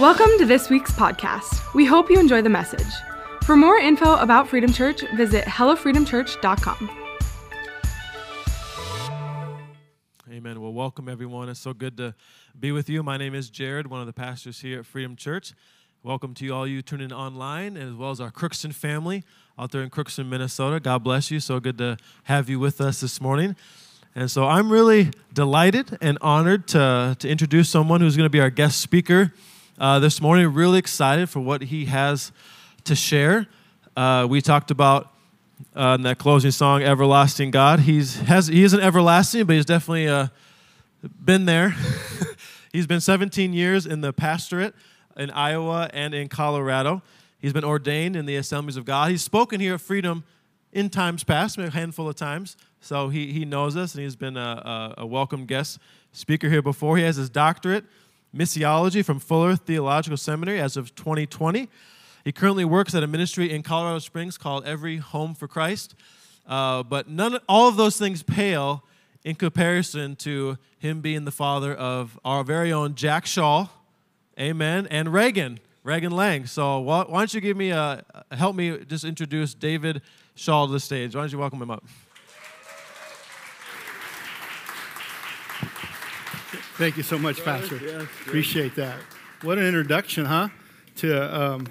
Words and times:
Welcome 0.00 0.28
to 0.36 0.44
this 0.44 0.68
week's 0.68 0.92
podcast. 0.92 1.72
We 1.72 1.86
hope 1.86 2.10
you 2.10 2.20
enjoy 2.20 2.42
the 2.42 2.50
message. 2.50 2.86
For 3.44 3.56
more 3.56 3.78
info 3.78 4.16
about 4.16 4.46
Freedom 4.46 4.70
Church, 4.70 5.00
visit 5.14 5.46
hellofreedomchurch.com. 5.46 6.90
Amen. 10.30 10.60
Well, 10.60 10.74
welcome 10.74 11.08
everyone. 11.08 11.48
It's 11.48 11.60
so 11.60 11.72
good 11.72 11.96
to 11.96 12.14
be 12.60 12.72
with 12.72 12.90
you. 12.90 13.02
My 13.02 13.16
name 13.16 13.34
is 13.34 13.48
Jared, 13.48 13.86
one 13.86 14.00
of 14.00 14.06
the 14.06 14.12
pastors 14.12 14.60
here 14.60 14.80
at 14.80 14.84
Freedom 14.84 15.16
Church. 15.16 15.54
Welcome 16.02 16.34
to 16.34 16.44
you 16.44 16.52
all 16.52 16.66
you 16.66 16.82
tuning 16.82 17.06
in 17.06 17.12
online, 17.14 17.78
as 17.78 17.94
well 17.94 18.10
as 18.10 18.20
our 18.20 18.30
Crookston 18.30 18.74
family 18.74 19.24
out 19.58 19.70
there 19.70 19.80
in 19.80 19.88
Crookston, 19.88 20.28
Minnesota. 20.28 20.78
God 20.78 21.04
bless 21.04 21.30
you. 21.30 21.40
So 21.40 21.58
good 21.58 21.78
to 21.78 21.96
have 22.24 22.50
you 22.50 22.60
with 22.60 22.82
us 22.82 23.00
this 23.00 23.18
morning. 23.18 23.56
And 24.14 24.30
so 24.30 24.44
I'm 24.46 24.70
really 24.70 25.10
delighted 25.32 25.96
and 26.02 26.18
honored 26.20 26.68
to, 26.68 27.16
to 27.18 27.26
introduce 27.26 27.70
someone 27.70 28.02
who's 28.02 28.14
going 28.14 28.26
to 28.26 28.30
be 28.30 28.40
our 28.40 28.50
guest 28.50 28.82
speaker 28.82 29.32
uh, 29.78 29.98
this 29.98 30.20
morning. 30.20 30.52
Really 30.52 30.78
excited 30.78 31.28
for 31.28 31.40
what 31.40 31.62
he 31.62 31.86
has 31.86 32.32
to 32.84 32.94
share. 32.94 33.46
Uh, 33.96 34.26
we 34.28 34.40
talked 34.40 34.70
about 34.70 35.12
uh, 35.74 35.96
in 35.96 36.02
that 36.02 36.18
closing 36.18 36.50
song, 36.50 36.82
"Everlasting 36.82 37.50
God." 37.50 37.80
He's 37.80 38.16
has 38.20 38.46
he 38.48 38.64
isn't 38.64 38.80
everlasting, 38.80 39.44
but 39.44 39.56
he's 39.56 39.66
definitely 39.66 40.08
uh, 40.08 40.28
been 41.24 41.44
there. 41.44 41.74
he's 42.72 42.86
been 42.86 43.00
17 43.00 43.52
years 43.52 43.86
in 43.86 44.00
the 44.00 44.12
pastorate 44.12 44.74
in 45.16 45.30
Iowa 45.30 45.90
and 45.92 46.14
in 46.14 46.28
Colorado. 46.28 47.02
He's 47.38 47.52
been 47.52 47.64
ordained 47.64 48.16
in 48.16 48.26
the 48.26 48.36
Assemblies 48.36 48.76
of 48.76 48.84
God. 48.84 49.10
He's 49.10 49.22
spoken 49.22 49.60
here 49.60 49.74
at 49.74 49.80
Freedom 49.80 50.24
in 50.72 50.90
times 50.90 51.22
past, 51.24 51.58
a 51.58 51.70
handful 51.70 52.08
of 52.08 52.16
times. 52.16 52.56
So 52.80 53.08
he, 53.08 53.32
he 53.32 53.44
knows 53.44 53.76
us, 53.76 53.94
and 53.94 54.04
he's 54.04 54.16
been 54.16 54.36
a, 54.36 54.94
a, 54.96 55.02
a 55.02 55.06
welcome 55.06 55.46
guest 55.46 55.78
speaker 56.12 56.48
here 56.48 56.62
before. 56.62 56.96
He 56.96 57.02
has 57.04 57.16
his 57.16 57.30
doctorate 57.30 57.84
missiology 58.36 59.04
from 59.04 59.18
Fuller 59.18 59.56
Theological 59.56 60.16
Seminary 60.16 60.60
as 60.60 60.76
of 60.76 60.94
2020. 60.94 61.68
He 62.24 62.32
currently 62.32 62.64
works 62.64 62.94
at 62.94 63.02
a 63.02 63.06
ministry 63.06 63.50
in 63.50 63.62
Colorado 63.62 63.98
Springs 64.00 64.36
called 64.36 64.66
Every 64.66 64.98
Home 64.98 65.34
for 65.34 65.48
Christ. 65.48 65.94
Uh, 66.46 66.82
but 66.82 67.08
none, 67.08 67.38
all 67.48 67.68
of 67.68 67.76
those 67.76 67.96
things 67.96 68.22
pale 68.22 68.84
in 69.24 69.36
comparison 69.36 70.16
to 70.16 70.58
him 70.78 71.00
being 71.00 71.24
the 71.24 71.30
father 71.30 71.74
of 71.74 72.18
our 72.24 72.44
very 72.44 72.72
own 72.72 72.94
Jack 72.94 73.24
Schaal, 73.24 73.70
amen, 74.38 74.86
and 74.90 75.12
Reagan, 75.12 75.58
Reagan 75.82 76.12
Lang. 76.12 76.46
So 76.46 76.80
why, 76.80 77.04
why 77.08 77.20
don't 77.20 77.32
you 77.32 77.40
give 77.40 77.56
me 77.56 77.70
a, 77.70 78.04
help 78.32 78.54
me 78.54 78.78
just 78.84 79.04
introduce 79.04 79.54
David 79.54 80.02
Schaal 80.36 80.66
to 80.66 80.72
the 80.72 80.80
stage. 80.80 81.14
Why 81.16 81.22
don't 81.22 81.32
you 81.32 81.38
welcome 81.38 81.62
him 81.62 81.70
up? 81.70 81.84
Thank 86.76 86.96
you 86.96 87.02
so 87.02 87.18
much, 87.18 87.42
Pastor. 87.42 87.76
Yes, 87.76 87.82
yes. 87.84 88.02
Appreciate 88.26 88.74
that. 88.76 88.98
What 89.42 89.58
an 89.58 89.64
introduction, 89.64 90.26
huh? 90.26 90.48
To 90.96 91.42
um, 91.42 91.66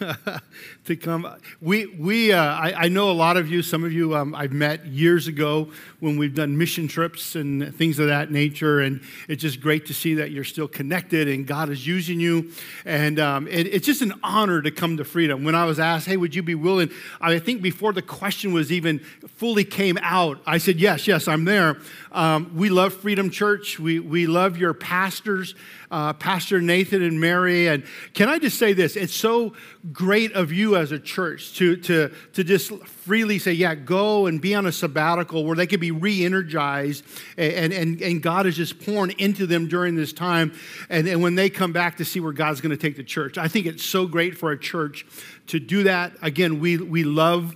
to 0.84 0.96
come. 0.96 1.26
We, 1.60 1.86
we 1.86 2.32
uh, 2.32 2.42
I, 2.42 2.84
I, 2.84 2.88
know 2.88 3.10
a 3.10 3.12
lot 3.12 3.36
of 3.36 3.50
you, 3.50 3.62
some 3.62 3.84
of 3.84 3.92
you 3.92 4.14
um, 4.14 4.34
I've 4.34 4.52
met 4.52 4.86
years 4.86 5.28
ago 5.28 5.70
when 6.00 6.18
we've 6.18 6.34
done 6.34 6.56
mission 6.56 6.86
trips 6.86 7.36
and 7.36 7.74
things 7.74 7.98
of 7.98 8.08
that 8.08 8.30
nature. 8.30 8.80
And 8.80 9.00
it's 9.28 9.42
just 9.42 9.60
great 9.60 9.86
to 9.86 9.94
see 9.94 10.14
that 10.14 10.30
you're 10.30 10.44
still 10.44 10.68
connected 10.68 11.28
and 11.28 11.46
God 11.46 11.70
is 11.70 11.86
using 11.86 12.20
you. 12.20 12.52
And 12.84 13.18
um, 13.18 13.48
it, 13.48 13.66
it's 13.66 13.86
just 13.86 14.02
an 14.02 14.12
honor 14.22 14.62
to 14.62 14.70
come 14.70 14.96
to 14.98 15.04
freedom. 15.04 15.44
When 15.44 15.54
I 15.54 15.64
was 15.64 15.80
asked, 15.80 16.06
hey, 16.06 16.16
would 16.16 16.34
you 16.34 16.42
be 16.42 16.54
willing? 16.54 16.90
I 17.20 17.38
think 17.38 17.62
before 17.62 17.92
the 17.92 18.02
question 18.02 18.52
was 18.52 18.70
even 18.70 19.00
fully 19.36 19.64
came 19.64 19.98
out, 20.02 20.40
I 20.46 20.58
said, 20.58 20.78
yes, 20.78 21.06
yes, 21.06 21.28
I'm 21.28 21.44
there. 21.44 21.78
Um, 22.12 22.52
we 22.54 22.68
love 22.68 22.94
Freedom 22.94 23.30
Church. 23.30 23.78
We, 23.78 24.00
we 24.00 24.26
love 24.26 24.56
your 24.56 24.74
pastors, 24.74 25.54
uh, 25.90 26.12
Pastor 26.14 26.60
Nathan 26.60 27.02
and 27.02 27.20
Mary. 27.20 27.68
And 27.68 27.84
can 28.14 28.28
I 28.28 28.38
just 28.38 28.58
say 28.58 28.72
this? 28.72 28.96
It's 28.96 29.14
so 29.14 29.54
great 29.92 30.32
of 30.32 30.52
you 30.52 30.76
as 30.76 30.92
a 30.92 30.98
church 30.98 31.54
to, 31.54 31.76
to, 31.76 32.12
to 32.34 32.44
just 32.44 32.72
freely 32.84 33.38
say, 33.38 33.52
yeah, 33.52 33.74
go 33.74 34.26
and 34.26 34.40
be 34.40 34.54
on 34.54 34.66
a 34.66 34.72
sabbatical 34.72 35.44
where 35.44 35.56
they 35.56 35.66
can 35.66 35.80
be 35.80 35.90
re 35.90 36.24
energized 36.24 37.04
and, 37.36 37.72
and, 37.72 38.00
and 38.02 38.22
God 38.22 38.46
is 38.46 38.56
just 38.56 38.84
pouring 38.84 39.14
into 39.18 39.46
them 39.46 39.68
during 39.68 39.96
this 39.96 40.12
time. 40.12 40.52
And, 40.88 41.06
and 41.08 41.22
when 41.22 41.34
they 41.34 41.50
come 41.50 41.72
back 41.72 41.98
to 41.98 42.04
see 42.04 42.20
where 42.20 42.32
God's 42.32 42.60
going 42.60 42.70
to 42.70 42.76
take 42.76 42.96
the 42.96 43.04
church, 43.04 43.38
I 43.38 43.48
think 43.48 43.66
it's 43.66 43.84
so 43.84 44.06
great 44.06 44.36
for 44.36 44.50
a 44.50 44.58
church 44.58 45.06
to 45.48 45.60
do 45.60 45.84
that. 45.84 46.12
Again, 46.22 46.60
we, 46.60 46.76
we 46.76 47.04
love 47.04 47.54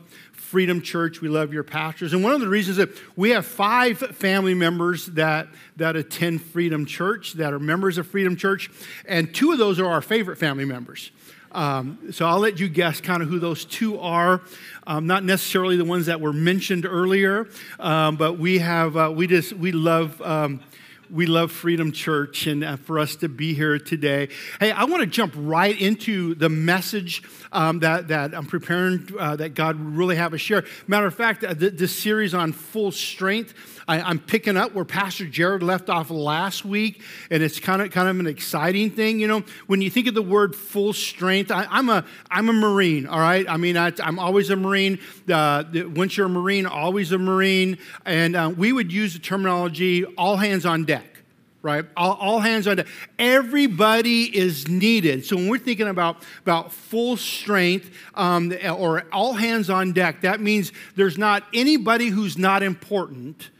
Freedom 0.50 0.82
Church. 0.82 1.20
We 1.20 1.28
love 1.28 1.52
your 1.52 1.62
pastors. 1.62 2.12
And 2.12 2.24
one 2.24 2.32
of 2.32 2.40
the 2.40 2.48
reasons 2.48 2.76
that 2.78 2.88
we 3.14 3.30
have 3.30 3.46
five 3.46 3.98
family 3.98 4.52
members 4.52 5.06
that, 5.06 5.46
that 5.76 5.94
attend 5.94 6.42
Freedom 6.42 6.86
Church, 6.86 7.34
that 7.34 7.52
are 7.52 7.60
members 7.60 7.98
of 7.98 8.08
Freedom 8.08 8.34
Church, 8.34 8.68
and 9.06 9.32
two 9.32 9.52
of 9.52 9.58
those 9.58 9.78
are 9.78 9.86
our 9.86 10.02
favorite 10.02 10.38
family 10.38 10.64
members. 10.64 11.12
Um, 11.52 12.10
so 12.10 12.26
I'll 12.26 12.40
let 12.40 12.58
you 12.58 12.68
guess 12.68 13.00
kind 13.00 13.22
of 13.22 13.28
who 13.28 13.38
those 13.38 13.64
two 13.64 14.00
are. 14.00 14.40
Um, 14.88 15.06
not 15.06 15.22
necessarily 15.22 15.76
the 15.76 15.84
ones 15.84 16.06
that 16.06 16.20
were 16.20 16.32
mentioned 16.32 16.84
earlier, 16.84 17.48
um, 17.78 18.16
but 18.16 18.36
we 18.36 18.58
have 18.58 18.96
uh, 18.96 19.12
we 19.14 19.28
just 19.28 19.52
we 19.52 19.70
love. 19.70 20.20
We 21.10 21.26
love 21.26 21.50
Freedom 21.50 21.90
Church 21.90 22.46
and 22.46 22.62
uh, 22.62 22.76
for 22.76 22.98
us 22.98 23.16
to 23.16 23.28
be 23.28 23.52
here 23.52 23.80
today. 23.80 24.28
Hey, 24.60 24.70
I 24.70 24.84
want 24.84 25.00
to 25.00 25.08
jump 25.08 25.34
right 25.36 25.78
into 25.78 26.36
the 26.36 26.48
message 26.48 27.22
um, 27.50 27.80
that, 27.80 28.08
that 28.08 28.32
I'm 28.32 28.46
preparing 28.46 29.08
uh, 29.18 29.34
that 29.36 29.54
God 29.54 29.76
really 29.80 30.14
have 30.16 30.32
us 30.34 30.40
share. 30.40 30.64
Matter 30.86 31.06
of 31.06 31.14
fact, 31.14 31.42
uh, 31.42 31.54
this 31.56 31.98
series 31.98 32.32
on 32.32 32.52
full 32.52 32.92
strength, 32.92 33.54
I, 33.88 34.08
am 34.08 34.20
picking 34.20 34.56
up 34.56 34.72
where 34.72 34.84
Pastor 34.84 35.26
Jared 35.26 35.64
left 35.64 35.90
off 35.90 36.10
last 36.10 36.64
week, 36.64 37.02
and 37.28 37.42
it's 37.42 37.58
kind 37.58 37.82
of 37.82 37.90
kind 37.90 38.08
of 38.08 38.20
an 38.20 38.28
exciting 38.28 38.90
thing. 38.90 39.18
You 39.18 39.26
know, 39.26 39.42
when 39.66 39.82
you 39.82 39.90
think 39.90 40.06
of 40.06 40.14
the 40.14 40.22
word 40.22 40.54
full 40.54 40.92
strength, 40.92 41.50
I, 41.50 41.66
am 41.76 41.88
a 41.88 42.04
I'm 42.30 42.48
a 42.48 42.52
Marine. 42.52 43.08
All 43.08 43.18
right, 43.18 43.48
I 43.48 43.56
mean 43.56 43.76
I, 43.76 43.92
am 43.98 44.20
always 44.20 44.50
a 44.50 44.56
Marine. 44.56 45.00
Uh, 45.28 45.64
once 45.74 46.16
you're 46.16 46.26
a 46.26 46.30
Marine, 46.30 46.66
always 46.66 47.10
a 47.10 47.18
Marine, 47.18 47.78
and 48.06 48.36
uh, 48.36 48.52
we 48.56 48.72
would 48.72 48.92
use 48.92 49.14
the 49.14 49.18
terminology 49.18 50.04
all 50.04 50.36
hands 50.36 50.64
on 50.64 50.84
deck 50.84 50.99
right? 51.62 51.84
All, 51.96 52.14
all, 52.14 52.40
hands 52.40 52.66
on 52.66 52.76
deck. 52.76 52.86
Everybody 53.18 54.24
is 54.36 54.68
needed. 54.68 55.26
So 55.26 55.36
when 55.36 55.48
we're 55.48 55.58
thinking 55.58 55.88
about, 55.88 56.22
about 56.40 56.72
full 56.72 57.16
strength 57.16 57.90
um, 58.14 58.52
or 58.64 59.04
all 59.12 59.34
hands 59.34 59.68
on 59.68 59.92
deck, 59.92 60.22
that 60.22 60.40
means 60.40 60.72
there's 60.96 61.18
not 61.18 61.44
anybody 61.52 62.08
who's 62.08 62.38
not 62.38 62.62
important 62.62 63.50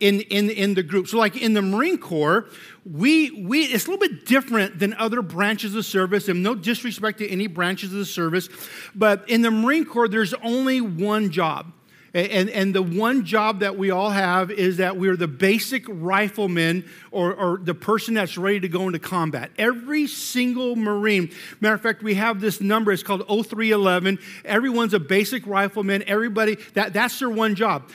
in, 0.00 0.20
in, 0.22 0.50
in 0.50 0.74
the 0.74 0.82
group. 0.82 1.08
So, 1.08 1.18
like 1.18 1.36
in 1.36 1.54
the 1.54 1.62
Marine 1.62 1.98
Corps, 1.98 2.48
we, 2.84 3.30
we, 3.30 3.64
it's 3.64 3.86
a 3.86 3.90
little 3.90 4.06
bit 4.06 4.26
different 4.26 4.78
than 4.78 4.92
other 4.94 5.22
branches 5.22 5.74
of 5.74 5.84
service, 5.86 6.28
and 6.28 6.42
no 6.42 6.54
disrespect 6.54 7.18
to 7.18 7.28
any 7.28 7.46
branches 7.46 7.92
of 7.92 7.98
the 7.98 8.04
service, 8.04 8.48
but 8.94 9.28
in 9.30 9.42
the 9.42 9.50
Marine 9.50 9.84
Corps, 9.84 10.08
there's 10.08 10.34
only 10.34 10.80
one 10.80 11.30
job. 11.30 11.72
And, 12.14 12.48
and 12.48 12.72
the 12.72 12.82
one 12.82 13.24
job 13.24 13.60
that 13.60 13.76
we 13.76 13.90
all 13.90 14.10
have 14.10 14.52
is 14.52 14.76
that 14.76 14.96
we're 14.96 15.16
the 15.16 15.26
basic 15.26 15.84
rifleman 15.88 16.88
or, 17.10 17.34
or 17.34 17.58
the 17.58 17.74
person 17.74 18.14
that's 18.14 18.38
ready 18.38 18.60
to 18.60 18.68
go 18.68 18.86
into 18.86 19.00
combat. 19.00 19.50
Every 19.58 20.06
single 20.06 20.76
Marine, 20.76 21.32
matter 21.60 21.74
of 21.74 21.80
fact, 21.80 22.04
we 22.04 22.14
have 22.14 22.40
this 22.40 22.60
number, 22.60 22.92
it's 22.92 23.02
called 23.02 23.26
0311. 23.26 24.20
Everyone's 24.44 24.94
a 24.94 25.00
basic 25.00 25.44
rifleman. 25.44 26.04
Everybody, 26.06 26.56
that, 26.74 26.92
that's 26.92 27.18
their 27.18 27.30
one 27.30 27.56
job. 27.56 27.90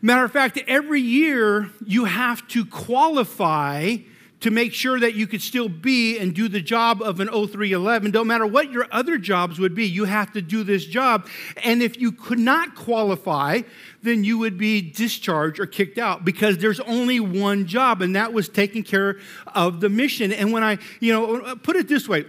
Matter 0.00 0.22
of 0.22 0.30
fact, 0.30 0.60
every 0.68 1.00
year 1.00 1.68
you 1.84 2.04
have 2.04 2.46
to 2.48 2.64
qualify 2.66 3.96
to 4.46 4.52
make 4.52 4.72
sure 4.72 5.00
that 5.00 5.16
you 5.16 5.26
could 5.26 5.42
still 5.42 5.68
be 5.68 6.20
and 6.20 6.32
do 6.32 6.46
the 6.46 6.60
job 6.60 7.02
of 7.02 7.18
an 7.18 7.26
0311. 7.26 8.12
Don't 8.12 8.28
matter 8.28 8.46
what 8.46 8.70
your 8.70 8.86
other 8.92 9.18
jobs 9.18 9.58
would 9.58 9.74
be, 9.74 9.84
you 9.84 10.04
have 10.04 10.32
to 10.34 10.40
do 10.40 10.62
this 10.62 10.84
job. 10.84 11.26
And 11.64 11.82
if 11.82 12.00
you 12.00 12.12
could 12.12 12.38
not 12.38 12.76
qualify, 12.76 13.62
then 14.04 14.22
you 14.22 14.38
would 14.38 14.56
be 14.56 14.80
discharged 14.80 15.58
or 15.58 15.66
kicked 15.66 15.98
out 15.98 16.24
because 16.24 16.58
there's 16.58 16.78
only 16.78 17.18
one 17.18 17.66
job, 17.66 18.02
and 18.02 18.14
that 18.14 18.32
was 18.32 18.48
taking 18.48 18.84
care 18.84 19.18
of 19.52 19.80
the 19.80 19.88
mission. 19.88 20.32
And 20.32 20.52
when 20.52 20.62
I, 20.62 20.78
you 21.00 21.12
know, 21.12 21.56
put 21.56 21.74
it 21.74 21.88
this 21.88 22.08
way, 22.08 22.24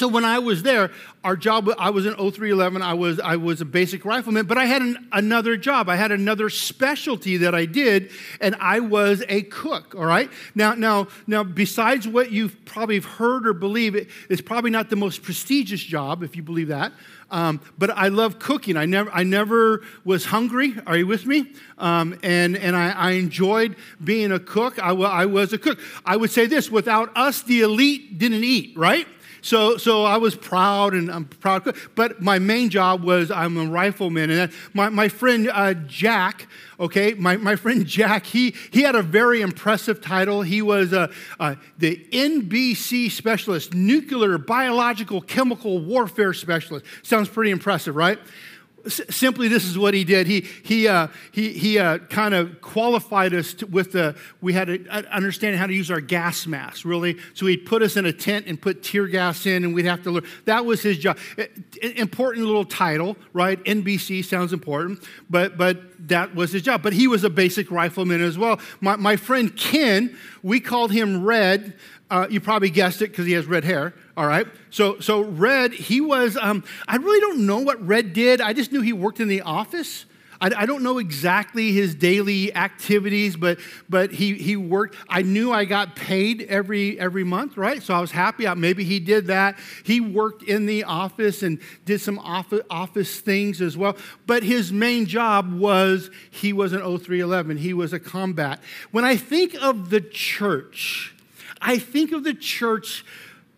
so 0.00 0.08
when 0.08 0.24
I 0.24 0.38
was 0.38 0.62
there, 0.62 0.92
our 1.22 1.36
job, 1.36 1.68
I 1.78 1.90
was 1.90 2.06
in 2.06 2.14
0311, 2.14 2.80
I 2.80 2.94
was, 2.94 3.20
I 3.20 3.36
was 3.36 3.60
a 3.60 3.66
basic 3.66 4.06
rifleman, 4.06 4.46
but 4.46 4.56
I 4.56 4.64
had 4.64 4.80
an, 4.80 5.08
another 5.12 5.58
job. 5.58 5.90
I 5.90 5.96
had 5.96 6.10
another 6.10 6.48
specialty 6.48 7.36
that 7.36 7.54
I 7.54 7.66
did, 7.66 8.10
and 8.40 8.56
I 8.58 8.80
was 8.80 9.22
a 9.28 9.42
cook, 9.42 9.94
all 9.94 10.06
right? 10.06 10.30
Now, 10.54 10.72
now, 10.72 11.08
now 11.26 11.44
besides 11.44 12.08
what 12.08 12.32
you've 12.32 12.64
probably 12.64 13.00
heard 13.00 13.46
or 13.46 13.52
believe, 13.52 13.94
it, 13.94 14.08
it's 14.30 14.40
probably 14.40 14.70
not 14.70 14.88
the 14.88 14.96
most 14.96 15.22
prestigious 15.22 15.82
job, 15.82 16.22
if 16.22 16.34
you 16.34 16.42
believe 16.42 16.68
that. 16.68 16.92
Um, 17.30 17.60
but 17.76 17.90
I 17.90 18.08
love 18.08 18.38
cooking. 18.38 18.78
I 18.78 18.86
never, 18.86 19.10
I 19.10 19.22
never 19.22 19.82
was 20.02 20.24
hungry. 20.24 20.74
Are 20.86 20.96
you 20.96 21.06
with 21.06 21.26
me? 21.26 21.52
Um, 21.76 22.18
and 22.22 22.56
and 22.56 22.74
I, 22.74 22.90
I, 22.90 23.10
enjoyed 23.12 23.76
being 24.02 24.32
a 24.32 24.40
cook. 24.40 24.82
I, 24.82 24.90
I 24.90 25.26
was 25.26 25.52
a 25.52 25.58
cook. 25.58 25.78
I 26.04 26.16
would 26.16 26.32
say 26.32 26.46
this 26.46 26.70
without 26.70 27.16
us, 27.16 27.42
the 27.42 27.60
elite 27.60 28.18
didn't 28.18 28.42
eat, 28.42 28.76
right? 28.76 29.06
So, 29.42 29.76
so 29.76 30.04
I 30.04 30.16
was 30.16 30.34
proud 30.34 30.94
and 30.94 31.10
I'm 31.10 31.24
proud. 31.24 31.74
But 31.94 32.20
my 32.20 32.38
main 32.38 32.70
job 32.70 33.02
was 33.02 33.30
I'm 33.30 33.56
a 33.56 33.64
rifleman. 33.66 34.30
And 34.30 34.52
my, 34.74 34.88
my 34.88 35.08
friend 35.08 35.50
uh, 35.52 35.74
Jack, 35.74 36.46
okay, 36.78 37.14
my, 37.14 37.36
my 37.36 37.56
friend 37.56 37.86
Jack, 37.86 38.26
he, 38.26 38.54
he 38.70 38.82
had 38.82 38.94
a 38.94 39.02
very 39.02 39.40
impressive 39.40 40.00
title. 40.00 40.42
He 40.42 40.62
was 40.62 40.92
uh, 40.92 41.12
uh, 41.38 41.56
the 41.78 42.06
NBC 42.12 43.10
specialist, 43.10 43.74
nuclear, 43.74 44.38
biological, 44.38 45.20
chemical 45.20 45.78
warfare 45.78 46.32
specialist. 46.32 46.84
Sounds 47.02 47.28
pretty 47.28 47.50
impressive, 47.50 47.96
right? 47.96 48.18
Simply 48.88 49.48
this 49.48 49.64
is 49.64 49.76
what 49.76 49.94
he 49.94 50.04
did. 50.04 50.26
He, 50.26 50.40
he, 50.40 50.88
uh, 50.88 51.08
he, 51.32 51.52
he 51.52 51.78
uh, 51.78 51.98
kind 51.98 52.34
of 52.34 52.60
qualified 52.60 53.34
us 53.34 53.54
to, 53.54 53.66
with 53.66 53.92
the 53.92 54.16
we 54.40 54.52
had 54.52 54.68
to 54.68 54.88
understand 55.14 55.56
how 55.56 55.66
to 55.66 55.72
use 55.72 55.90
our 55.90 56.00
gas 56.00 56.46
mask 56.46 56.84
really. 56.84 57.18
So 57.34 57.46
he'd 57.46 57.66
put 57.66 57.82
us 57.82 57.96
in 57.96 58.06
a 58.06 58.12
tent 58.12 58.46
and 58.46 58.60
put 58.60 58.82
tear 58.82 59.06
gas 59.06 59.46
in 59.46 59.64
and 59.64 59.74
we'd 59.74 59.86
have 59.86 60.02
to 60.04 60.10
learn 60.10 60.24
that 60.46 60.64
was 60.64 60.82
his 60.82 60.98
job. 60.98 61.18
Important 61.82 62.46
little 62.46 62.64
title 62.64 63.16
right? 63.32 63.62
Nbc 63.64 64.24
sounds 64.24 64.52
important 64.52 65.02
but 65.28 65.56
but 65.56 66.08
that 66.08 66.34
was 66.34 66.52
his 66.52 66.62
job. 66.62 66.82
But 66.82 66.92
he 66.92 67.06
was 67.06 67.24
a 67.24 67.30
basic 67.30 67.70
rifleman 67.70 68.22
as 68.22 68.38
well. 68.38 68.60
My, 68.80 68.96
my 68.96 69.16
friend 69.16 69.54
ken 69.56 70.16
we 70.42 70.60
called 70.60 70.92
him 70.92 71.22
red 71.22 71.74
uh, 72.10 72.26
you 72.28 72.40
probably 72.40 72.70
guessed 72.70 73.02
it 73.02 73.10
because 73.10 73.24
he 73.24 73.32
has 73.32 73.46
red 73.46 73.62
hair. 73.62 73.94
All 74.20 74.26
right. 74.26 74.46
So, 74.68 75.00
so 75.00 75.22
Red, 75.22 75.72
he 75.72 76.02
was, 76.02 76.36
um, 76.36 76.62
I 76.86 76.96
really 76.96 77.20
don't 77.20 77.46
know 77.46 77.60
what 77.60 77.82
Red 77.86 78.12
did. 78.12 78.42
I 78.42 78.52
just 78.52 78.70
knew 78.70 78.82
he 78.82 78.92
worked 78.92 79.18
in 79.18 79.28
the 79.28 79.40
office. 79.40 80.04
I, 80.42 80.50
I, 80.54 80.66
don't 80.66 80.82
know 80.82 80.98
exactly 80.98 81.72
his 81.72 81.94
daily 81.94 82.54
activities, 82.54 83.34
but, 83.34 83.60
but 83.88 84.12
he, 84.12 84.34
he 84.34 84.56
worked. 84.56 84.94
I 85.08 85.22
knew 85.22 85.52
I 85.52 85.64
got 85.64 85.96
paid 85.96 86.42
every, 86.50 87.00
every 87.00 87.24
month, 87.24 87.56
right? 87.56 87.82
So 87.82 87.94
I 87.94 88.00
was 88.02 88.10
happy. 88.10 88.46
I, 88.46 88.52
Maybe 88.52 88.84
he 88.84 89.00
did 89.00 89.28
that. 89.28 89.56
He 89.84 90.02
worked 90.02 90.42
in 90.42 90.66
the 90.66 90.84
office 90.84 91.42
and 91.42 91.58
did 91.86 92.02
some 92.02 92.18
office, 92.18 92.60
office 92.68 93.20
things 93.20 93.62
as 93.62 93.74
well. 93.74 93.96
But 94.26 94.42
his 94.42 94.70
main 94.70 95.06
job 95.06 95.50
was 95.50 96.10
he 96.30 96.52
was 96.52 96.74
an 96.74 96.80
0311, 96.80 97.56
he 97.56 97.72
was 97.72 97.94
a 97.94 97.98
combat. 97.98 98.60
When 98.90 99.06
I 99.06 99.16
think 99.16 99.54
of 99.62 99.88
the 99.88 100.02
church, 100.02 101.14
I 101.62 101.78
think 101.78 102.12
of 102.12 102.22
the 102.24 102.34
church 102.34 103.02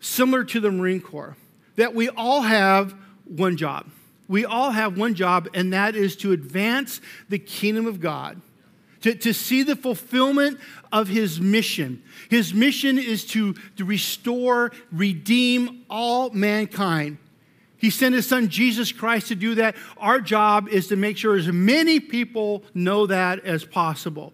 similar 0.02 0.44
to 0.44 0.60
the 0.60 0.70
Marine 0.70 1.00
Corps, 1.00 1.36
that 1.76 1.94
we 1.94 2.10
all 2.10 2.42
have 2.42 2.94
one 3.24 3.56
job. 3.56 3.86
We 4.28 4.44
all 4.44 4.70
have 4.70 4.98
one 4.98 5.14
job, 5.14 5.48
and 5.54 5.72
that 5.72 5.96
is 5.96 6.16
to 6.16 6.32
advance 6.32 7.00
the 7.28 7.38
kingdom 7.38 7.86
of 7.86 8.00
God, 8.00 8.40
to, 9.00 9.14
to 9.14 9.32
see 9.32 9.62
the 9.62 9.76
fulfillment 9.76 10.58
of 10.92 11.08
his 11.08 11.40
mission. 11.40 12.02
His 12.28 12.52
mission 12.52 12.98
is 12.98 13.24
to, 13.28 13.54
to 13.76 13.84
restore, 13.84 14.72
redeem 14.90 15.84
all 15.88 16.30
mankind. 16.30 17.18
He 17.78 17.90
sent 17.90 18.14
his 18.14 18.28
son 18.28 18.48
Jesus 18.48 18.92
Christ 18.92 19.28
to 19.28 19.34
do 19.34 19.56
that. 19.56 19.76
Our 19.98 20.20
job 20.20 20.68
is 20.68 20.86
to 20.88 20.96
make 20.96 21.16
sure 21.16 21.36
as 21.36 21.48
many 21.48 21.98
people 21.98 22.62
know 22.74 23.06
that 23.06 23.44
as 23.44 23.64
possible. 23.64 24.32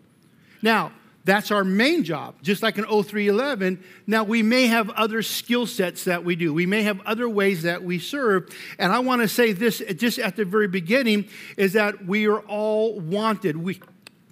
Now, 0.61 0.93
that's 1.28 1.50
our 1.50 1.62
main 1.62 2.04
job, 2.04 2.36
just 2.42 2.62
like 2.62 2.78
an 2.78 2.84
0311. 2.84 3.84
Now, 4.06 4.25
we 4.25 4.42
may 4.42 4.66
have 4.66 4.88
other 4.90 5.20
skill 5.20 5.66
sets 5.66 6.04
that 6.04 6.25
we 6.25 6.36
do. 6.36 6.54
We 6.54 6.64
may 6.64 6.82
have 6.84 7.02
other 7.02 7.28
ways 7.28 7.64
that 7.64 7.82
we 7.84 7.98
serve. 7.98 8.48
And 8.78 8.92
I 8.92 9.00
want 9.00 9.20
to 9.20 9.28
say 9.28 9.52
this 9.52 9.82
just 9.96 10.19
at 10.19 10.36
the 10.36 10.46
very 10.46 10.69
beginning 10.69 11.28
is 11.58 11.75
that 11.75 12.06
we 12.06 12.26
are 12.26 12.40
all 12.40 12.98
wanted. 12.98 13.58
We, 13.58 13.78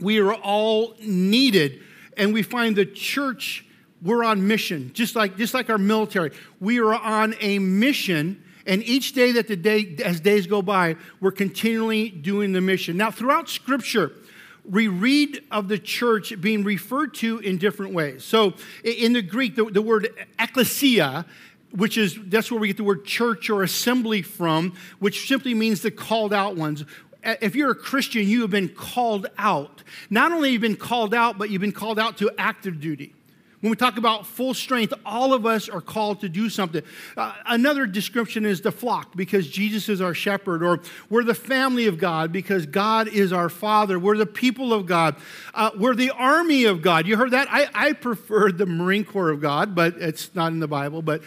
we 0.01 0.19
are 0.21 0.33
all 0.33 0.95
needed. 1.01 1.83
And 2.17 2.33
we 2.33 2.43
find 2.43 2.75
the 2.75 2.87
church, 2.87 3.67
we're 4.01 4.25
on 4.25 4.47
mission, 4.47 4.91
just 4.95 5.15
like, 5.15 5.37
just 5.37 5.53
like 5.53 5.69
our 5.69 5.79
military. 5.79 6.33
We 6.61 6.81
are 6.81 6.95
on 6.95 7.35
a 7.43 7.59
mission. 7.59 8.43
And 8.67 8.83
each 8.83 9.13
day 9.13 9.33
that 9.33 9.49
the 9.49 9.57
day, 9.57 9.97
as 10.03 10.21
days 10.21 10.47
go 10.47 10.63
by, 10.63 10.97
we're 11.21 11.31
continually 11.31 12.09
doing 12.09 12.53
the 12.53 12.63
mission. 12.63 12.97
Now, 12.97 13.11
throughout 13.11 13.51
Scripture, 13.51 14.13
we 14.69 14.89
read 14.89 15.43
of 15.51 15.69
the 15.69 15.79
church 15.79 16.41
being 16.41 16.65
referred 16.65 17.15
to 17.15 17.39
in 17.39 17.59
different 17.59 17.95
ways. 17.95 18.25
So 18.25 18.55
in 18.85 19.13
the 19.13 19.23
Greek, 19.23 19.57
the, 19.57 19.65
the 19.65 19.83
word 19.83 20.09
ecclesia, 20.39 21.27
which 21.73 21.99
is 21.99 22.19
that's 22.27 22.51
where 22.51 22.61
we 22.61 22.69
get 22.69 22.77
the 22.77 22.85
word 22.85 23.05
church 23.05 23.51
or 23.51 23.63
assembly 23.63 24.23
from, 24.23 24.75
which 24.99 25.29
simply 25.29 25.55
means 25.55 25.83
the 25.83 25.91
called 25.91 26.33
out 26.33 26.57
ones. 26.57 26.85
If 27.23 27.57
you're 27.57 27.73
a 27.73 27.77
Christian, 27.77 28.27
you 28.29 28.43
have 28.43 28.51
been 28.51 28.69
called 28.69 29.27
out. 29.37 29.83
Not 30.11 30.31
only 30.31 30.51
have 30.51 30.55
you 30.55 30.61
been 30.61 30.77
called 30.77 31.13
out, 31.13 31.39
but 31.39 31.51
you've 31.51 31.61
been 31.61 31.73
called 31.73 31.99
out 31.99 32.19
to 32.19 32.31
active 32.39 32.81
duty. 32.81 33.16
When 33.67 33.73
we 33.73 33.77
talk 33.77 33.97
about 33.97 34.29
full 34.29 34.55
strength, 34.55 34.95
all 35.05 35.35
of 35.35 35.45
us 35.45 35.69
are 35.69 35.81
called 35.81 36.21
to 36.21 36.29
do 36.29 36.49
something. 36.49 36.85
Uh, 37.17 37.35
another 37.47 37.85
description 37.85 38.47
is 38.47 38.61
the 38.61 38.71
flock 38.71 39.17
because 39.17 39.49
Jesus 39.49 39.89
is 39.89 40.01
our 40.01 40.15
shepherd, 40.15 40.63
or 40.63 40.79
we're 41.11 41.25
the 41.25 41.35
family 41.35 41.89
of 41.89 41.99
God 41.99 42.31
because 42.31 42.65
God 42.65 43.09
is 43.09 43.33
our 43.33 43.49
father. 43.49 43.99
We're 43.99 44.19
the 44.19 44.25
people 44.25 44.73
of 44.73 44.87
God. 44.87 45.17
Uh, 45.53 45.73
we're 45.77 45.97
the 45.97 46.13
army 46.13 46.67
of 46.67 46.81
God. 46.81 47.09
You 47.09 47.17
heard 47.17 47.33
that? 47.33 47.49
I, 47.51 47.69
I 47.75 47.93
prefer 47.95 48.53
the 48.53 48.67
Marine 48.67 49.05
Corps 49.05 49.31
of 49.31 49.41
God, 49.41 49.75
but 49.75 49.97
it's 49.97 50.33
not 50.33 50.53
in 50.53 50.61
the 50.61 50.69
Bible. 50.69 51.03
But 51.03 51.23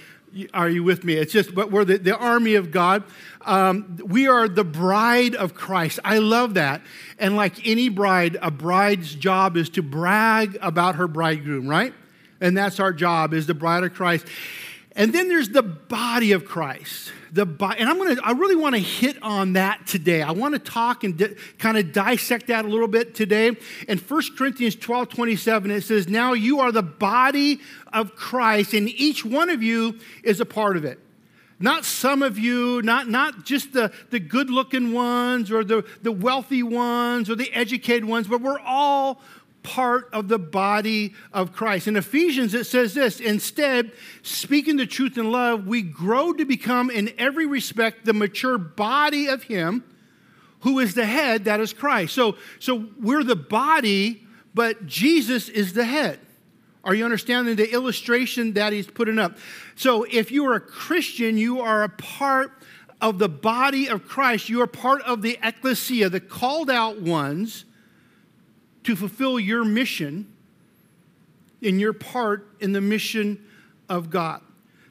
are 0.53 0.69
you 0.69 0.81
with 0.81 1.03
me? 1.03 1.15
It's 1.15 1.33
just, 1.33 1.53
but 1.53 1.71
we're 1.71 1.83
the, 1.83 1.97
the 1.97 2.15
army 2.15 2.55
of 2.55 2.71
God. 2.71 3.03
Um, 3.41 3.99
we 4.01 4.29
are 4.29 4.47
the 4.47 4.63
bride 4.63 5.35
of 5.35 5.55
Christ. 5.55 5.99
I 6.05 6.19
love 6.19 6.53
that. 6.53 6.83
And 7.17 7.35
like 7.35 7.67
any 7.67 7.89
bride, 7.89 8.37
a 8.41 8.49
bride's 8.49 9.13
job 9.13 9.57
is 9.57 9.67
to 9.71 9.81
brag 9.81 10.57
about 10.61 10.95
her 10.95 11.09
bridegroom, 11.09 11.67
right? 11.67 11.93
And 12.41 12.57
that's 12.57 12.79
our 12.79 12.93
job 12.93 13.33
is 13.33 13.47
the 13.47 13.53
bride 13.53 13.83
of 13.83 13.93
Christ. 13.93 14.25
And 14.95 15.13
then 15.13 15.29
there's 15.29 15.49
the 15.49 15.63
body 15.63 16.31
of 16.31 16.45
Christ. 16.45 17.11
The 17.31 17.45
body, 17.45 17.79
and 17.79 17.89
I'm 17.89 17.97
gonna, 17.97 18.19
I 18.23 18.31
really 18.31 18.55
want 18.55 18.75
to 18.75 18.81
hit 18.81 19.21
on 19.21 19.53
that 19.53 19.85
today. 19.85 20.23
I 20.23 20.31
want 20.31 20.55
to 20.55 20.59
talk 20.59 21.03
and 21.03 21.15
di- 21.15 21.35
kind 21.59 21.77
of 21.77 21.93
dissect 21.93 22.47
that 22.47 22.65
a 22.65 22.67
little 22.67 22.87
bit 22.87 23.13
today. 23.13 23.55
In 23.87 23.97
1 23.97 24.21
Corinthians 24.35 24.75
12 24.75 25.09
27, 25.09 25.71
it 25.71 25.81
says, 25.81 26.07
Now 26.07 26.33
you 26.33 26.59
are 26.59 26.71
the 26.71 26.81
body 26.81 27.59
of 27.93 28.15
Christ, 28.15 28.73
and 28.73 28.89
each 28.89 29.23
one 29.23 29.49
of 29.49 29.61
you 29.61 29.99
is 30.23 30.41
a 30.41 30.45
part 30.45 30.75
of 30.75 30.85
it. 30.85 30.99
Not 31.59 31.83
some 31.83 32.23
of 32.23 32.39
you, 32.39 32.81
not, 32.81 33.09
not 33.09 33.45
just 33.45 33.73
the, 33.73 33.91
the 34.09 34.19
good 34.19 34.49
looking 34.49 34.93
ones 34.93 35.51
or 35.51 35.63
the, 35.63 35.85
the 36.01 36.11
wealthy 36.11 36.63
ones 36.63 37.29
or 37.29 37.35
the 37.35 37.53
educated 37.53 38.05
ones, 38.05 38.27
but 38.27 38.41
we're 38.41 38.59
all 38.59 39.21
part 39.63 40.09
of 40.13 40.27
the 40.27 40.39
body 40.39 41.13
of 41.33 41.51
Christ. 41.51 41.87
In 41.87 41.95
Ephesians, 41.95 42.53
it 42.53 42.65
says 42.65 42.93
this 42.93 43.19
instead, 43.19 43.91
speaking 44.23 44.77
the 44.77 44.85
truth 44.85 45.17
in 45.17 45.31
love, 45.31 45.67
we 45.67 45.81
grow 45.81 46.33
to 46.33 46.45
become, 46.45 46.89
in 46.89 47.11
every 47.17 47.45
respect, 47.45 48.05
the 48.05 48.13
mature 48.13 48.57
body 48.57 49.27
of 49.27 49.43
Him 49.43 49.83
who 50.61 50.79
is 50.79 50.93
the 50.93 51.05
head, 51.05 51.45
that 51.45 51.59
is 51.59 51.73
Christ. 51.73 52.13
So, 52.13 52.35
so 52.59 52.87
we're 52.99 53.23
the 53.23 53.35
body, 53.35 54.27
but 54.53 54.85
Jesus 54.85 55.49
is 55.49 55.73
the 55.73 55.85
head. 55.85 56.19
Are 56.83 56.93
you 56.93 57.05
understanding 57.05 57.55
the 57.55 57.71
illustration 57.71 58.53
that 58.53 58.73
he's 58.73 58.87
putting 58.87 59.19
up? 59.19 59.37
So, 59.75 60.05
if 60.09 60.31
you 60.31 60.45
are 60.47 60.55
a 60.55 60.61
Christian, 60.61 61.37
you 61.37 61.61
are 61.61 61.83
a 61.83 61.89
part 61.89 62.53
of 63.01 63.19
the 63.19 63.29
body 63.29 63.87
of 63.87 64.07
Christ. 64.07 64.49
You 64.49 64.61
are 64.61 64.67
part 64.67 65.01
of 65.03 65.21
the 65.21 65.37
ecclesia, 65.43 66.09
the 66.09 66.19
called 66.19 66.69
out 66.69 67.01
ones 67.01 67.65
to 68.89 68.95
fulfill 68.95 69.39
your 69.39 69.63
mission 69.63 70.25
in 71.61 71.77
your 71.77 71.93
part 71.93 72.47
in 72.59 72.73
the 72.73 72.81
mission 72.81 73.45
of 73.87 74.09
God. 74.09 74.41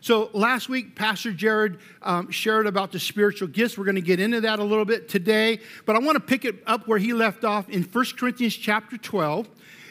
So 0.00 0.30
last 0.32 0.68
week, 0.68 0.94
Pastor 0.94 1.32
Jared 1.32 1.80
um, 2.02 2.30
shared 2.30 2.68
about 2.68 2.92
the 2.92 3.00
spiritual 3.00 3.48
gifts. 3.48 3.76
We're 3.76 3.86
going 3.86 3.96
to 3.96 4.00
get 4.00 4.20
into 4.20 4.40
that 4.42 4.60
a 4.60 4.62
little 4.62 4.84
bit 4.84 5.08
today, 5.08 5.58
but 5.84 5.96
I 5.96 5.98
want 5.98 6.14
to 6.14 6.20
pick 6.20 6.44
it 6.44 6.62
up 6.64 6.86
where 6.86 6.98
he 6.98 7.12
left 7.12 7.44
off 7.44 7.68
in 7.68 7.82
1 7.82 8.04
Corinthians 8.16 8.54
chapter 8.54 8.96
12 8.96 9.48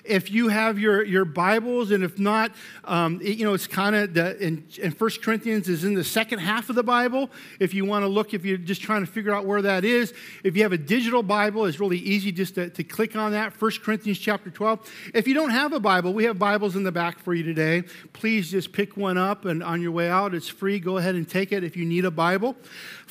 if 0.08 0.32
you 0.32 0.48
have 0.48 0.80
your, 0.80 1.04
your 1.04 1.26
Bibles, 1.26 1.92
and 1.92 2.04
if 2.04 2.18
not, 2.18 2.52
um, 2.86 3.20
it, 3.22 3.38
you 3.38 3.46
know, 3.46 3.54
it's 3.54 3.68
kind 3.68 3.96
of 3.96 4.18
in, 4.42 4.66
in 4.82 4.92
1 4.92 5.10
Corinthians 5.22 5.68
is 5.68 5.84
in 5.84 5.94
the 5.94 6.04
second 6.04 6.40
half 6.40 6.70
of 6.70 6.76
the 6.76 6.84
Bible. 6.84 7.30
If 7.60 7.74
you 7.74 7.86
want 7.86 8.04
to 8.04 8.08
look, 8.08 8.34
if 8.34 8.46
you're 8.46 8.58
just 8.58 8.82
trying 8.82 9.06
to 9.06 9.12
figure 9.12 9.34
out 9.34 9.46
where 9.46 9.62
that 9.62 9.86
is, 9.86 10.14
if 10.44 10.56
you 10.56 10.64
have 10.64 10.72
a 10.72 10.78
digital 10.78 11.24
Bible, 11.24 11.66
it's 11.66 11.80
really 11.80 12.00
easy 12.00 12.32
just 12.32 12.56
to, 12.56 12.70
to 12.70 12.84
click 12.84 13.16
on 13.16 13.32
that. 13.34 13.60
1 13.62 13.72
Corinthians 13.84 14.18
chapter 14.20 14.50
12. 14.50 15.12
If 15.14 15.28
you 15.28 15.34
don't 15.34 15.52
have 15.52 15.74
a 15.74 15.80
Bible, 15.80 16.14
we 16.14 16.24
have 16.24 16.40
Bibles 16.40 16.76
in 16.76 16.84
the 16.84 16.92
back 16.92 17.20
for 17.20 17.34
you 17.34 17.44
today. 17.44 17.84
Please 18.14 18.52
just 18.52 18.72
pick 18.72 18.98
one 18.98 19.18
up, 19.18 19.46
and 19.46 19.64
on 19.64 19.82
your 19.82 19.92
way 19.92 20.10
out, 20.10 20.34
it's 20.34 20.48
free. 20.48 20.80
Go 20.80 20.98
ahead 20.98 21.16
and 21.16 21.30
take 21.30 21.52
it 21.52 21.64
if 21.64 21.76
you 21.76 21.86
need 21.86 22.06
a 22.06 22.12
Bible. 22.12 22.56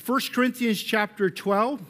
1 0.05 0.19
Corinthians 0.33 0.81
chapter 0.81 1.29
12. 1.29 1.81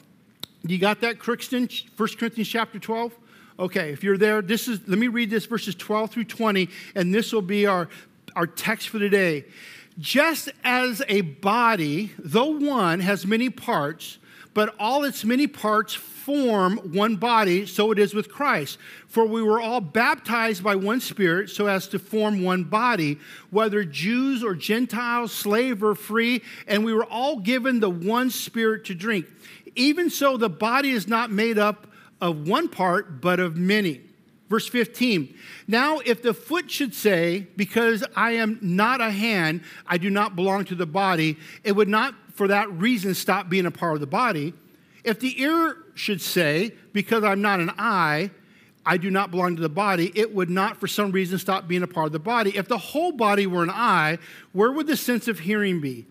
You 0.63 0.77
got 0.77 1.01
that, 1.01 1.19
Crookston? 1.19 1.69
1 1.97 2.09
Corinthians 2.17 2.49
chapter 2.49 2.79
12? 2.79 3.13
Okay, 3.59 3.91
if 3.91 4.03
you're 4.03 4.17
there, 4.17 4.43
this 4.43 4.67
is 4.67 4.87
let 4.87 4.99
me 4.99 5.07
read 5.07 5.31
this 5.31 5.47
verses 5.47 5.73
12 5.73 6.11
through 6.11 6.25
20, 6.25 6.69
and 6.93 7.13
this 7.13 7.33
will 7.33 7.41
be 7.41 7.65
our, 7.65 7.89
our 8.35 8.45
text 8.45 8.89
for 8.89 8.99
today. 8.99 9.45
Just 9.97 10.49
as 10.63 11.01
a 11.07 11.21
body, 11.21 12.11
though 12.19 12.51
one, 12.51 12.99
has 12.99 13.25
many 13.25 13.49
parts, 13.49 14.19
but 14.53 14.75
all 14.79 15.03
its 15.03 15.25
many 15.25 15.47
parts 15.47 15.95
form 15.95 16.77
one 16.93 17.15
body, 17.15 17.65
so 17.65 17.91
it 17.91 17.97
is 17.97 18.13
with 18.13 18.29
Christ. 18.29 18.77
For 19.07 19.25
we 19.25 19.41
were 19.41 19.59
all 19.59 19.81
baptized 19.81 20.63
by 20.63 20.75
one 20.75 21.01
Spirit 21.01 21.49
so 21.49 21.65
as 21.65 21.87
to 21.87 21.99
form 21.99 22.43
one 22.43 22.63
body, 22.63 23.17
whether 23.49 23.83
Jews 23.83 24.43
or 24.43 24.53
Gentiles, 24.53 25.31
slave 25.31 25.81
or 25.81 25.95
free, 25.95 26.43
and 26.67 26.85
we 26.85 26.93
were 26.93 27.05
all 27.05 27.39
given 27.39 27.79
the 27.79 27.89
one 27.89 28.29
Spirit 28.29 28.85
to 28.85 28.93
drink. 28.93 29.25
Even 29.75 30.11
so, 30.11 30.37
the 30.37 30.49
body 30.49 30.91
is 30.91 31.07
not 31.07 31.31
made 31.31 31.57
up 31.57 31.87
of 32.21 32.47
one 32.47 32.69
part, 32.69 33.21
but 33.21 33.39
of 33.39 33.57
many. 33.57 34.01
Verse 34.50 34.67
15. 34.67 35.36
Now, 35.67 36.00
if 36.00 36.21
the 36.21 36.33
foot 36.33 36.71
should 36.71 36.93
say, 36.93 37.47
Because 37.55 38.03
I 38.15 38.31
am 38.31 38.59
not 38.62 39.01
a 39.01 39.12
hand, 39.12 39.62
I 39.86 39.97
do 39.97 40.09
not 40.09 40.36
belong 40.36 40.65
to 40.65 40.75
the 40.75 40.86
body, 40.86 41.38
it 41.63 41.74
would 41.74 41.89
not 41.89 42.15
for 42.33 42.47
that 42.47 42.71
reason 42.71 43.13
stop 43.13 43.50
being 43.50 43.65
a 43.65 43.71
part 43.71 43.95
of 43.95 44.00
the 44.00 44.07
body. 44.07 44.53
If 45.03 45.19
the 45.19 45.41
ear 45.41 45.77
should 45.95 46.21
say, 46.21 46.74
Because 46.93 47.24
I'm 47.24 47.41
not 47.41 47.59
an 47.59 47.71
eye, 47.77 48.31
I 48.86 48.95
do 48.95 49.12
not 49.12 49.31
belong 49.31 49.57
to 49.57 49.62
the 49.62 49.67
body, 49.67 50.13
it 50.15 50.33
would 50.33 50.50
not 50.50 50.77
for 50.77 50.88
some 50.88 51.12
reason 51.12 51.38
stop 51.39 51.67
being 51.67 51.83
a 51.83 51.88
part 51.88 52.05
of 52.05 52.13
the 52.13 52.19
body. 52.19 52.55
If 52.55 52.69
the 52.69 52.77
whole 52.77 53.12
body 53.12 53.45
were 53.45 53.63
an 53.63 53.69
eye, 53.69 54.17
where 54.53 54.71
would 54.71 54.88
the 54.88 54.95
sense 54.95 55.27
of 55.27 55.39
hearing 55.39 55.81
be? 55.81 56.05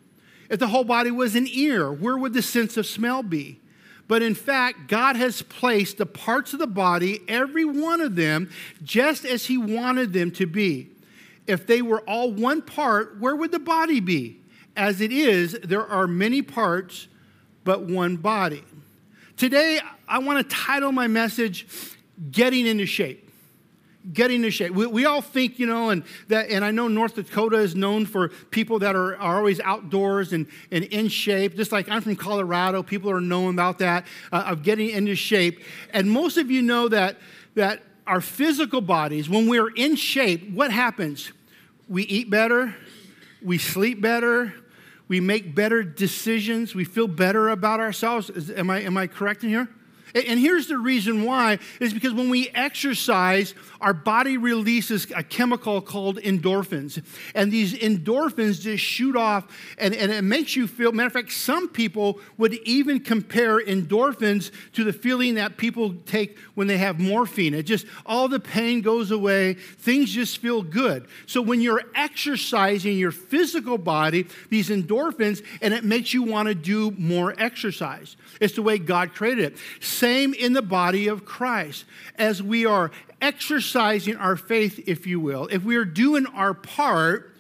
If 0.51 0.61
the 0.61 0.69
whole 0.69 0.85
body 0.85 1.11
was 1.11 1.35
an 1.35 1.47
ear, 1.51 1.91
where 1.91 2.19
would 2.19 2.35
the 2.35 2.43
sense 2.43 2.77
of 2.77 2.85
smell 2.85 3.23
be? 3.23 3.61
But 4.09 4.23
in 4.23 4.35
fact, 4.35 4.89
God 4.89 5.17
has 5.17 5.43
placed 5.43 5.99
the 5.99 6.07
parts 6.07 6.53
of 6.53 6.59
the 6.59 6.67
body, 6.67 7.21
every 7.27 7.65
one 7.65 8.01
of 8.01 8.15
them, 8.15 8.51
just 8.83 9.25
as 9.25 9.47
He 9.47 9.59
wanted 9.59 10.13
them 10.13 10.31
to 10.33 10.47
be. 10.47 10.91
If 11.47 11.67
they 11.67 11.83
were 11.83 12.01
all 12.01 12.33
one 12.33 12.63
part, 12.63 13.19
where 13.21 13.35
would 13.35 13.53
the 13.53 13.59
body 13.59 14.01
be? 14.01 14.41
As 14.77 15.01
it 15.01 15.13
is, 15.13 15.59
there 15.65 15.87
are 15.87 16.07
many 16.07 16.43
parts, 16.43 17.09
but 17.65 17.83
one 17.83 18.17
body. 18.17 18.63
Today, 19.37 19.81
I 20.09 20.19
want 20.19 20.49
to 20.49 20.57
title 20.57 20.93
my 20.93 21.07
message, 21.07 21.67
Getting 22.31 22.67
into 22.67 22.87
Shape 22.87 23.26
getting 24.13 24.37
into 24.37 24.51
shape. 24.51 24.73
We, 24.73 24.87
we, 24.87 25.05
all 25.05 25.21
think, 25.21 25.59
you 25.59 25.67
know, 25.67 25.91
and 25.91 26.05
that, 26.29 26.51
and 26.51 26.65
I 26.65 26.71
know 26.71 26.89
North 26.89 27.15
Dakota 27.15 27.59
is 27.59 27.75
known 27.75 28.07
for 28.07 28.29
people 28.51 28.79
that 28.81 28.95
are, 28.95 29.17
are 29.17 29.37
always 29.39 29.61
outdoors 29.61 30.33
and, 30.33 30.47
and 30.71 30.85
in 30.85 31.09
shape. 31.09 31.57
Just 31.57 31.73
like 31.73 31.89
I'm 31.89 32.03
from 32.03 32.17
Colorado, 32.17 32.83
people 32.83 33.11
are 33.11 33.21
known 33.21 33.55
about 33.55 33.79
that 33.79 34.07
uh, 34.33 34.45
of 34.47 34.63
getting 34.63 34.91
into 34.91 35.15
shape. 35.15 35.63
And 35.93 36.11
most 36.11 36.37
of 36.37 36.51
you 36.51 36.63
know 36.63 36.89
that 36.89 37.17
that 37.55 37.83
our 38.07 38.21
physical 38.21 38.81
bodies, 38.81 39.29
when 39.29 39.49
we're 39.49 39.71
in 39.71 39.97
shape, 39.97 40.51
what 40.51 40.71
happens? 40.71 41.33
We 41.89 42.05
eat 42.05 42.31
better, 42.31 42.75
we 43.43 43.59
sleep 43.59 44.01
better, 44.01 44.55
we 45.09 45.21
make 45.21 45.55
better 45.55 45.83
decisions, 45.83 46.75
we 46.75 46.85
feel 46.85 47.09
better 47.09 47.49
about 47.49 47.81
ourselves. 47.81 48.31
Is, 48.31 48.51
am 48.51 48.71
I 48.71 48.83
am 48.83 48.97
I 48.97 49.07
correct 49.07 49.43
in 49.43 49.51
here? 49.51 49.69
And 50.17 50.41
here's 50.41 50.67
the 50.67 50.79
reason 50.79 51.25
why 51.25 51.59
is 51.79 51.93
because 51.93 52.15
when 52.15 52.31
we 52.31 52.49
exercise, 52.51 53.55
our 53.83 53.93
body 53.93 54.39
releases 54.39 55.07
a 55.15 55.23
chemical 55.23 55.83
called 55.83 56.17
endorphins. 56.19 57.05
And 57.35 57.53
these 57.53 57.75
endorphins 57.75 58.61
just 58.61 58.83
shoot 58.83 59.15
off, 59.15 59.47
and, 59.79 59.95
and 59.95 60.11
it 60.11 60.23
makes 60.23 60.57
you 60.57 60.67
feel, 60.67 60.93
matter 60.93 61.09
of 61.09 61.13
fact, 61.13 61.33
some 61.33 61.69
people 61.69 62.19
would 62.39 62.55
even 62.65 63.01
compare 63.01 63.61
endorphins 63.61 64.51
to 64.73 64.85
the 64.85 64.93
feeling 64.93 65.35
that 65.35 65.59
people 65.59 65.95
take 66.07 66.39
when 66.55 66.67
they 66.67 66.79
have 66.79 66.99
morphine. 66.99 67.53
It 67.53 67.65
just, 67.65 67.87
all 68.07 68.29
the 68.29 68.41
pain 68.41 68.81
goes 68.81 69.11
away, 69.11 69.55
things 69.55 70.11
just 70.11 70.39
feel 70.39 70.63
good. 70.63 71.07
So 71.27 71.43
when 71.43 71.61
you're 71.61 71.83
exercising 71.95 72.97
your 72.97 73.11
physical 73.11 73.77
body, 73.77 74.27
these 74.49 74.71
endorphins, 74.71 75.45
and 75.61 75.75
it 75.75 75.85
makes 75.85 76.15
you 76.15 76.23
want 76.23 76.49
to 76.49 76.55
do 76.55 76.93
more 76.93 77.35
exercise. 77.39 78.17
It's 78.41 78.55
the 78.55 78.63
way 78.63 78.79
God 78.79 79.15
created 79.15 79.53
it. 79.53 79.59
Same 80.07 80.35
in 80.35 80.53
the 80.53 80.63
body 80.63 81.09
of 81.09 81.25
Christ. 81.25 81.85
As 82.15 82.41
we 82.41 82.65
are 82.65 82.93
exercising 83.21 84.15
our 84.15 84.37
faith, 84.37 84.85
if 84.87 85.05
you 85.05 85.19
will, 85.19 85.49
if 85.49 85.65
we 85.65 85.75
are 85.75 85.85
doing 85.85 86.27
our 86.27 86.55
part, 86.55 87.35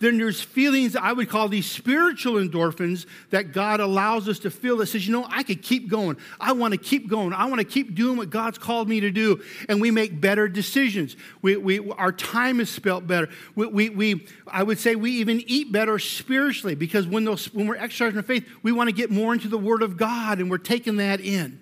then 0.00 0.18
there's 0.18 0.42
feelings 0.42 0.94
I 0.94 1.14
would 1.14 1.30
call 1.30 1.48
these 1.48 1.64
spiritual 1.64 2.34
endorphins 2.34 3.06
that 3.30 3.52
God 3.52 3.80
allows 3.80 4.28
us 4.28 4.40
to 4.40 4.50
feel 4.50 4.76
that 4.76 4.88
says, 4.88 5.06
you 5.06 5.12
know, 5.14 5.26
I 5.26 5.42
could 5.42 5.62
keep 5.62 5.88
going. 5.88 6.18
I 6.38 6.52
want 6.52 6.72
to 6.72 6.78
keep 6.78 7.08
going. 7.08 7.32
I 7.32 7.46
want 7.46 7.60
to 7.60 7.64
keep 7.64 7.94
doing 7.94 8.18
what 8.18 8.28
God's 8.28 8.58
called 8.58 8.90
me 8.90 9.00
to 9.00 9.10
do. 9.10 9.42
And 9.70 9.80
we 9.80 9.90
make 9.90 10.20
better 10.20 10.48
decisions. 10.48 11.16
We, 11.40 11.56
we, 11.56 11.90
our 11.92 12.12
time 12.12 12.60
is 12.60 12.68
spent 12.68 13.06
better. 13.06 13.30
We, 13.54 13.66
we, 13.68 13.88
we, 13.88 14.26
I 14.46 14.64
would 14.64 14.78
say 14.78 14.96
we 14.96 15.12
even 15.12 15.42
eat 15.46 15.72
better 15.72 15.98
spiritually 15.98 16.74
because 16.74 17.06
when, 17.06 17.24
those, 17.24 17.46
when 17.54 17.66
we're 17.68 17.76
exercising 17.76 18.18
our 18.18 18.22
faith, 18.22 18.46
we 18.62 18.70
want 18.70 18.90
to 18.90 18.94
get 18.94 19.10
more 19.10 19.32
into 19.32 19.48
the 19.48 19.56
Word 19.56 19.80
of 19.80 19.96
God 19.96 20.40
and 20.40 20.50
we're 20.50 20.58
taking 20.58 20.98
that 20.98 21.18
in. 21.18 21.61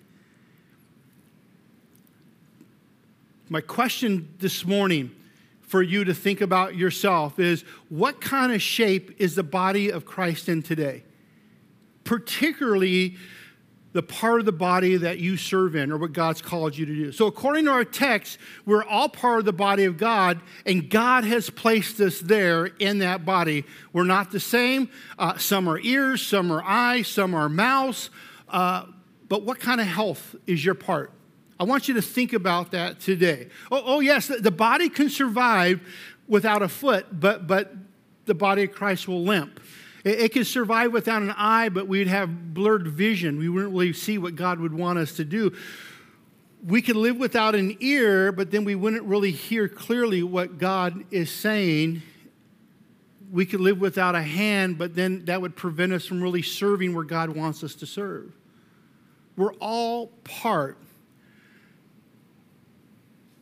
My 3.53 3.61
question 3.61 4.33
this 4.39 4.65
morning 4.65 5.11
for 5.61 5.83
you 5.83 6.05
to 6.05 6.15
think 6.15 6.41
about 6.41 6.77
yourself 6.77 7.41
is 7.41 7.63
what 7.89 8.21
kind 8.21 8.53
of 8.53 8.63
shape 8.63 9.17
is 9.19 9.35
the 9.35 9.43
body 9.43 9.91
of 9.91 10.05
Christ 10.05 10.49
in 10.49 10.63
today? 10.63 11.03
Particularly 12.05 13.17
the 13.93 14.05
part 14.05 14.39
of 14.39 14.47
the 14.47 14.53
body 14.53 14.97
that 14.99 15.19
you 15.19 15.37
serve 15.37 15.75
in 15.75 15.91
or 15.91 15.99
what 15.99 16.13
God's 16.13 16.41
called 16.41 16.79
you 16.79 16.87
to 16.87 16.95
do. 16.95 17.11
So, 17.11 17.27
according 17.27 17.65
to 17.65 17.73
our 17.73 17.85
text, 17.85 18.39
we're 18.67 18.85
all 18.85 19.09
part 19.09 19.41
of 19.41 19.47
the 19.47 19.53
body 19.53 19.85
of 19.85 19.97
God, 19.97 20.41
and 20.65 20.89
God 20.89 21.25
has 21.25 21.51
placed 21.51 21.99
us 21.99 22.21
there 22.21 22.67
in 22.67 23.01
that 23.01 23.25
body. 23.25 23.65
We're 23.93 24.05
not 24.05 24.31
the 24.31 24.39
same. 24.39 24.89
Uh, 25.19 25.39
some 25.39 25.69
are 25.69 25.81
ears, 25.81 26.25
some 26.25 26.53
are 26.53 26.63
eyes, 26.63 27.09
some 27.09 27.35
are 27.35 27.49
mouths. 27.49 28.11
Uh, 28.49 28.85
but 29.29 29.43
what 29.43 29.59
kind 29.59 29.81
of 29.81 29.89
health 29.89 30.37
is 30.47 30.65
your 30.65 30.77
part? 30.77 31.13
I 31.61 31.65
want 31.65 31.89
you 31.89 31.95
to 31.95 32.03
think 32.03 32.33
about 32.33 32.71
that 32.71 33.01
today. 33.01 33.49
Oh, 33.71 33.83
oh 33.85 34.01
yes, 34.01 34.29
the, 34.29 34.51
body 34.51 34.89
can 34.89 35.11
survive 35.11 35.83
without 36.27 36.63
a 36.63 36.69
foot, 36.69 37.21
but, 37.21 37.47
but 37.47 37.75
the 38.25 38.33
body 38.33 38.65
of 38.65 38.73
Christ 38.73 39.07
will 39.07 39.23
limp. 39.23 39.61
It, 40.03 40.21
it 40.21 40.33
can 40.33 40.45
survive 40.45 40.91
without 40.91 41.21
an 41.21 41.33
eye, 41.37 41.69
but 41.69 41.87
we'd 41.87 42.07
have 42.07 42.55
blurred 42.55 42.89
vision. 42.89 43.39
We 43.39 43.51
wouldn't 43.51 43.73
really 43.73 43.93
see 43.93 44.17
what 44.17 44.37
God 44.37 44.59
would 44.59 44.73
want 44.73 44.99
us 45.01 45.13
to 45.17 45.25
do. 45.25 45.55
We 46.65 46.81
could 46.81 46.97
live 46.97 47.19
without 47.19 47.55
an 47.55 47.77
ear, 47.81 48.33
but 48.33 48.51
then 48.51 48.65
we 48.65 48.75
wouldn't 48.75 49.03
really 49.03 49.31
hear 49.31 49.69
clearly 49.69 50.23
what 50.23 50.57
God 50.57 51.05
is 51.11 51.31
saying. 51.31 52.01
We 53.31 53.45
could 53.45 53.61
live 53.61 53.83
without 53.83 54.15
a 54.15 54.23
hand, 54.23 54.79
but 54.79 54.95
then 54.95 55.27
that 55.27 55.43
would 55.43 55.57
prevent 55.57 55.93
us 55.93 56.07
from 56.07 56.23
really 56.23 56.43
serving 56.43 56.95
where 56.95 57.05
God 57.05 57.37
wants 57.37 57.63
us 57.63 57.75
to 57.77 57.87
serve. 57.87 58.33
We're 59.37 59.53
all 59.55 60.07
part 60.25 60.79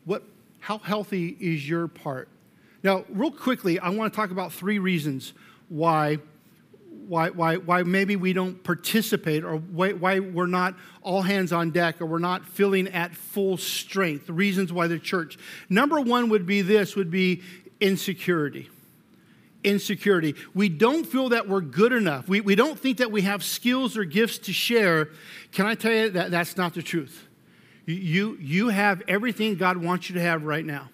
what, 0.08 0.22
how 0.60 0.78
healthy 0.78 1.36
is 1.38 1.68
your 1.68 1.86
part? 1.86 2.28
Now, 2.82 3.04
real 3.10 3.30
quickly, 3.30 3.78
I 3.78 3.90
want 3.90 4.10
to 4.10 4.16
talk 4.16 4.30
about 4.30 4.54
three 4.54 4.78
reasons 4.78 5.34
why, 5.68 6.18
why, 7.06 7.28
why, 7.28 7.58
why 7.58 7.82
maybe 7.82 8.16
we 8.16 8.32
don't 8.32 8.64
participate 8.64 9.44
or 9.44 9.56
why, 9.56 9.92
why 9.92 10.20
we're 10.20 10.46
not 10.46 10.74
all 11.02 11.20
hands 11.20 11.52
on 11.52 11.72
deck 11.72 12.00
or 12.00 12.06
we're 12.06 12.20
not 12.20 12.46
feeling 12.46 12.88
at 12.88 13.14
full 13.14 13.58
strength. 13.58 14.30
Reasons 14.30 14.72
why 14.72 14.86
the 14.86 14.98
church. 14.98 15.36
Number 15.68 16.00
one 16.00 16.30
would 16.30 16.46
be 16.46 16.62
this 16.62 16.96
would 16.96 17.10
be 17.10 17.42
insecurity 17.78 18.70
insecurity. 19.64 20.36
We 20.54 20.68
don't 20.68 21.04
feel 21.04 21.30
that 21.30 21.48
we're 21.48 21.60
good 21.60 21.92
enough. 21.92 22.28
We, 22.28 22.40
we 22.40 22.54
don't 22.54 22.78
think 22.78 22.98
that 22.98 23.10
we 23.10 23.22
have 23.22 23.42
skills 23.42 23.96
or 23.96 24.04
gifts 24.04 24.38
to 24.38 24.52
share. 24.52 25.08
Can 25.50 25.66
I 25.66 25.74
tell 25.74 25.92
you 25.92 26.10
that 26.10 26.30
that's 26.30 26.56
not 26.56 26.74
the 26.74 26.82
truth? 26.82 27.27
You, 27.92 28.36
you 28.38 28.68
have 28.68 29.02
everything 29.08 29.54
God 29.54 29.78
wants 29.78 30.10
you 30.10 30.16
to 30.16 30.20
have 30.20 30.44
right 30.44 30.64
now 30.64 30.90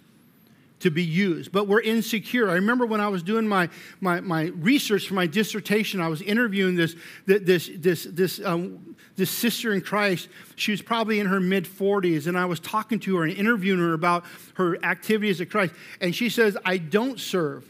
to 0.81 0.91
be 0.91 1.03
used, 1.03 1.51
but 1.51 1.67
we're 1.67 1.81
insecure. 1.81 2.49
I 2.51 2.55
remember 2.55 2.87
when 2.87 3.01
I 3.01 3.09
was 3.09 3.23
doing 3.23 3.49
my, 3.49 3.69
my, 4.01 4.21
my 4.21 4.53
research 4.57 5.09
for 5.09 5.15
my 5.15 5.27
dissertation, 5.27 6.01
I 6.01 6.09
was 6.09 6.21
interviewing 6.23 6.77
this, 6.77 6.95
this, 7.27 7.71
this, 7.75 8.07
this, 8.11 8.41
um, 8.45 8.95
this 9.17 9.31
sister 9.31 9.73
in 9.73 9.81
Christ. 9.81 10.29
She 10.57 10.73
was 10.73 10.83
probably 10.83 11.21
in 11.21 11.27
her 11.27 11.41
mid 11.41 11.65
40s, 11.65 12.27
and 12.27 12.39
I 12.39 12.45
was 12.45 12.61
talking 12.61 13.01
to 13.01 13.17
her 13.17 13.25
and 13.25 13.33
interviewing 13.33 13.81
her 13.81 13.95
about 13.95 14.25
her 14.55 14.83
activities 14.85 15.41
at 15.41 15.51
Christ. 15.51 15.75
And 16.01 16.15
she 16.15 16.29
says, 16.29 16.57
I 16.65 16.77
don't 16.77 17.19
serve. 17.19 17.69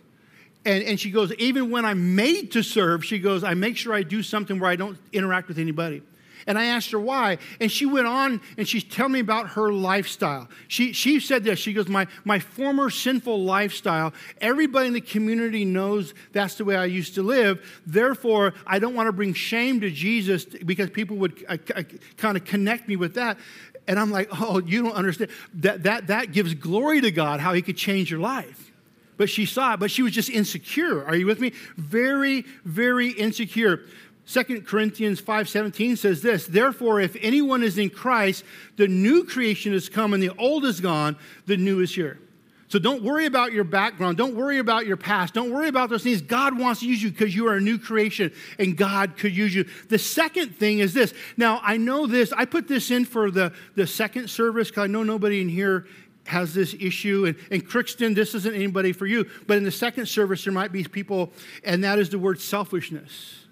And, 0.66 0.82
and 0.82 0.98
she 0.98 1.10
goes, 1.10 1.32
even 1.34 1.70
when 1.70 1.84
I'm 1.84 2.16
made 2.16 2.52
to 2.52 2.62
serve, 2.62 3.04
she 3.04 3.18
goes, 3.20 3.44
I 3.44 3.54
make 3.54 3.76
sure 3.76 3.94
I 3.94 4.02
do 4.02 4.22
something 4.22 4.58
where 4.58 4.70
I 4.70 4.76
don't 4.76 4.98
interact 5.12 5.48
with 5.48 5.58
anybody. 5.58 6.02
And 6.46 6.58
I 6.58 6.66
asked 6.66 6.90
her 6.90 6.98
why. 6.98 7.38
And 7.60 7.70
she 7.70 7.86
went 7.86 8.06
on 8.06 8.40
and 8.58 8.68
she's 8.68 8.84
telling 8.84 9.12
me 9.12 9.20
about 9.20 9.50
her 9.50 9.72
lifestyle. 9.72 10.48
She, 10.68 10.92
she 10.92 11.20
said 11.20 11.44
this 11.44 11.58
She 11.58 11.72
goes, 11.72 11.88
my, 11.88 12.06
my 12.24 12.38
former 12.38 12.90
sinful 12.90 13.44
lifestyle, 13.44 14.12
everybody 14.40 14.88
in 14.88 14.92
the 14.92 15.00
community 15.00 15.64
knows 15.64 16.14
that's 16.32 16.56
the 16.56 16.64
way 16.64 16.76
I 16.76 16.84
used 16.86 17.14
to 17.14 17.22
live. 17.22 17.82
Therefore, 17.86 18.54
I 18.66 18.78
don't 18.78 18.94
want 18.94 19.08
to 19.08 19.12
bring 19.12 19.34
shame 19.34 19.80
to 19.80 19.90
Jesus 19.90 20.44
because 20.44 20.90
people 20.90 21.16
would 21.18 21.44
uh, 21.48 21.56
uh, 21.74 21.82
kind 22.16 22.36
of 22.36 22.44
connect 22.44 22.88
me 22.88 22.96
with 22.96 23.14
that. 23.14 23.38
And 23.86 23.98
I'm 23.98 24.10
like, 24.10 24.28
oh, 24.32 24.60
you 24.60 24.82
don't 24.82 24.94
understand. 24.94 25.30
That, 25.54 25.82
that, 25.82 26.06
that 26.06 26.32
gives 26.32 26.54
glory 26.54 27.00
to 27.02 27.10
God 27.10 27.40
how 27.40 27.52
He 27.52 27.62
could 27.62 27.76
change 27.76 28.10
your 28.10 28.20
life 28.20 28.72
but 29.16 29.30
she 29.30 29.46
saw 29.46 29.74
it, 29.74 29.80
but 29.80 29.90
she 29.90 30.02
was 30.02 30.12
just 30.12 30.28
insecure. 30.28 31.04
Are 31.04 31.14
you 31.14 31.26
with 31.26 31.40
me? 31.40 31.52
Very, 31.76 32.44
very 32.64 33.10
insecure. 33.10 33.82
2 34.26 34.62
Corinthians 34.62 35.20
5:17 35.20 35.96
says 35.96 36.22
this, 36.22 36.46
"Therefore 36.46 37.00
if 37.00 37.16
anyone 37.20 37.62
is 37.62 37.76
in 37.76 37.90
Christ, 37.90 38.44
the 38.76 38.88
new 38.88 39.24
creation 39.24 39.72
has 39.72 39.88
come 39.88 40.14
and 40.14 40.22
the 40.22 40.32
old 40.38 40.64
is 40.64 40.80
gone, 40.80 41.16
the 41.46 41.56
new 41.56 41.80
is 41.80 41.94
here." 41.94 42.18
So 42.68 42.80
don't 42.80 43.04
worry 43.04 43.26
about 43.26 43.52
your 43.52 43.62
background. 43.62 44.16
Don't 44.16 44.34
worry 44.34 44.58
about 44.58 44.86
your 44.86 44.96
past. 44.96 45.34
Don't 45.34 45.50
worry 45.50 45.68
about 45.68 45.90
those 45.90 46.02
things. 46.02 46.22
God 46.22 46.58
wants 46.58 46.80
to 46.80 46.88
use 46.88 47.02
you 47.02 47.10
because 47.10 47.32
you 47.32 47.46
are 47.46 47.54
a 47.54 47.60
new 47.60 47.78
creation 47.78 48.32
and 48.58 48.76
God 48.76 49.16
could 49.16 49.36
use 49.36 49.54
you. 49.54 49.64
The 49.90 49.98
second 49.98 50.56
thing 50.56 50.80
is 50.80 50.92
this. 50.92 51.14
Now, 51.36 51.60
I 51.62 51.76
know 51.76 52.08
this. 52.08 52.32
I 52.32 52.46
put 52.46 52.66
this 52.66 52.90
in 52.90 53.04
for 53.04 53.30
the, 53.30 53.52
the 53.76 53.86
second 53.86 54.28
service 54.28 54.70
because 54.70 54.84
I 54.84 54.86
know 54.88 55.04
nobody 55.04 55.40
in 55.40 55.48
here 55.48 55.86
has 56.26 56.54
this 56.54 56.74
issue. 56.80 57.26
And, 57.26 57.36
and 57.50 57.64
Crookston, 57.64 58.14
this 58.14 58.34
isn't 58.34 58.54
anybody 58.54 58.92
for 58.92 59.06
you. 59.06 59.26
But 59.46 59.58
in 59.58 59.62
the 59.62 59.70
second 59.70 60.06
service, 60.06 60.42
there 60.42 60.52
might 60.52 60.72
be 60.72 60.82
people, 60.82 61.32
and 61.62 61.84
that 61.84 62.00
is 62.00 62.10
the 62.10 62.18
word 62.18 62.40
selfishness. 62.40 63.43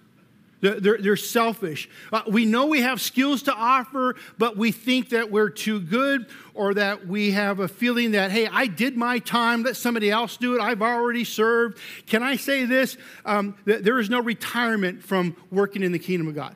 They're, 0.62 0.97
they're, 0.99 1.16
selfish. 1.16 1.88
Uh, 2.12 2.23
we 2.28 2.47
know 2.47 2.66
we 2.66 2.83
have 2.83 3.00
skills 3.00 3.42
to 3.42 3.52
offer, 3.52 4.14
but 4.38 4.57
we 4.57 4.71
think 4.71 5.09
that 5.09 5.28
we're 5.28 5.50
too 5.50 5.81
good 5.81 6.26
or 6.54 6.75
that 6.75 7.09
we 7.09 7.33
have 7.33 7.59
a 7.59 7.66
feeling 7.66 8.12
that, 8.12 8.31
hey, 8.31 8.47
I 8.47 8.69
did 8.69 8.97
my 8.97 9.19
time, 9.19 9.64
let 9.64 9.76
somebody 9.76 10.09
else 10.09 10.37
do 10.37 10.54
it, 10.54 10.61
I've 10.61 10.81
already 10.81 11.25
served. 11.25 11.78
Can 12.07 12.23
I 12.23 12.37
say 12.37 12.64
this? 12.64 12.97
Um, 13.25 13.57
there 13.64 13.99
is 13.99 14.09
no 14.09 14.21
retirement 14.21 15.02
from 15.02 15.37
working 15.50 15.83
in 15.83 15.90
the 15.90 15.99
kingdom 15.99 16.28
of 16.28 16.37
God. 16.37 16.54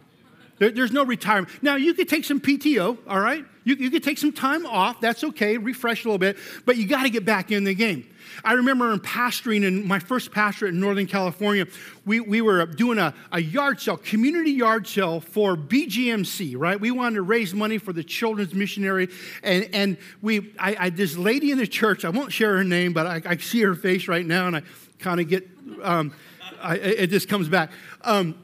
There, 0.59 0.71
there's 0.71 0.93
no 0.93 1.05
retirement. 1.05 1.61
Now, 1.61 1.75
you 1.75 1.93
could 1.93 2.09
take 2.09 2.25
some 2.25 2.41
PTO, 2.41 2.99
all 3.09 3.21
right? 3.21 3.45
You, 3.66 3.75
you 3.75 3.90
could 3.90 4.04
take 4.04 4.16
some 4.16 4.30
time 4.30 4.64
off, 4.64 5.00
that's 5.00 5.25
okay, 5.25 5.58
refresh 5.58 6.04
a 6.04 6.08
little 6.08 6.18
bit, 6.18 6.38
but 6.64 6.76
you 6.76 6.87
got 6.87 7.02
to 7.02 7.11
get 7.11 7.25
back 7.25 7.50
in 7.50 7.64
the 7.64 7.75
game. 7.75 8.08
I 8.44 8.52
remember 8.52 8.92
in 8.92 9.00
pastoring 9.00 9.64
in 9.64 9.85
my 9.85 9.99
first 9.99 10.30
pastorate 10.30 10.73
in 10.73 10.78
Northern 10.78 11.08
California, 11.08 11.66
we, 12.04 12.20
we 12.20 12.42
were 12.42 12.64
doing 12.64 12.99
a, 12.99 13.12
a 13.32 13.40
yard 13.40 13.80
sale, 13.80 13.96
community 13.96 14.52
yard 14.52 14.87
sale 14.87 15.18
for 15.18 15.56
BGMC, 15.56 16.54
right? 16.56 16.78
We 16.78 16.92
wanted 16.92 17.16
to 17.16 17.23
raise 17.23 17.54
money 17.54 17.78
for 17.78 17.92
the 17.92 18.04
children's 18.04 18.54
missionary. 18.54 19.08
And, 19.42 19.68
and 19.73 19.96
we, 20.23 20.52
I, 20.61 20.76
I 20.78 20.90
this 20.90 21.16
lady 21.16 21.50
in 21.50 21.58
the 21.58 21.66
church, 21.66 22.04
I 22.04 22.11
won't 22.11 22.32
share 22.32 22.56
her 22.56 22.64
name, 22.64 22.92
but 22.92 23.08
I, 23.08 23.23
I 23.26 23.37
see 23.38 23.62
her 23.62 23.75
face 23.75 24.06
right 24.06 24.25
now 24.25 24.46
and 24.46 24.56
I 24.58 24.62
kind 25.00 25.18
of 25.18 25.28
get, 25.28 25.44
um, 25.82 26.14
I, 26.62 26.76
it 26.76 27.06
just 27.08 27.28
comes 27.28 27.49
back. 27.49 27.73
Um, 28.02 28.37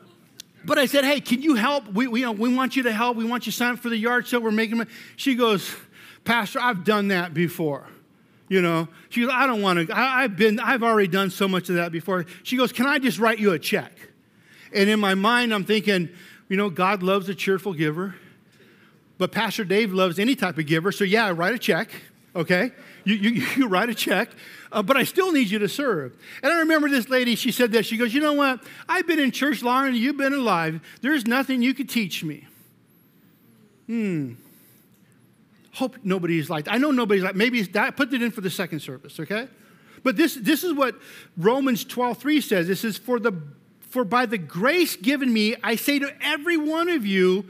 but 0.65 0.79
I 0.79 0.87
said, 0.87 1.05
hey, 1.05 1.21
can 1.21 1.43
you 1.43 1.55
help? 1.55 1.87
We, 1.89 2.07
we, 2.07 2.21
you 2.21 2.27
know, 2.27 2.33
we 2.33 2.55
want 2.55 2.77
you 2.77 2.85
to 2.85 2.93
help. 2.93 3.17
We 3.17 3.25
want 3.25 3.47
you 3.47 3.53
to 3.53 3.59
sign 3.59 3.75
up 3.75 3.81
for 3.81 3.89
the 3.89 3.97
yard 3.97 4.27
sale. 4.27 4.41
We're 4.41 4.51
making 4.51 4.79
money. 4.79 4.91
She 5.17 5.35
goes, 5.35 5.75
Pastor, 6.25 6.61
I've 6.61 6.85
done 6.85 7.09
that 7.09 7.35
before. 7.35 7.87
You 8.49 8.61
know, 8.61 8.89
she 9.09 9.23
goes, 9.23 9.31
I 9.33 9.47
don't 9.47 9.63
want 9.63 9.89
to, 9.89 9.97
I've 9.97 10.37
been, 10.37 10.61
I've 10.61 10.83
already 10.83 11.09
done 11.09 11.31
so 11.31 11.49
much 11.49 11.69
of 11.71 11.77
that 11.77 11.91
before. 11.91 12.27
She 12.43 12.57
goes, 12.57 12.71
Can 12.71 12.87
I 12.87 12.99
just 12.99 13.19
write 13.19 13.39
you 13.39 13.53
a 13.53 13.59
check? 13.59 13.93
And 14.75 14.91
in 14.91 15.01
my 15.01 15.15
mind, 15.15 15.55
I'm 15.55 15.65
thinking, 15.65 16.11
you 16.49 16.57
know, 16.57 16.69
God 16.69 17.03
loves 17.03 17.29
a 17.29 17.35
cheerful 17.35 17.73
giver, 17.73 18.15
but 19.17 19.33
Pastor 19.33 19.65
Dave 19.65 19.93
loves 19.93 20.19
any 20.19 20.35
type 20.35 20.59
of 20.59 20.67
giver. 20.67 20.93
So, 20.93 21.05
yeah, 21.05 21.33
write 21.35 21.55
a 21.55 21.59
check, 21.59 21.91
okay? 22.37 22.73
You, 23.05 23.15
you, 23.15 23.31
you 23.57 23.69
write 23.69 23.89
a 23.89 23.95
check, 23.95 24.31
uh, 24.71 24.83
but 24.83 24.97
I 24.97 25.05
still 25.05 25.33
need 25.33 25.51
you 25.51 25.59
to 25.61 25.69
serve. 25.69 26.17
And 26.43 26.53
I 26.53 26.61
remember 26.61 26.89
this 26.89 27.09
lady, 27.09 27.35
she 27.35 27.53
said 27.53 27.73
this. 27.73 27.87
She 27.87 27.97
goes, 27.97 28.15
You 28.15 28.21
know 28.21 28.35
what? 28.35 28.63
I've 28.89 29.07
been 29.07 29.21
in 29.21 29.31
church 29.31 29.63
longer 29.63 29.91
than 29.91 30.01
you've 30.01 30.17
been 30.17 30.35
alive. 30.35 30.81
There's 31.01 31.27
nothing 31.27 31.63
you 31.63 31.75
could 31.75 31.89
teach 31.89 32.25
me. 32.25 32.47
Hmm 33.87 34.33
hope 35.75 35.97
nobody's 36.05 36.51
like, 36.51 36.69
I 36.69 36.79
know 36.79 36.91
nobody's 36.91 37.23
like, 37.23 37.35
maybe 37.35 37.63
that, 37.63 37.97
put 37.97 38.13
it 38.13 38.23
in 38.23 38.31
for 38.31 38.43
the 38.43 38.51
second 38.51 38.81
service, 38.81 39.19
okay? 39.19 39.49
But 40.03 40.17
this, 40.17 40.35
this 40.35 40.65
is 40.65 40.73
what 40.75 40.95
Romans 41.37 41.85
12, 41.85 42.19
3 42.19 42.41
says. 42.41 42.67
This 42.67 42.85
is 42.85 42.99
for 42.99 43.19
the 43.19 43.33
for 43.89 44.05
by 44.05 44.25
the 44.25 44.39
grace 44.39 44.97
given 44.97 45.31
me, 45.31 45.55
I 45.63 45.77
say 45.77 45.99
to 45.99 46.11
every 46.23 46.57
one 46.57 46.89
of 46.89 47.05
you, 47.05 47.45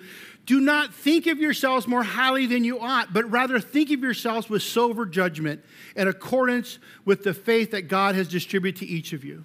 do 0.44 0.60
not 0.60 0.92
think 0.92 1.26
of 1.26 1.38
yourselves 1.38 1.86
more 1.86 2.02
highly 2.02 2.46
than 2.46 2.64
you 2.64 2.80
ought, 2.80 3.12
but 3.12 3.30
rather 3.30 3.60
think 3.60 3.90
of 3.90 4.00
yourselves 4.00 4.50
with 4.50 4.62
sober 4.62 5.06
judgment 5.06 5.64
in 5.94 6.08
accordance 6.08 6.78
with 7.04 7.22
the 7.22 7.32
faith 7.32 7.70
that 7.70 7.82
God 7.82 8.14
has 8.14 8.26
distributed 8.26 8.80
to 8.80 8.86
each 8.86 9.12
of 9.12 9.24
you. 9.24 9.44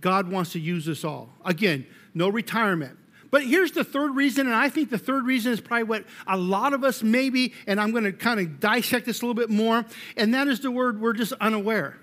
God 0.00 0.30
wants 0.30 0.52
to 0.52 0.60
use 0.60 0.88
us 0.88 1.04
all. 1.04 1.28
Again, 1.44 1.86
no 2.14 2.28
retirement. 2.28 2.98
But 3.30 3.44
here's 3.44 3.70
the 3.70 3.84
third 3.84 4.16
reason, 4.16 4.46
and 4.46 4.56
I 4.56 4.68
think 4.68 4.90
the 4.90 4.98
third 4.98 5.24
reason 5.24 5.52
is 5.52 5.60
probably 5.60 5.84
what 5.84 6.04
a 6.26 6.36
lot 6.36 6.72
of 6.72 6.82
us 6.82 7.02
maybe, 7.02 7.54
and 7.68 7.80
I'm 7.80 7.92
going 7.92 8.02
to 8.04 8.12
kind 8.12 8.40
of 8.40 8.58
dissect 8.58 9.06
this 9.06 9.22
a 9.22 9.24
little 9.24 9.34
bit 9.34 9.50
more, 9.50 9.84
and 10.16 10.34
that 10.34 10.48
is 10.48 10.60
the 10.60 10.70
word 10.70 11.00
we're 11.00 11.12
just 11.12 11.32
unaware. 11.34 11.96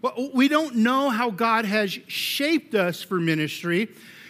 Well, 0.00 0.30
we 0.34 0.48
don't 0.48 0.76
know 0.76 1.10
how 1.10 1.30
God 1.30 1.64
has 1.64 1.96
shaped 2.08 2.74
us 2.74 3.02
for 3.02 3.20
ministry. 3.20 3.88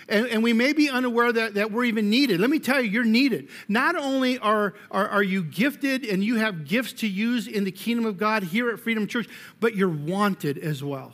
And, 0.08 0.26
and, 0.26 0.42
we 0.42 0.52
may 0.52 0.72
be 0.72 0.90
unaware 0.90 1.32
that, 1.32 1.54
that 1.54 1.70
we're 1.70 1.84
even 1.84 2.10
needed. 2.10 2.40
Let 2.40 2.50
me 2.50 2.58
tell 2.58 2.80
you, 2.80 2.90
you're 2.90 3.04
needed. 3.04 3.48
Not 3.68 3.94
only 3.94 4.38
are, 4.38 4.74
are, 4.90 5.08
are 5.08 5.22
you 5.22 5.44
gifted 5.44 6.04
and 6.04 6.24
you 6.24 6.36
have 6.36 6.66
gifts 6.66 6.92
to 6.94 7.08
use 7.08 7.46
in 7.46 7.64
the 7.64 7.70
kingdom 7.70 8.04
of 8.06 8.18
God 8.18 8.42
here 8.42 8.70
at 8.70 8.80
Freedom 8.80 9.06
Church, 9.06 9.28
but 9.60 9.76
you're 9.76 9.88
wanted 9.88 10.58
as 10.58 10.82
well. 10.82 11.12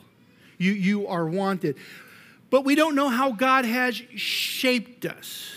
You, 0.57 0.71
you 0.71 1.07
are 1.07 1.25
wanted 1.25 1.77
but 2.49 2.65
we 2.65 2.75
don't 2.75 2.95
know 2.95 3.09
how 3.09 3.31
God 3.31 3.65
has 3.65 3.95
shaped 4.15 5.05
us. 5.05 5.51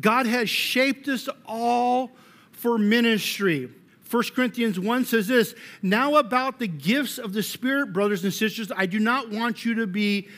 God 0.00 0.26
has 0.26 0.50
shaped 0.50 1.08
us 1.08 1.28
all 1.46 2.10
for 2.52 2.78
ministry. 2.78 3.70
1 4.10 4.22
Corinthians 4.34 4.80
1 4.80 5.04
says 5.04 5.28
this 5.28 5.54
Now, 5.82 6.16
about 6.16 6.58
the 6.58 6.68
gifts 6.68 7.18
of 7.18 7.32
the 7.32 7.42
Spirit, 7.42 7.92
brothers 7.92 8.24
and 8.24 8.32
sisters, 8.32 8.72
I 8.74 8.86
do 8.86 8.98
not 8.98 9.30
want 9.30 9.64
you 9.64 9.74
to 9.74 9.86
be 9.86 10.28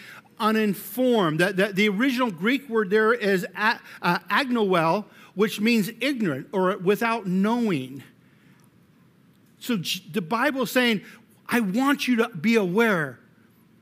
uninformed. 0.40 1.38
That, 1.38 1.56
that 1.58 1.76
the 1.76 1.88
original 1.88 2.30
Greek 2.30 2.68
word 2.68 2.90
there 2.90 3.12
is 3.12 3.46
uh, 3.54 3.78
agnoel, 4.02 5.04
which 5.34 5.60
means 5.60 5.90
ignorant 6.00 6.48
or 6.52 6.76
without 6.78 7.26
knowing. 7.26 8.02
So 9.58 9.76
the 9.76 10.22
Bible 10.22 10.62
is 10.62 10.70
saying, 10.70 11.02
I 11.48 11.60
want 11.60 12.08
you 12.08 12.16
to 12.16 12.28
be 12.30 12.56
aware 12.56 13.18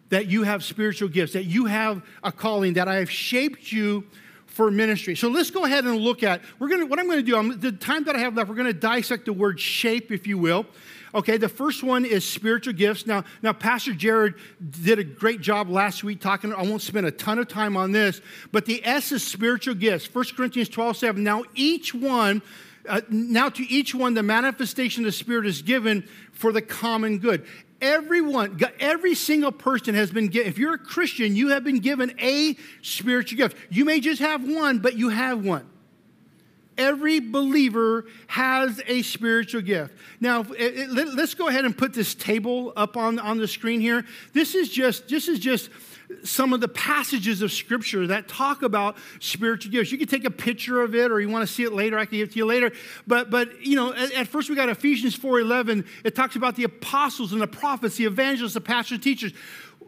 that 0.09 0.27
you 0.27 0.43
have 0.43 0.65
spiritual 0.65 1.09
gifts, 1.09 1.35
that 1.35 1.45
you 1.45 1.67
have 1.67 2.03
a 2.23 2.33
calling, 2.33 2.75
that 2.75 2.89
I 2.89 2.97
have 2.97 3.11
shaped 3.11 3.71
you 3.71 4.05
for 4.47 4.71
ministry. 4.71 5.15
So 5.15 5.29
let's 5.29 5.51
go 5.51 5.65
ahead 5.65 5.85
and 5.85 5.97
look 5.97 6.23
at 6.23 6.41
we're 6.59 6.69
to 6.69 6.85
what 6.85 6.99
I'm 6.99 7.07
going 7.07 7.19
to 7.19 7.23
do. 7.23 7.37
I'm, 7.37 7.61
the 7.61 7.73
time 7.73 8.05
that 8.05 8.17
I 8.17 8.19
have 8.19 8.35
left, 8.35 8.49
we're 8.49 8.57
going 8.57 8.67
to 8.67 8.73
dissect 8.73 9.27
the 9.27 9.33
word 9.33 9.61
shape, 9.61 10.11
if 10.11 10.27
you 10.27 10.39
will. 10.39 10.67
Okay, 11.15 11.37
the 11.37 11.49
first 11.49 11.83
one 11.83 12.05
is 12.05 12.25
spiritual 12.25 12.75
gifts. 12.75 13.07
Now, 13.07 13.25
now 13.43 13.53
Pastor 13.53 13.95
Jared 13.95 14.35
did 14.83 14.99
a 14.99 15.05
great 15.05 15.41
job 15.41 15.69
last 15.69 16.05
week 16.05 16.21
talking. 16.21 16.53
I 16.53 16.63
won't 16.63 16.83
spend 16.83 17.07
a 17.07 17.11
ton 17.11 17.39
of 17.39 17.49
time 17.49 17.77
on 17.77 17.93
this, 17.93 18.21
but 18.53 18.67
the 18.67 18.85
S 18.87 19.13
is 19.13 19.27
spiritual 19.27 19.75
gifts. 19.75 20.13
1 20.13 20.25
Corinthians 20.37 20.69
12, 20.69 20.97
7. 20.97 21.25
Now 21.25 21.45
each 21.55 21.95
one 21.95 22.43
uh, 22.89 23.03
now 23.11 23.51
to 23.51 23.63
each 23.65 23.95
one 23.95 24.15
the 24.15 24.23
manifestation 24.23 25.03
of 25.03 25.07
the 25.07 25.13
spirit 25.13 25.45
is 25.45 25.61
given 25.61 26.09
for 26.33 26.53
the 26.53 26.63
common 26.63 27.19
good 27.19 27.45
Everyone, 27.81 28.59
every 28.81 29.15
single 29.15 29.53
person 29.53 29.95
has 29.95 30.11
been 30.11 30.27
given, 30.27 30.49
if 30.49 30.59
you're 30.59 30.75
a 30.75 30.79
Christian, 30.79 31.37
you 31.37 31.51
have 31.51 31.63
been 31.63 31.79
given 31.79 32.13
a 32.19 32.57
spiritual 32.83 33.37
gift. 33.37 33.57
You 33.71 33.85
may 33.85 34.01
just 34.01 34.21
have 34.21 34.43
one, 34.43 34.81
but 34.81 34.99
you 34.99 35.11
have 35.11 35.45
one. 35.45 35.69
Every 36.79 37.19
believer 37.19 38.07
has 38.29 38.81
a 38.87 39.03
spiritual 39.03 39.61
gift. 39.61 39.95
Now, 40.21 40.43
let's 40.43 41.35
go 41.35 41.49
ahead 41.49 41.65
and 41.65 41.77
put 41.77 41.93
this 41.93 42.15
table 42.15 42.73
up 42.77 42.97
on, 42.97 43.19
on 43.19 43.39
the 43.39 43.49
screen 43.49 43.81
here. 43.81 44.05
This 44.33 44.55
is 44.55 44.71
just, 44.71 45.09
this 45.09 45.27
is 45.27 45.41
just 45.41 45.71
some 46.25 46.53
of 46.53 46.61
the 46.61 46.69
passages 46.69 47.43
of 47.43 47.53
scripture 47.53 48.07
that 48.07 48.29
talk 48.29 48.63
about 48.63 48.97
spiritual 49.21 49.73
gifts. 49.73 49.93
You 49.93 49.99
can 49.99 50.09
take 50.09 50.25
a 50.25 50.31
picture 50.31 50.81
of 50.81 50.95
it 50.95 51.11
or 51.11 51.21
you 51.21 51.29
want 51.29 51.47
to 51.47 51.53
see 51.53 51.65
it 51.65 51.73
later, 51.73 51.99
I 51.99 52.07
can 52.07 52.19
give 52.19 52.29
it 52.29 52.33
to 52.33 52.39
you 52.39 52.47
later. 52.47 52.73
But 53.07 53.31
but 53.31 53.61
you 53.65 53.77
know, 53.77 53.93
at, 53.93 54.13
at 54.13 54.29
first 54.29 54.49
we 54.49 54.57
got 54.57 54.69
Ephesians 54.69 55.19
4:11. 55.19 55.87
It 56.05 56.15
talks 56.15 56.37
about 56.37 56.57
the 56.57 56.65
apostles 56.65 57.33
and 57.33 57.43
the 57.43 57.47
prophets, 57.47 57.97
the 57.97 58.07
evangelists, 58.07 58.55
the 58.55 58.61
pastors, 58.61 59.01
teachers. 59.01 59.33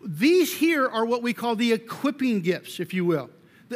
These 0.04 0.54
here 0.54 0.86
are 0.86 1.04
what 1.04 1.22
we 1.22 1.32
call 1.32 1.56
the 1.56 1.72
equipping 1.72 2.40
gifts, 2.40 2.80
if 2.80 2.92
you 2.92 3.04
will. 3.04 3.30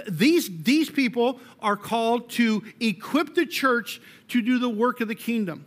These, 0.08 0.62
these 0.62 0.90
people 0.90 1.40
are 1.60 1.76
called 1.76 2.30
to 2.30 2.62
equip 2.80 3.34
the 3.34 3.46
church 3.46 4.00
to 4.28 4.42
do 4.42 4.58
the 4.58 4.68
work 4.68 5.00
of 5.00 5.08
the 5.08 5.14
kingdom. 5.14 5.66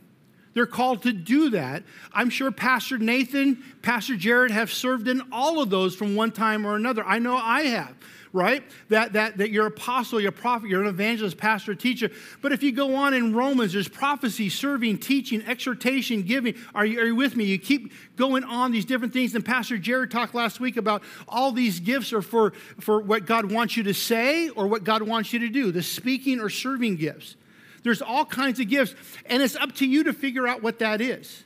They're 0.53 0.65
called 0.65 1.03
to 1.03 1.13
do 1.13 1.51
that. 1.51 1.83
I'm 2.11 2.31
sure 2.31 2.49
Pastor 2.49 2.97
Nathan, 2.97 3.63
Pastor 3.83 4.15
Jared 4.15 4.51
have 4.51 4.73
served 4.73 5.07
in 5.07 5.21
all 5.31 5.61
of 5.61 5.69
those 5.69 5.95
from 5.95 6.15
one 6.15 6.31
time 6.31 6.65
or 6.65 6.75
another. 6.75 7.05
I 7.05 7.19
know 7.19 7.37
I 7.37 7.61
have, 7.63 7.95
right? 8.33 8.63
That, 8.89 9.13
that, 9.13 9.37
that 9.37 9.51
you're 9.51 9.67
apostle, 9.67 10.19
you're 10.19 10.31
prophet, 10.31 10.69
you're 10.69 10.81
an 10.81 10.87
evangelist, 10.87 11.37
pastor, 11.37 11.75
teacher. 11.75 12.09
But 12.41 12.51
if 12.51 12.63
you 12.63 12.71
go 12.71 12.95
on 12.95 13.13
in 13.13 13.33
Romans, 13.33 13.73
there's 13.73 13.87
prophecy, 13.87 14.49
serving, 14.49 14.99
teaching, 14.99 15.41
exhortation, 15.43 16.23
giving. 16.23 16.55
Are 16.75 16.85
you, 16.85 16.99
are 16.99 17.05
you 17.05 17.15
with 17.15 17.35
me? 17.35 17.45
You 17.45 17.57
keep 17.57 17.93
going 18.15 18.43
on 18.43 18.71
these 18.71 18.85
different 18.85 19.13
things. 19.13 19.35
And 19.35 19.45
Pastor 19.45 19.77
Jared 19.77 20.11
talked 20.11 20.35
last 20.35 20.59
week 20.59 20.77
about 20.77 21.03
all 21.27 21.51
these 21.51 21.79
gifts 21.79 22.13
are 22.13 22.21
for, 22.21 22.51
for 22.79 23.01
what 23.01 23.25
God 23.25 23.51
wants 23.51 23.77
you 23.77 23.83
to 23.83 23.93
say 23.93 24.49
or 24.49 24.67
what 24.67 24.83
God 24.83 25.01
wants 25.01 25.33
you 25.33 25.39
to 25.39 25.49
do, 25.49 25.71
the 25.71 25.83
speaking 25.83 26.39
or 26.39 26.49
serving 26.49 26.97
gifts. 26.97 27.35
There's 27.83 28.01
all 28.01 28.25
kinds 28.25 28.59
of 28.59 28.67
gifts, 28.67 28.95
and 29.27 29.41
it's 29.41 29.55
up 29.55 29.73
to 29.75 29.87
you 29.87 30.03
to 30.05 30.13
figure 30.13 30.47
out 30.47 30.61
what 30.61 30.79
that 30.79 30.99
is. 30.99 31.43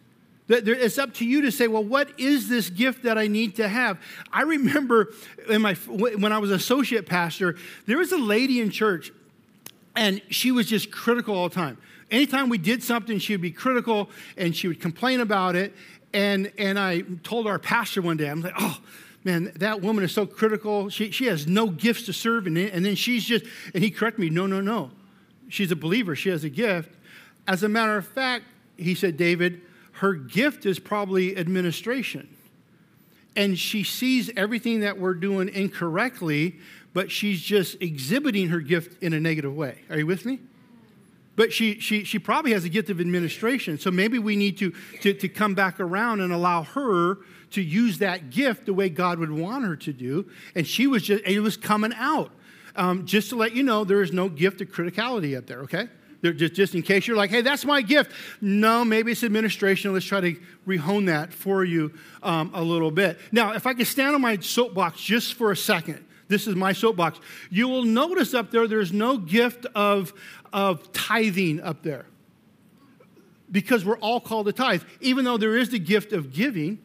It's 0.51 0.97
up 0.97 1.13
to 1.15 1.25
you 1.25 1.41
to 1.43 1.51
say, 1.51 1.67
well, 1.67 1.83
what 1.83 2.19
is 2.19 2.49
this 2.49 2.69
gift 2.69 3.03
that 3.03 3.17
I 3.17 3.27
need 3.27 3.55
to 3.55 3.67
have? 3.67 3.99
I 4.31 4.41
remember 4.41 5.13
in 5.49 5.61
my, 5.61 5.75
when 5.75 6.31
I 6.33 6.39
was 6.39 6.51
associate 6.51 7.05
pastor, 7.05 7.55
there 7.85 7.97
was 7.97 8.11
a 8.11 8.17
lady 8.17 8.59
in 8.59 8.69
church, 8.69 9.11
and 9.95 10.21
she 10.29 10.51
was 10.51 10.67
just 10.67 10.91
critical 10.91 11.35
all 11.35 11.49
the 11.49 11.55
time. 11.55 11.77
Anytime 12.09 12.49
we 12.49 12.57
did 12.57 12.83
something, 12.83 13.19
she 13.19 13.33
would 13.33 13.41
be 13.41 13.51
critical 13.51 14.09
and 14.35 14.55
she 14.55 14.67
would 14.67 14.81
complain 14.81 15.21
about 15.21 15.55
it. 15.55 15.73
And, 16.13 16.51
and 16.57 16.77
I 16.77 17.01
told 17.23 17.47
our 17.47 17.57
pastor 17.57 18.01
one 18.01 18.17
day, 18.17 18.29
I'm 18.29 18.41
like, 18.41 18.53
oh, 18.59 18.77
man, 19.23 19.53
that 19.55 19.81
woman 19.81 20.03
is 20.03 20.13
so 20.13 20.25
critical. 20.25 20.89
She, 20.89 21.11
she 21.11 21.25
has 21.27 21.47
no 21.47 21.69
gifts 21.69 22.03
to 22.07 22.13
serve. 22.13 22.47
And, 22.47 22.57
and 22.57 22.85
then 22.85 22.95
she's 22.95 23.23
just, 23.23 23.45
and 23.73 23.81
he 23.81 23.89
corrected 23.89 24.19
me, 24.19 24.29
no, 24.29 24.45
no, 24.45 24.59
no. 24.59 24.91
She's 25.47 25.71
a 25.71 25.75
believer. 25.75 26.15
She 26.15 26.29
has 26.29 26.43
a 26.43 26.49
gift. 26.49 26.89
As 27.47 27.63
a 27.63 27.69
matter 27.69 27.95
of 27.95 28.05
fact, 28.05 28.45
he 28.75 28.93
said, 28.93 29.15
David, 29.15 29.61
her 30.01 30.15
gift 30.15 30.65
is 30.65 30.79
probably 30.79 31.37
administration. 31.37 32.27
And 33.35 33.57
she 33.57 33.83
sees 33.83 34.31
everything 34.35 34.79
that 34.79 34.97
we're 34.97 35.13
doing 35.13 35.47
incorrectly, 35.47 36.55
but 36.91 37.11
she's 37.11 37.39
just 37.39 37.79
exhibiting 37.79 38.49
her 38.49 38.61
gift 38.61 39.03
in 39.03 39.13
a 39.13 39.19
negative 39.19 39.55
way. 39.55 39.77
Are 39.91 39.99
you 39.99 40.07
with 40.07 40.25
me? 40.25 40.39
But 41.35 41.53
she, 41.53 41.79
she, 41.79 42.03
she 42.03 42.17
probably 42.17 42.51
has 42.53 42.65
a 42.65 42.69
gift 42.69 42.89
of 42.89 42.99
administration. 42.99 43.77
So 43.77 43.91
maybe 43.91 44.17
we 44.17 44.35
need 44.35 44.57
to, 44.57 44.73
to, 45.01 45.13
to 45.13 45.29
come 45.29 45.53
back 45.53 45.79
around 45.79 46.19
and 46.21 46.33
allow 46.33 46.63
her 46.63 47.19
to 47.51 47.61
use 47.61 47.99
that 47.99 48.31
gift 48.31 48.65
the 48.65 48.73
way 48.73 48.89
God 48.89 49.19
would 49.19 49.31
want 49.31 49.65
her 49.65 49.75
to 49.75 49.93
do. 49.93 50.31
And 50.55 50.65
she 50.65 50.87
was 50.87 51.03
just, 51.03 51.23
it 51.27 51.41
was 51.41 51.57
coming 51.57 51.93
out. 51.95 52.31
Um, 52.75 53.05
just 53.05 53.29
to 53.29 53.35
let 53.35 53.55
you 53.55 53.61
know, 53.61 53.83
there 53.83 54.01
is 54.01 54.11
no 54.11 54.29
gift 54.29 54.61
of 54.61 54.69
criticality 54.69 55.37
up 55.37 55.45
there, 55.45 55.59
okay? 55.59 55.89
Just, 56.23 56.53
just 56.53 56.75
in 56.75 56.81
case 56.81 57.07
you're 57.07 57.17
like, 57.17 57.29
hey, 57.29 57.41
that's 57.41 57.65
my 57.65 57.81
gift. 57.81 58.11
No, 58.41 58.85
maybe 58.85 59.11
it's 59.11 59.23
administration. 59.23 59.93
Let's 59.93 60.05
try 60.05 60.21
to 60.21 60.39
rehone 60.67 61.07
that 61.07 61.33
for 61.33 61.63
you 61.63 61.93
um, 62.21 62.51
a 62.53 62.61
little 62.61 62.91
bit. 62.91 63.19
Now, 63.31 63.53
if 63.53 63.65
I 63.65 63.73
could 63.73 63.87
stand 63.87 64.13
on 64.15 64.21
my 64.21 64.37
soapbox 64.37 65.01
just 65.01 65.33
for 65.33 65.51
a 65.51 65.57
second, 65.57 66.05
this 66.27 66.47
is 66.47 66.55
my 66.55 66.73
soapbox. 66.73 67.19
You 67.49 67.67
will 67.67 67.83
notice 67.83 68.33
up 68.33 68.51
there, 68.51 68.67
there's 68.67 68.93
no 68.93 69.17
gift 69.17 69.65
of, 69.75 70.13
of 70.53 70.91
tithing 70.93 71.59
up 71.59 71.83
there 71.83 72.05
because 73.51 73.83
we're 73.83 73.97
all 73.97 74.21
called 74.21 74.45
to 74.45 74.53
tithe. 74.53 74.83
Even 75.01 75.25
though 75.25 75.37
there 75.37 75.57
is 75.57 75.69
the 75.69 75.79
gift 75.79 76.13
of 76.13 76.31
giving, 76.31 76.79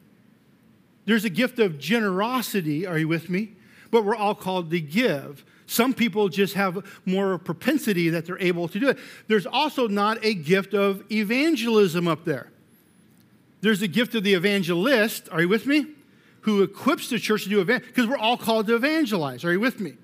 there's 1.04 1.24
a 1.24 1.30
gift 1.30 1.58
of 1.58 1.78
generosity. 1.78 2.86
Are 2.86 2.98
you 2.98 3.06
with 3.06 3.30
me? 3.30 3.52
But 3.90 4.04
we're 4.04 4.16
all 4.16 4.34
called 4.34 4.70
to 4.70 4.80
give. 4.80 5.44
Some 5.66 5.92
people 5.92 6.28
just 6.28 6.54
have 6.54 6.84
more 7.04 7.38
propensity 7.38 8.08
that 8.10 8.24
they're 8.24 8.38
able 8.38 8.68
to 8.68 8.78
do 8.78 8.88
it. 8.88 8.98
There's 9.26 9.46
also 9.46 9.88
not 9.88 10.24
a 10.24 10.34
gift 10.34 10.74
of 10.74 11.02
evangelism 11.10 12.06
up 12.06 12.24
there. 12.24 12.50
There's 13.60 13.82
a 13.82 13.88
gift 13.88 14.14
of 14.14 14.22
the 14.22 14.34
evangelist. 14.34 15.28
Are 15.32 15.40
you 15.40 15.48
with 15.48 15.66
me? 15.66 15.86
Who 16.42 16.62
equips 16.62 17.10
the 17.10 17.18
church 17.18 17.44
to 17.44 17.48
do 17.48 17.60
evangel 17.60 17.86
because 17.88 18.06
we're 18.06 18.16
all 18.16 18.36
called 18.36 18.68
to 18.68 18.76
evangelize. 18.76 19.44
Are 19.44 19.52
you 19.52 19.58
with 19.58 19.80
me? 19.80 19.94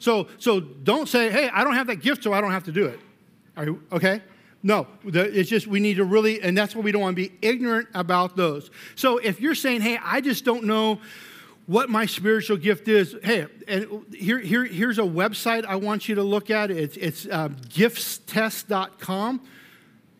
So, 0.00 0.26
so 0.38 0.58
don't 0.58 1.08
say, 1.08 1.30
hey, 1.30 1.48
I 1.52 1.62
don't 1.62 1.74
have 1.74 1.86
that 1.86 2.00
gift, 2.00 2.24
so 2.24 2.32
I 2.32 2.40
don't 2.40 2.50
have 2.50 2.64
to 2.64 2.72
do 2.72 2.86
it. 2.86 2.98
Are 3.56 3.64
you 3.64 3.82
okay? 3.92 4.20
No, 4.64 4.86
it's 5.04 5.48
just 5.48 5.66
we 5.66 5.80
need 5.80 5.94
to 5.94 6.04
really, 6.04 6.40
and 6.40 6.56
that's 6.56 6.74
what 6.74 6.84
we 6.84 6.92
don't 6.92 7.02
want 7.02 7.16
to 7.16 7.28
be 7.28 7.32
ignorant 7.42 7.88
about 7.94 8.36
those. 8.36 8.70
So 8.94 9.18
if 9.18 9.40
you're 9.40 9.54
saying, 9.54 9.80
hey, 9.80 9.98
I 10.02 10.20
just 10.20 10.44
don't 10.44 10.64
know 10.64 11.00
what 11.66 11.88
my 11.88 12.06
spiritual 12.06 12.56
gift 12.56 12.88
is. 12.88 13.16
Hey, 13.22 13.46
and 13.68 14.04
here, 14.14 14.38
here, 14.38 14.64
here's 14.64 14.98
a 14.98 15.02
website 15.02 15.64
I 15.64 15.76
want 15.76 16.08
you 16.08 16.16
to 16.16 16.22
look 16.22 16.50
at. 16.50 16.70
It's, 16.70 16.96
it's 16.96 17.26
uh, 17.26 17.48
giftstest.com. 17.68 19.42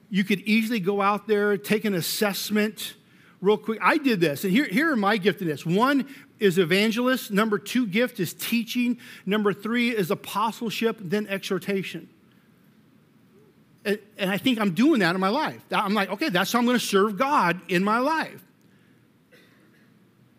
You 0.08 0.24
could 0.24 0.40
easily 0.40 0.80
go 0.80 1.00
out 1.00 1.26
there, 1.26 1.56
take 1.56 1.84
an 1.84 1.94
assessment 1.94 2.94
real 3.40 3.56
quick. 3.56 3.78
I 3.82 3.98
did 3.98 4.20
this, 4.20 4.44
and 4.44 4.52
here, 4.52 4.66
here 4.66 4.92
are 4.92 4.96
my 4.96 5.18
giftedness. 5.18 5.64
One 5.66 6.06
is 6.38 6.58
evangelist. 6.58 7.30
Number 7.30 7.58
two 7.58 7.86
gift 7.86 8.20
is 8.20 8.34
teaching. 8.34 8.98
Number 9.24 9.52
three 9.52 9.90
is 9.90 10.10
apostleship, 10.10 10.98
then 11.00 11.26
exhortation. 11.28 12.08
And, 13.84 13.98
and 14.18 14.30
I 14.30 14.38
think 14.38 14.60
I'm 14.60 14.74
doing 14.74 15.00
that 15.00 15.14
in 15.14 15.20
my 15.20 15.28
life. 15.28 15.60
I'm 15.70 15.94
like, 15.94 16.10
okay, 16.10 16.28
that's 16.28 16.52
how 16.52 16.58
I'm 16.58 16.66
going 16.66 16.78
to 16.78 16.84
serve 16.84 17.16
God 17.16 17.60
in 17.68 17.82
my 17.82 17.98
life. 17.98 18.42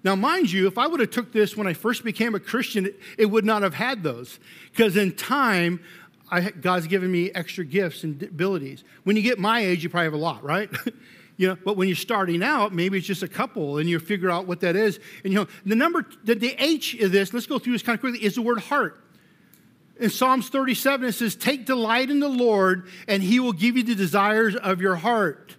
Now, 0.04 0.16
mind 0.16 0.52
you, 0.52 0.68
if 0.68 0.78
I 0.78 0.88
would 0.88 1.00
have 1.00 1.12
took 1.12 1.32
this 1.32 1.56
when 1.56 1.66
I 1.66 1.74
first 1.74 2.04
became 2.04 2.36
a 2.36 2.40
Christian, 2.40 2.94
it, 3.18 3.26
would 3.26 3.46
not 3.46 3.62
have 3.62 3.74
had 3.74 4.04
those. 4.04 4.38
Because 4.72 4.98
in 4.98 5.14
time, 5.14 5.80
I, 6.30 6.52
God's 6.52 6.88
given 6.88 7.12
me 7.12 7.32
extra 7.32 7.64
gifts 7.64 8.04
and 8.04 8.22
abilities. 8.22 8.84
When 9.04 9.16
you 9.16 9.22
get 9.22 9.40
my 9.40 9.62
age, 9.62 9.84
you 9.84 9.90
probably 9.90 10.06
have 10.06 10.14
a 10.14 10.18
lot, 10.18 10.44
right? 10.44 10.70
you 11.38 11.48
know, 11.48 11.58
but 11.64 11.78
when 11.78 11.88
you're 11.88 11.96
starting 11.96 12.44
out, 12.44 12.74
maybe 12.74 12.98
it's 12.98 13.08
just 13.08 13.24
a 13.24 13.28
couple, 13.30 13.78
and 13.78 13.90
you 13.90 13.98
figure 14.00 14.30
out 14.30 14.46
what 14.46 14.60
that 14.60 14.76
is. 14.76 15.00
And 15.24 15.32
you 15.32 15.40
know, 15.40 15.48
the 15.66 15.76
number, 15.76 16.06
the, 16.26 16.36
the 16.36 16.56
H 16.62 16.96
of 16.96 17.14
this, 17.14 17.34
let's 17.34 17.46
go 17.46 17.58
through 17.58 17.74
this 17.74 17.84
kind 17.84 17.96
of 17.96 18.02
quickly, 18.02 18.24
is 18.24 18.36
the 18.36 18.42
word 18.42 18.60
heart. 18.60 19.00
In 20.00 20.10
Psalms 20.10 20.50
37, 20.50 21.08
it 21.08 21.12
says, 21.14 21.36
Take 21.36 21.66
delight 21.66 22.10
in 22.10 22.20
the 22.20 22.28
Lord, 22.28 22.90
and 23.08 23.24
he 23.24 23.40
will 23.40 23.54
give 23.54 23.78
you 23.78 23.84
the 23.84 23.96
desires 23.96 24.56
of 24.56 24.82
your 24.82 24.96
heart. 24.96 25.56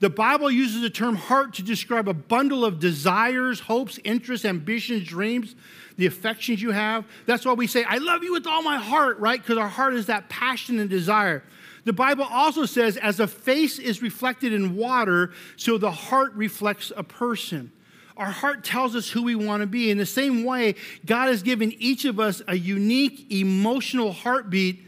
The 0.00 0.10
Bible 0.10 0.50
uses 0.50 0.82
the 0.82 0.90
term 0.90 1.16
heart 1.16 1.54
to 1.54 1.62
describe 1.62 2.08
a 2.08 2.14
bundle 2.14 2.64
of 2.64 2.78
desires, 2.78 3.60
hopes, 3.60 3.98
interests, 4.04 4.46
ambitions, 4.46 5.04
dreams, 5.04 5.56
the 5.96 6.06
affections 6.06 6.62
you 6.62 6.70
have. 6.70 7.04
That's 7.26 7.44
why 7.44 7.54
we 7.54 7.66
say, 7.66 7.82
I 7.82 7.98
love 7.98 8.22
you 8.22 8.32
with 8.32 8.46
all 8.46 8.62
my 8.62 8.76
heart, 8.76 9.18
right? 9.18 9.40
Because 9.40 9.58
our 9.58 9.68
heart 9.68 9.94
is 9.94 10.06
that 10.06 10.28
passion 10.28 10.78
and 10.78 10.88
desire. 10.88 11.42
The 11.84 11.92
Bible 11.92 12.26
also 12.30 12.64
says, 12.64 12.96
as 12.96 13.18
a 13.18 13.26
face 13.26 13.80
is 13.80 14.00
reflected 14.00 14.52
in 14.52 14.76
water, 14.76 15.32
so 15.56 15.78
the 15.78 15.90
heart 15.90 16.32
reflects 16.34 16.92
a 16.96 17.02
person. 17.02 17.72
Our 18.16 18.30
heart 18.30 18.62
tells 18.62 18.94
us 18.94 19.10
who 19.10 19.22
we 19.22 19.34
want 19.34 19.62
to 19.62 19.66
be. 19.66 19.90
In 19.90 19.98
the 19.98 20.06
same 20.06 20.44
way, 20.44 20.74
God 21.06 21.28
has 21.28 21.42
given 21.42 21.72
each 21.78 22.04
of 22.04 22.20
us 22.20 22.42
a 22.46 22.56
unique 22.56 23.32
emotional 23.32 24.12
heartbeat 24.12 24.84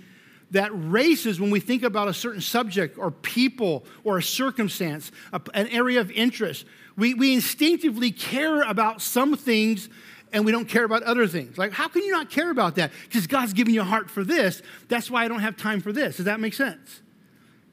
that 0.50 0.70
races 0.72 1.40
when 1.40 1.50
we 1.50 1.60
think 1.60 1.82
about 1.82 2.08
a 2.08 2.14
certain 2.14 2.40
subject 2.40 2.98
or 2.98 3.10
people 3.10 3.84
or 4.04 4.18
a 4.18 4.22
circumstance, 4.22 5.12
a, 5.32 5.40
an 5.54 5.68
area 5.68 6.00
of 6.00 6.10
interest. 6.10 6.66
We, 6.96 7.14
we 7.14 7.34
instinctively 7.34 8.10
care 8.10 8.62
about 8.62 9.00
some 9.00 9.36
things 9.36 9.88
and 10.32 10.44
we 10.44 10.52
don't 10.52 10.68
care 10.68 10.84
about 10.84 11.02
other 11.02 11.26
things. 11.26 11.58
Like, 11.58 11.72
how 11.72 11.88
can 11.88 12.02
you 12.02 12.12
not 12.12 12.30
care 12.30 12.50
about 12.50 12.76
that? 12.76 12.92
Because 13.04 13.26
God's 13.26 13.52
given 13.52 13.74
you 13.74 13.80
a 13.80 13.84
heart 13.84 14.10
for 14.10 14.24
this. 14.24 14.62
That's 14.88 15.10
why 15.10 15.24
I 15.24 15.28
don't 15.28 15.40
have 15.40 15.56
time 15.56 15.80
for 15.80 15.92
this. 15.92 16.16
Does 16.16 16.26
that 16.26 16.40
make 16.40 16.54
sense? 16.54 17.00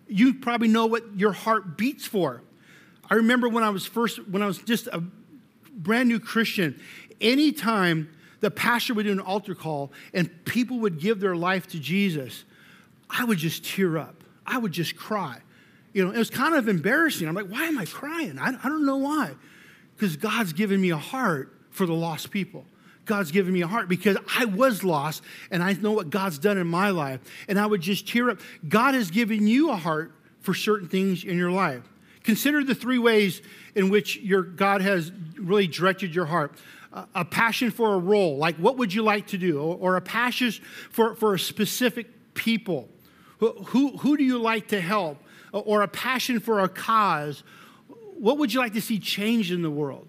You 0.08 0.36
probably 0.36 0.68
know 0.68 0.86
what 0.86 1.04
your 1.18 1.34
heart 1.34 1.78
beats 1.78 2.06
for. 2.06 2.42
I 3.10 3.16
remember 3.16 3.48
when 3.50 3.64
I 3.64 3.70
was 3.70 3.86
first, 3.86 4.28
when 4.28 4.42
I 4.42 4.48
was 4.48 4.58
just 4.60 4.88
a 4.88 5.04
brand 5.72 6.10
new 6.10 6.20
Christian, 6.20 6.80
anytime 7.22 8.10
the 8.40 8.52
pastor 8.52 8.94
would 8.94 9.04
do 9.04 9.12
an 9.12 9.20
altar 9.20 9.56
call 9.56 9.92
and 10.14 10.30
people 10.46 10.80
would 10.80 11.00
give 11.00 11.20
their 11.20 11.36
life 11.36 11.68
to 11.68 11.80
Jesus, 11.80 12.44
I 13.10 13.24
would 13.24 13.38
just 13.38 13.66
tear 13.66 13.98
up. 13.98 14.24
I 14.46 14.58
would 14.58 14.72
just 14.72 14.96
cry. 14.96 15.40
You 15.94 16.06
know, 16.06 16.12
it 16.12 16.18
was 16.18 16.30
kind 16.30 16.56
of 16.56 16.68
embarrassing. 16.68 17.28
I'm 17.28 17.36
like, 17.36 17.48
why 17.48 17.66
am 17.66 17.78
I 17.78 17.86
crying? 17.86 18.38
I, 18.40 18.50
I 18.50 18.70
don't 18.70 18.86
know 18.86 18.98
why. 18.98 19.32
Because 19.96 20.16
God's 20.16 20.54
given 20.54 20.80
me 20.80 20.92
a 20.92 20.98
heart 20.98 21.54
for 21.72 21.86
the 21.86 21.94
lost 21.94 22.32
people. 22.32 22.66
God's 23.06 23.32
given 23.32 23.54
me 23.54 23.62
a 23.62 23.68
heart 23.68 23.88
because 23.88 24.18
I 24.38 24.46
was 24.46 24.84
lost 24.84 25.24
and 25.50 25.64
I 25.64 25.74
know 25.74 25.94
what 25.94 26.10
God's 26.10 26.38
done 26.38 26.58
in 26.58 26.68
my 26.68 26.90
life. 26.90 27.22
And 27.48 27.60
I 27.60 27.66
would 27.66 27.82
just 27.82 28.08
tear 28.08 28.30
up. 28.30 28.40
God 28.68 28.94
has 28.94 29.10
given 29.10 29.48
you 29.48 29.72
a 29.72 29.76
heart 29.76 30.14
for 30.42 30.54
certain 30.54 30.88
things 30.88 31.24
in 31.24 31.38
your 31.38 31.52
life. 31.52 31.84
Consider 32.24 32.64
the 32.64 32.76
three 32.76 32.98
ways 32.98 33.42
in 33.74 33.90
which 33.90 34.18
your 34.18 34.44
God 34.44 34.82
has 34.82 35.12
really 35.38 35.68
directed 35.68 36.14
your 36.14 36.26
heart. 36.26 36.58
a 37.16 37.24
passion 37.24 37.72
for 37.72 37.94
a 37.94 37.98
role, 37.98 38.38
like 38.38 38.58
what 38.58 38.78
would 38.78 38.94
you 38.94 39.04
like 39.04 39.28
to 39.28 39.38
do? 39.38 39.60
Or, 39.60 39.78
or 39.78 39.96
a 39.96 40.02
passion 40.02 40.52
for, 40.92 41.16
for 41.16 41.34
a 41.34 41.40
specific 41.40 42.34
people 42.34 42.90
who, 43.40 43.98
who 43.98 44.18
do 44.18 44.24
you 44.24 44.40
like 44.40 44.70
to 44.70 44.82
help? 44.82 45.22
Or 45.52 45.82
a 45.82 45.88
passion 45.88 46.40
for 46.40 46.62
a 46.62 46.70
cause? 46.70 47.44
What 48.18 48.38
would 48.38 48.54
you 48.54 48.60
like 48.60 48.74
to 48.74 48.82
see 48.82 49.00
change 49.00 49.52
in 49.52 49.62
the 49.62 49.70
world? 49.70 50.08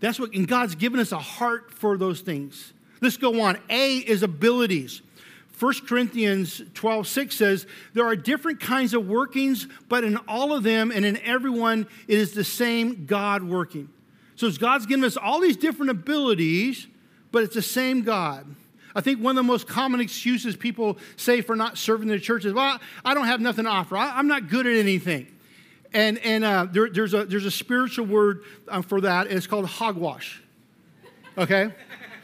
That's 0.00 0.20
what, 0.20 0.34
and 0.34 0.46
God's 0.46 0.74
given 0.74 1.00
us 1.00 1.12
a 1.12 1.18
heart 1.18 1.72
for 1.72 1.96
those 1.96 2.20
things. 2.20 2.72
Let's 3.00 3.16
go 3.16 3.40
on. 3.40 3.58
A 3.70 3.96
is 3.96 4.22
abilities. 4.22 5.02
1 5.58 5.72
Corinthians 5.86 6.60
12, 6.74 7.08
6 7.08 7.34
says, 7.34 7.66
There 7.94 8.04
are 8.04 8.14
different 8.14 8.60
kinds 8.60 8.92
of 8.92 9.08
workings, 9.08 9.66
but 9.88 10.04
in 10.04 10.18
all 10.28 10.52
of 10.52 10.62
them 10.62 10.90
and 10.90 11.04
in 11.04 11.16
everyone, 11.18 11.86
it 12.08 12.18
is 12.18 12.32
the 12.32 12.44
same 12.44 13.06
God 13.06 13.42
working. 13.42 13.88
So 14.34 14.50
God's 14.50 14.84
given 14.84 15.04
us 15.04 15.16
all 15.16 15.40
these 15.40 15.56
different 15.56 15.90
abilities, 15.90 16.86
but 17.32 17.42
it's 17.42 17.54
the 17.54 17.62
same 17.62 18.02
God. 18.02 18.46
I 18.96 19.02
think 19.02 19.22
one 19.22 19.36
of 19.36 19.44
the 19.44 19.46
most 19.46 19.68
common 19.68 20.00
excuses 20.00 20.56
people 20.56 20.96
say 21.16 21.42
for 21.42 21.54
not 21.54 21.76
serving 21.76 22.08
the 22.08 22.18
church 22.18 22.46
is, 22.46 22.54
well, 22.54 22.80
I 23.04 23.12
don't 23.12 23.26
have 23.26 23.42
nothing 23.42 23.66
to 23.66 23.70
offer. 23.70 23.94
I, 23.94 24.18
am 24.18 24.26
not 24.26 24.48
good 24.48 24.66
at 24.66 24.74
anything. 24.74 25.26
And, 25.92 26.16
and 26.18 26.42
uh, 26.42 26.66
there, 26.72 26.88
there's, 26.88 27.12
a, 27.12 27.26
there's 27.26 27.44
a 27.44 27.50
spiritual 27.50 28.06
word 28.06 28.44
uh, 28.68 28.80
for 28.80 29.02
that, 29.02 29.26
and 29.26 29.36
it's 29.36 29.46
called 29.46 29.66
hogwash. 29.66 30.42
Okay? 31.36 31.74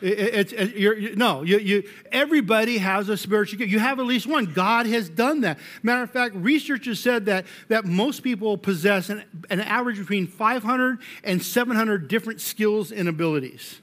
It's, 0.01 0.53
it's 0.53 0.73
you're, 0.73 1.15
no, 1.15 1.43
you, 1.43 1.59
you, 1.59 1.89
everybody 2.11 2.79
has 2.79 3.11
a 3.11 3.19
spiritual 3.19 3.59
gift. 3.59 3.71
You 3.71 3.79
have 3.79 4.01
at 4.01 4.07
least 4.07 4.27
one. 4.27 4.47
God 4.47 4.87
has 4.87 5.11
done 5.11 5.43
that. 5.43 5.59
Matter 5.83 6.03
of 6.03 6.11
fact, 6.11 6.35
researchers 6.37 7.01
said 7.01 7.27
that, 7.27 7.45
that 7.69 7.85
most 7.85 8.23
people 8.23 8.57
possess 8.57 9.11
an, 9.11 9.25
an 9.51 9.61
average 9.61 9.99
between 9.99 10.27
500 10.27 11.01
and 11.23 11.43
700 11.43 12.09
different 12.09 12.41
skills 12.41 12.91
and 12.91 13.11
abilities. 13.11 13.83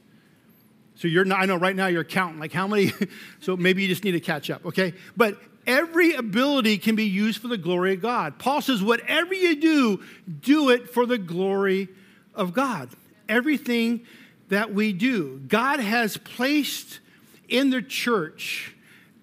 So 0.99 1.07
you're 1.07 1.23
not, 1.23 1.39
I 1.39 1.45
know 1.45 1.55
right 1.55 1.77
now 1.77 1.87
you're 1.87 2.03
counting, 2.03 2.41
like 2.41 2.51
how 2.51 2.67
many, 2.67 2.91
so 3.39 3.55
maybe 3.55 3.81
you 3.81 3.87
just 3.87 4.03
need 4.03 4.11
to 4.11 4.19
catch 4.19 4.49
up, 4.49 4.65
okay? 4.65 4.93
But 5.15 5.37
every 5.65 6.13
ability 6.13 6.77
can 6.77 6.97
be 6.97 7.05
used 7.05 7.41
for 7.41 7.47
the 7.47 7.57
glory 7.57 7.93
of 7.93 8.01
God. 8.01 8.37
Paul 8.37 8.59
says, 8.61 8.83
whatever 8.83 9.33
you 9.33 9.55
do, 9.55 10.03
do 10.41 10.71
it 10.71 10.89
for 10.89 11.05
the 11.05 11.17
glory 11.17 11.87
of 12.35 12.51
God. 12.51 12.89
Everything 13.29 14.01
that 14.49 14.73
we 14.73 14.91
do. 14.91 15.41
God 15.47 15.79
has 15.79 16.17
placed 16.17 16.99
in 17.47 17.69
the 17.69 17.81
church 17.81 18.75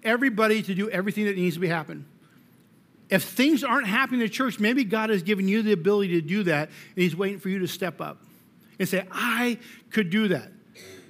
everybody 0.03 0.63
to 0.63 0.73
do 0.73 0.89
everything 0.89 1.25
that 1.25 1.35
needs 1.35 1.57
to 1.57 1.59
be 1.59 1.67
happen. 1.67 2.07
If 3.11 3.21
things 3.21 3.63
aren't 3.63 3.85
happening 3.85 4.21
in 4.21 4.25
the 4.25 4.33
church, 4.33 4.59
maybe 4.59 4.83
God 4.83 5.11
has 5.11 5.21
given 5.21 5.47
you 5.47 5.61
the 5.61 5.73
ability 5.73 6.19
to 6.19 6.27
do 6.27 6.41
that, 6.43 6.69
and 6.69 7.03
He's 7.03 7.15
waiting 7.15 7.39
for 7.39 7.49
you 7.49 7.59
to 7.59 7.67
step 7.67 8.01
up 8.01 8.17
and 8.79 8.89
say, 8.89 9.05
I 9.11 9.59
could 9.91 10.09
do 10.09 10.29
that. 10.29 10.51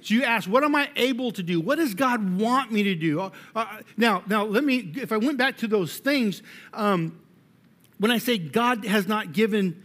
So 0.00 0.14
you 0.14 0.24
ask, 0.24 0.48
what 0.48 0.64
am 0.64 0.74
I 0.74 0.88
able 0.96 1.32
to 1.32 1.42
do? 1.42 1.60
What 1.60 1.76
does 1.76 1.94
God 1.94 2.38
want 2.38 2.72
me 2.72 2.82
to 2.84 2.94
do? 2.94 3.20
Uh, 3.20 3.30
uh 3.54 3.66
now, 3.96 4.22
now 4.26 4.44
let 4.44 4.64
me. 4.64 4.92
If 4.96 5.12
I 5.12 5.16
went 5.16 5.38
back 5.38 5.56
to 5.58 5.66
those 5.66 5.98
things, 5.98 6.42
um, 6.72 7.20
when 7.98 8.10
I 8.10 8.18
say 8.18 8.38
God 8.38 8.84
has 8.84 9.06
not 9.08 9.32
given 9.32 9.82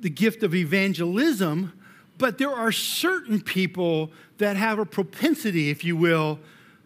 the 0.00 0.10
gift 0.10 0.42
of 0.42 0.54
evangelism, 0.54 1.72
but 2.18 2.38
there 2.38 2.50
are 2.50 2.72
certain 2.72 3.40
people 3.40 4.10
that 4.38 4.56
have 4.56 4.78
a 4.78 4.86
propensity, 4.86 5.70
if 5.70 5.84
you 5.84 5.96
will, 5.96 6.38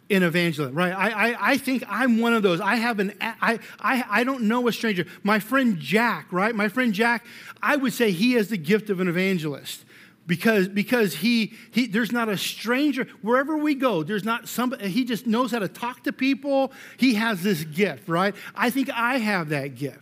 in 0.09 0.23
evangelism, 0.23 0.75
right? 0.75 0.93
I, 0.93 1.11
I, 1.11 1.51
I, 1.53 1.59
think 1.59 1.85
I'm 1.87 2.19
one 2.21 2.33
of 2.33 2.43
those. 2.43 2.61
I 2.61 2.77
have 2.77 2.99
an, 2.99 3.13
I, 3.21 3.59
I, 3.79 4.05
I 4.09 4.25
don't 4.25 4.45
know 4.45 4.67
a 4.69 4.73
stranger. 4.73 5.05
My 5.23 5.39
friend 5.39 5.79
Jack, 5.79 6.33
right? 6.33 6.55
My 6.55 6.69
friend 6.69 6.95
Jack, 6.95 7.27
I 7.63 7.77
would 7.77 7.93
say 7.93 8.11
he 8.11 8.33
has 8.33 8.49
the 8.49 8.57
gift 8.57 8.89
of 8.89 9.01
an 9.01 9.09
evangelist 9.09 9.85
because, 10.29 10.69
because 10.69 11.15
he, 11.15 11.55
he, 11.73 11.87
there's 11.89 12.13
not 12.13 12.29
a 12.29 12.37
stranger, 12.37 13.09
wherever 13.23 13.57
we 13.57 13.75
go, 13.75 14.05
there's 14.05 14.25
not 14.25 14.47
somebody, 14.47 14.89
he 14.89 15.05
just 15.05 15.27
knows 15.27 15.51
how 15.51 15.59
to 15.59 15.69
talk 15.69 16.05
to 16.05 16.13
people. 16.13 16.71
He 16.99 17.15
has 17.15 17.43
this 17.43 17.65
gift, 17.65 18.09
right? 18.09 18.37
I 18.55 18.71
think 18.71 18.91
I 18.91 19.19
have 19.19 19.49
that 19.49 19.75
gift. 19.75 19.99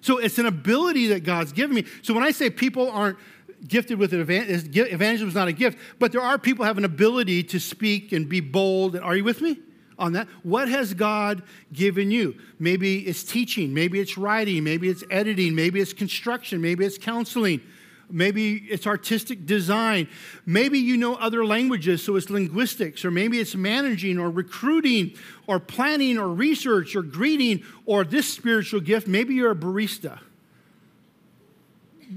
So 0.00 0.18
it's 0.18 0.38
an 0.38 0.46
ability 0.46 1.08
that 1.08 1.24
God's 1.24 1.52
given 1.52 1.76
me. 1.76 1.84
So 2.02 2.14
when 2.14 2.24
I 2.24 2.30
say 2.30 2.50
people 2.50 2.90
aren't, 2.90 3.18
gifted 3.66 3.98
with 3.98 4.12
an 4.12 4.20
evangelism, 4.20 4.70
evangelism 4.74 5.28
is 5.28 5.34
not 5.34 5.48
a 5.48 5.52
gift, 5.52 5.78
but 5.98 6.12
there 6.12 6.20
are 6.20 6.38
people 6.38 6.64
have 6.64 6.78
an 6.78 6.84
ability 6.84 7.42
to 7.42 7.58
speak 7.58 8.12
and 8.12 8.28
be 8.28 8.38
bold. 8.40 8.94
and 8.94 9.02
Are 9.02 9.16
you 9.16 9.24
with 9.24 9.40
me 9.40 9.58
on 9.98 10.12
that? 10.12 10.28
What 10.42 10.68
has 10.68 10.94
God 10.94 11.42
given 11.72 12.10
you? 12.10 12.36
Maybe 12.58 13.00
it's 13.00 13.24
teaching, 13.24 13.72
maybe 13.72 13.98
it's 13.98 14.18
writing, 14.18 14.62
maybe 14.62 14.88
it's 14.88 15.02
editing, 15.10 15.54
maybe 15.54 15.80
it's 15.80 15.94
construction, 15.94 16.60
maybe 16.60 16.84
it's 16.84 16.98
counseling. 16.98 17.60
Maybe 18.08 18.56
it's 18.56 18.86
artistic 18.86 19.46
design. 19.46 20.08
Maybe 20.44 20.78
you 20.78 20.96
know 20.96 21.16
other 21.16 21.44
languages, 21.44 22.04
so 22.04 22.16
it's 22.16 22.30
linguistics, 22.30 23.04
or 23.04 23.10
maybe 23.10 23.40
it's 23.40 23.54
managing 23.54 24.18
or 24.18 24.30
recruiting 24.30 25.14
or 25.46 25.58
planning 25.58 26.18
or 26.18 26.28
research 26.28 26.94
or 26.94 27.02
greeting 27.02 27.64
or 27.84 28.04
this 28.04 28.32
spiritual 28.32 28.80
gift. 28.80 29.08
Maybe 29.08 29.34
you're 29.34 29.50
a 29.50 29.56
barista 29.56 30.20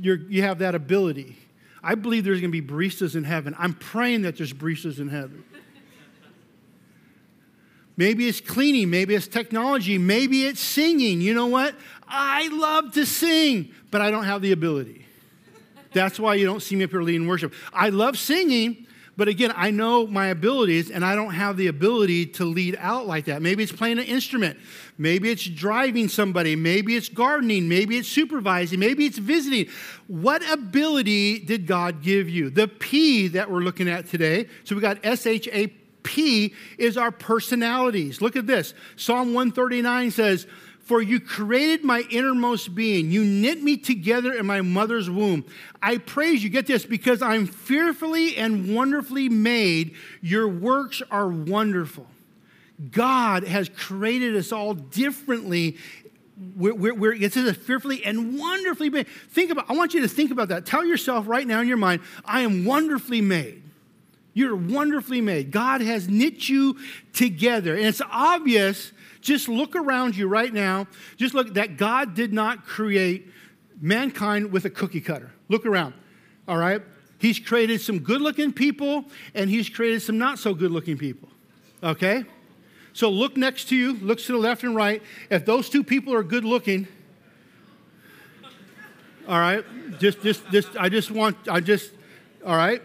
you're, 0.01 0.17
you 0.17 0.41
have 0.43 0.59
that 0.59 0.75
ability. 0.75 1.37
I 1.81 1.95
believe 1.95 2.23
there's 2.23 2.41
going 2.41 2.51
to 2.51 2.61
be 2.61 2.67
baristas 2.67 3.15
in 3.15 3.23
heaven. 3.23 3.55
I'm 3.57 3.73
praying 3.73 4.23
that 4.23 4.37
there's 4.37 4.53
baristas 4.53 4.99
in 4.99 5.09
heaven. 5.09 5.43
Maybe 7.95 8.29
it's 8.29 8.39
cleaning, 8.39 8.89
maybe 8.89 9.13
it's 9.13 9.27
technology, 9.27 9.97
maybe 9.97 10.45
it's 10.45 10.61
singing. 10.61 11.19
You 11.19 11.33
know 11.33 11.47
what? 11.47 11.75
I 12.07 12.47
love 12.47 12.93
to 12.93 13.05
sing, 13.05 13.73
but 13.91 13.99
I 13.99 14.09
don't 14.09 14.23
have 14.23 14.41
the 14.41 14.53
ability. 14.53 15.05
That's 15.93 16.19
why 16.19 16.35
you 16.35 16.45
don't 16.45 16.61
see 16.61 16.75
me 16.75 16.83
up 16.83 16.91
here 16.91 17.01
leading 17.01 17.27
worship. 17.27 17.53
I 17.73 17.89
love 17.89 18.17
singing, 18.17 18.85
but 19.17 19.27
again, 19.27 19.51
I 19.55 19.71
know 19.71 20.07
my 20.07 20.27
abilities 20.27 20.91
and 20.91 21.03
I 21.03 21.15
don't 21.15 21.33
have 21.33 21.57
the 21.57 21.67
ability 21.67 22.27
to 22.27 22.45
lead 22.45 22.77
out 22.79 23.05
like 23.05 23.25
that. 23.25 23.41
Maybe 23.41 23.63
it's 23.63 23.71
playing 23.71 23.99
an 23.99 24.05
instrument. 24.05 24.57
Maybe 24.97 25.29
it's 25.29 25.45
driving 25.45 26.07
somebody. 26.07 26.55
Maybe 26.55 26.95
it's 26.95 27.09
gardening. 27.09 27.67
Maybe 27.67 27.97
it's 27.97 28.07
supervising. 28.07 28.79
Maybe 28.79 29.05
it's 29.05 29.17
visiting. 29.17 29.67
What 30.07 30.49
ability 30.49 31.39
did 31.39 31.67
God 31.67 32.01
give 32.01 32.29
you? 32.29 32.49
The 32.49 32.67
P 32.67 33.27
that 33.29 33.51
we're 33.51 33.59
looking 33.59 33.89
at 33.89 34.07
today. 34.07 34.47
So 34.63 34.75
we 34.75 34.81
got 34.81 34.99
S 35.03 35.25
H 35.25 35.49
A 35.51 35.67
P 36.03 36.53
is 36.77 36.95
our 36.95 37.11
personalities. 37.11 38.21
Look 38.21 38.35
at 38.35 38.47
this. 38.47 38.73
Psalm 38.95 39.33
139 39.33 40.11
says, 40.11 40.47
for 40.89 41.03
you 41.03 41.19
created 41.19 41.83
my 41.85 42.03
innermost 42.09 42.73
being. 42.73 43.11
You 43.11 43.23
knit 43.23 43.61
me 43.61 43.77
together 43.77 44.33
in 44.33 44.47
my 44.47 44.61
mother's 44.61 45.07
womb. 45.07 45.45
I 45.83 45.99
praise 45.99 46.43
you, 46.43 46.49
get 46.49 46.65
this, 46.65 46.83
because 46.83 47.21
I'm 47.21 47.45
fearfully 47.45 48.35
and 48.37 48.73
wonderfully 48.73 49.29
made. 49.29 49.93
Your 50.19 50.47
works 50.47 51.03
are 51.11 51.27
wonderful. 51.27 52.07
God 52.91 53.43
has 53.43 53.69
created 53.69 54.35
us 54.35 54.51
all 54.51 54.73
differently. 54.73 55.77
We're, 56.55 56.73
we're, 56.73 56.95
we're, 56.95 57.13
it 57.13 57.33
says 57.33 57.55
fearfully 57.55 58.03
and 58.03 58.39
wonderfully 58.39 58.89
made. 58.89 59.07
Think 59.29 59.51
about, 59.51 59.69
I 59.69 59.73
want 59.73 59.93
you 59.93 60.01
to 60.01 60.07
think 60.07 60.31
about 60.31 60.47
that. 60.47 60.65
Tell 60.65 60.83
yourself 60.83 61.27
right 61.27 61.45
now 61.45 61.61
in 61.61 61.67
your 61.67 61.77
mind, 61.77 62.01
I 62.25 62.41
am 62.41 62.65
wonderfully 62.65 63.21
made. 63.21 63.61
You're 64.33 64.55
wonderfully 64.55 65.21
made. 65.21 65.51
God 65.51 65.81
has 65.81 66.09
knit 66.09 66.49
you 66.49 66.79
together. 67.13 67.75
And 67.75 67.85
it's 67.85 68.01
obvious 68.09 68.91
just 69.21 69.49
look 69.49 69.75
around 69.75 70.15
you 70.15 70.27
right 70.27 70.53
now. 70.53 70.87
Just 71.17 71.33
look 71.33 71.53
that 71.55 71.77
God 71.77 72.15
did 72.15 72.33
not 72.33 72.65
create 72.65 73.29
mankind 73.81 74.51
with 74.51 74.65
a 74.65 74.69
cookie 74.69 75.01
cutter. 75.01 75.31
Look 75.47 75.65
around, 75.65 75.93
all 76.47 76.57
right? 76.57 76.81
He's 77.19 77.39
created 77.39 77.81
some 77.81 77.99
good 77.99 78.21
looking 78.21 78.53
people 78.53 79.05
and 79.33 79.49
he's 79.49 79.69
created 79.69 80.01
some 80.01 80.17
not 80.17 80.39
so 80.39 80.53
good 80.53 80.71
looking 80.71 80.97
people, 80.97 81.29
okay? 81.83 82.23
So 82.93 83.09
look 83.09 83.37
next 83.37 83.69
to 83.69 83.75
you, 83.75 83.93
look 83.95 84.19
to 84.19 84.31
the 84.31 84.37
left 84.37 84.63
and 84.63 84.75
right. 84.75 85.03
If 85.29 85.45
those 85.45 85.69
two 85.69 85.83
people 85.83 86.13
are 86.13 86.23
good 86.23 86.45
looking, 86.45 86.87
all 89.27 89.39
right, 89.39 89.63
just, 89.99 90.21
just, 90.21 90.49
just, 90.49 90.75
I 90.77 90.89
just 90.89 91.11
want, 91.11 91.37
I 91.47 91.59
just, 91.59 91.91
all 92.45 92.55
right? 92.55 92.81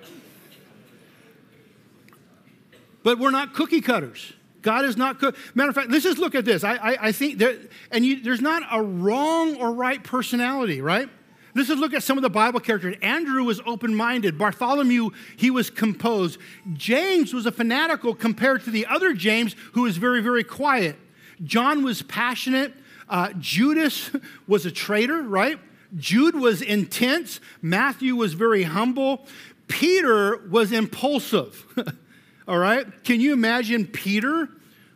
But 3.03 3.19
we're 3.19 3.31
not 3.31 3.55
cookie 3.55 3.81
cutters. 3.81 4.33
God 4.65 4.85
is 4.87 4.97
not 4.97 5.21
good. 5.21 5.37
Matter 5.55 5.69
of 5.69 5.77
fact, 5.77 5.91
let's 5.91 6.03
just 6.03 6.19
look 6.19 6.35
at 6.35 6.45
this. 6.45 6.65
I, 6.65 6.75
I, 6.75 6.97
I 7.09 7.13
think 7.13 7.39
there, 7.39 7.57
and 7.93 8.05
you, 8.05 8.21
there's 8.21 8.41
not 8.41 8.63
a 8.73 8.83
wrong 8.83 9.57
or 9.57 9.73
right 9.73 10.03
personality, 10.03 10.81
right? 10.81 11.09
Let's 11.55 11.69
just 11.69 11.79
look 11.79 11.95
at 11.95 12.03
some 12.03 12.19
of 12.19 12.23
the 12.23 12.31
Bible 12.31 12.59
characters. 12.59 12.97
Andrew 13.01 13.45
was 13.45 13.61
open 13.65 13.95
minded. 13.95 14.37
Bartholomew, 14.37 15.11
he 15.37 15.51
was 15.51 15.71
composed. 15.71 16.41
James 16.73 17.33
was 17.33 17.47
a 17.47 17.53
fanatical 17.53 18.15
compared 18.15 18.65
to 18.65 18.71
the 18.71 18.87
other 18.87 19.13
James, 19.13 19.55
who 19.75 19.83
was 19.83 19.99
very, 19.99 20.21
very 20.21 20.43
quiet. 20.43 20.97
John 21.45 21.85
was 21.85 22.03
passionate. 22.03 22.75
Uh, 23.09 23.29
Judas 23.39 24.11
was 24.49 24.67
a 24.67 24.71
traitor, 24.73 25.23
right? 25.23 25.61
Jude 25.95 26.35
was 26.35 26.63
intense. 26.63 27.39
Matthew 27.63 28.17
was 28.17 28.33
very 28.33 28.65
humble. 28.65 29.27
Peter 29.69 30.39
was 30.49 30.73
impulsive. 30.73 31.67
All 32.47 32.59
right? 32.59 32.87
Can 33.05 33.21
you 33.21 33.33
imagine 33.33 33.87
Peter 33.87 34.49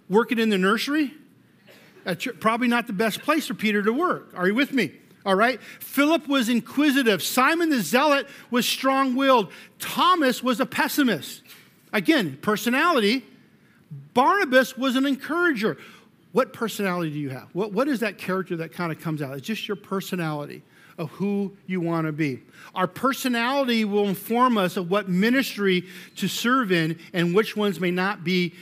working 0.08 0.38
in 0.38 0.50
the 0.50 0.58
nursery? 0.58 1.12
probably 2.40 2.68
not 2.68 2.86
the 2.86 2.92
best 2.94 3.20
place 3.20 3.46
for 3.46 3.54
Peter 3.54 3.82
to 3.82 3.92
work. 3.92 4.32
Are 4.34 4.46
you 4.46 4.54
with 4.54 4.72
me? 4.72 4.92
All 5.26 5.34
right? 5.34 5.60
Philip 5.80 6.26
was 6.26 6.48
inquisitive. 6.48 7.22
Simon 7.22 7.68
the 7.68 7.80
Zealot 7.80 8.26
was 8.50 8.66
strong 8.66 9.14
willed. 9.14 9.52
Thomas 9.78 10.42
was 10.42 10.58
a 10.58 10.64
pessimist. 10.64 11.42
Again, 11.92 12.38
personality. 12.40 13.26
Barnabas 14.14 14.76
was 14.76 14.96
an 14.96 15.04
encourager. 15.04 15.76
What 16.32 16.54
personality 16.54 17.10
do 17.10 17.18
you 17.18 17.30
have? 17.30 17.48
What, 17.52 17.72
what 17.72 17.88
is 17.88 18.00
that 18.00 18.16
character 18.16 18.56
that 18.56 18.72
kind 18.72 18.90
of 18.90 19.00
comes 19.00 19.20
out? 19.20 19.36
It's 19.36 19.46
just 19.46 19.68
your 19.68 19.76
personality 19.76 20.62
of 20.98 21.10
who 21.10 21.56
you 21.66 21.80
want 21.80 22.06
to 22.06 22.12
be. 22.12 22.42
Our 22.74 22.88
personality 22.88 23.84
will 23.84 24.08
inform 24.08 24.58
us 24.58 24.76
of 24.76 24.90
what 24.90 25.08
ministry 25.08 25.86
to 26.16 26.28
serve 26.28 26.72
in 26.72 26.98
and 27.12 27.34
which 27.34 27.56
ones 27.56 27.80
may 27.80 27.92
not 27.92 28.24
be 28.24 28.54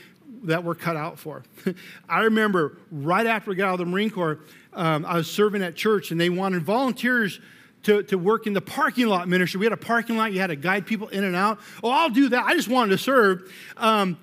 that 0.44 0.62
we're 0.62 0.75
cut 0.75 0.96
out 0.96 1.18
for. 1.18 1.42
I 2.09 2.20
remember 2.20 2.79
right 2.92 3.27
after 3.27 3.51
I 3.51 3.55
got 3.55 3.68
out 3.68 3.72
of 3.75 3.79
the 3.81 3.87
Marine 3.87 4.11
Corps, 4.11 4.40
um, 4.75 5.05
I 5.07 5.16
was 5.16 5.31
serving 5.31 5.62
at 5.62 5.75
church 5.75 6.11
and 6.11 6.20
they 6.20 6.29
wanted 6.29 6.62
volunteers 6.62 7.40
to, 7.85 8.03
to 8.05 8.18
work 8.18 8.46
in 8.46 8.53
the 8.53 8.61
parking 8.61 9.07
lot 9.07 9.29
ministry. 9.29 9.59
We 9.59 9.66
had 9.66 9.72
a 9.72 9.79
parking 9.79 10.16
lot, 10.16 10.33
you 10.33 10.40
had 10.40 10.49
to 10.49 10.57
guide 10.57 10.87
people 10.87 11.09
in 11.09 11.25
and 11.25 11.35
out. 11.35 11.59
Oh, 11.83 11.90
I'll 11.90 12.11
do 12.11 12.29
that. 12.29 12.44
I 12.44 12.55
just 12.55 12.68
wanted 12.68 12.90
to 12.90 12.99
serve. 12.99 13.53
Um, 13.77 14.18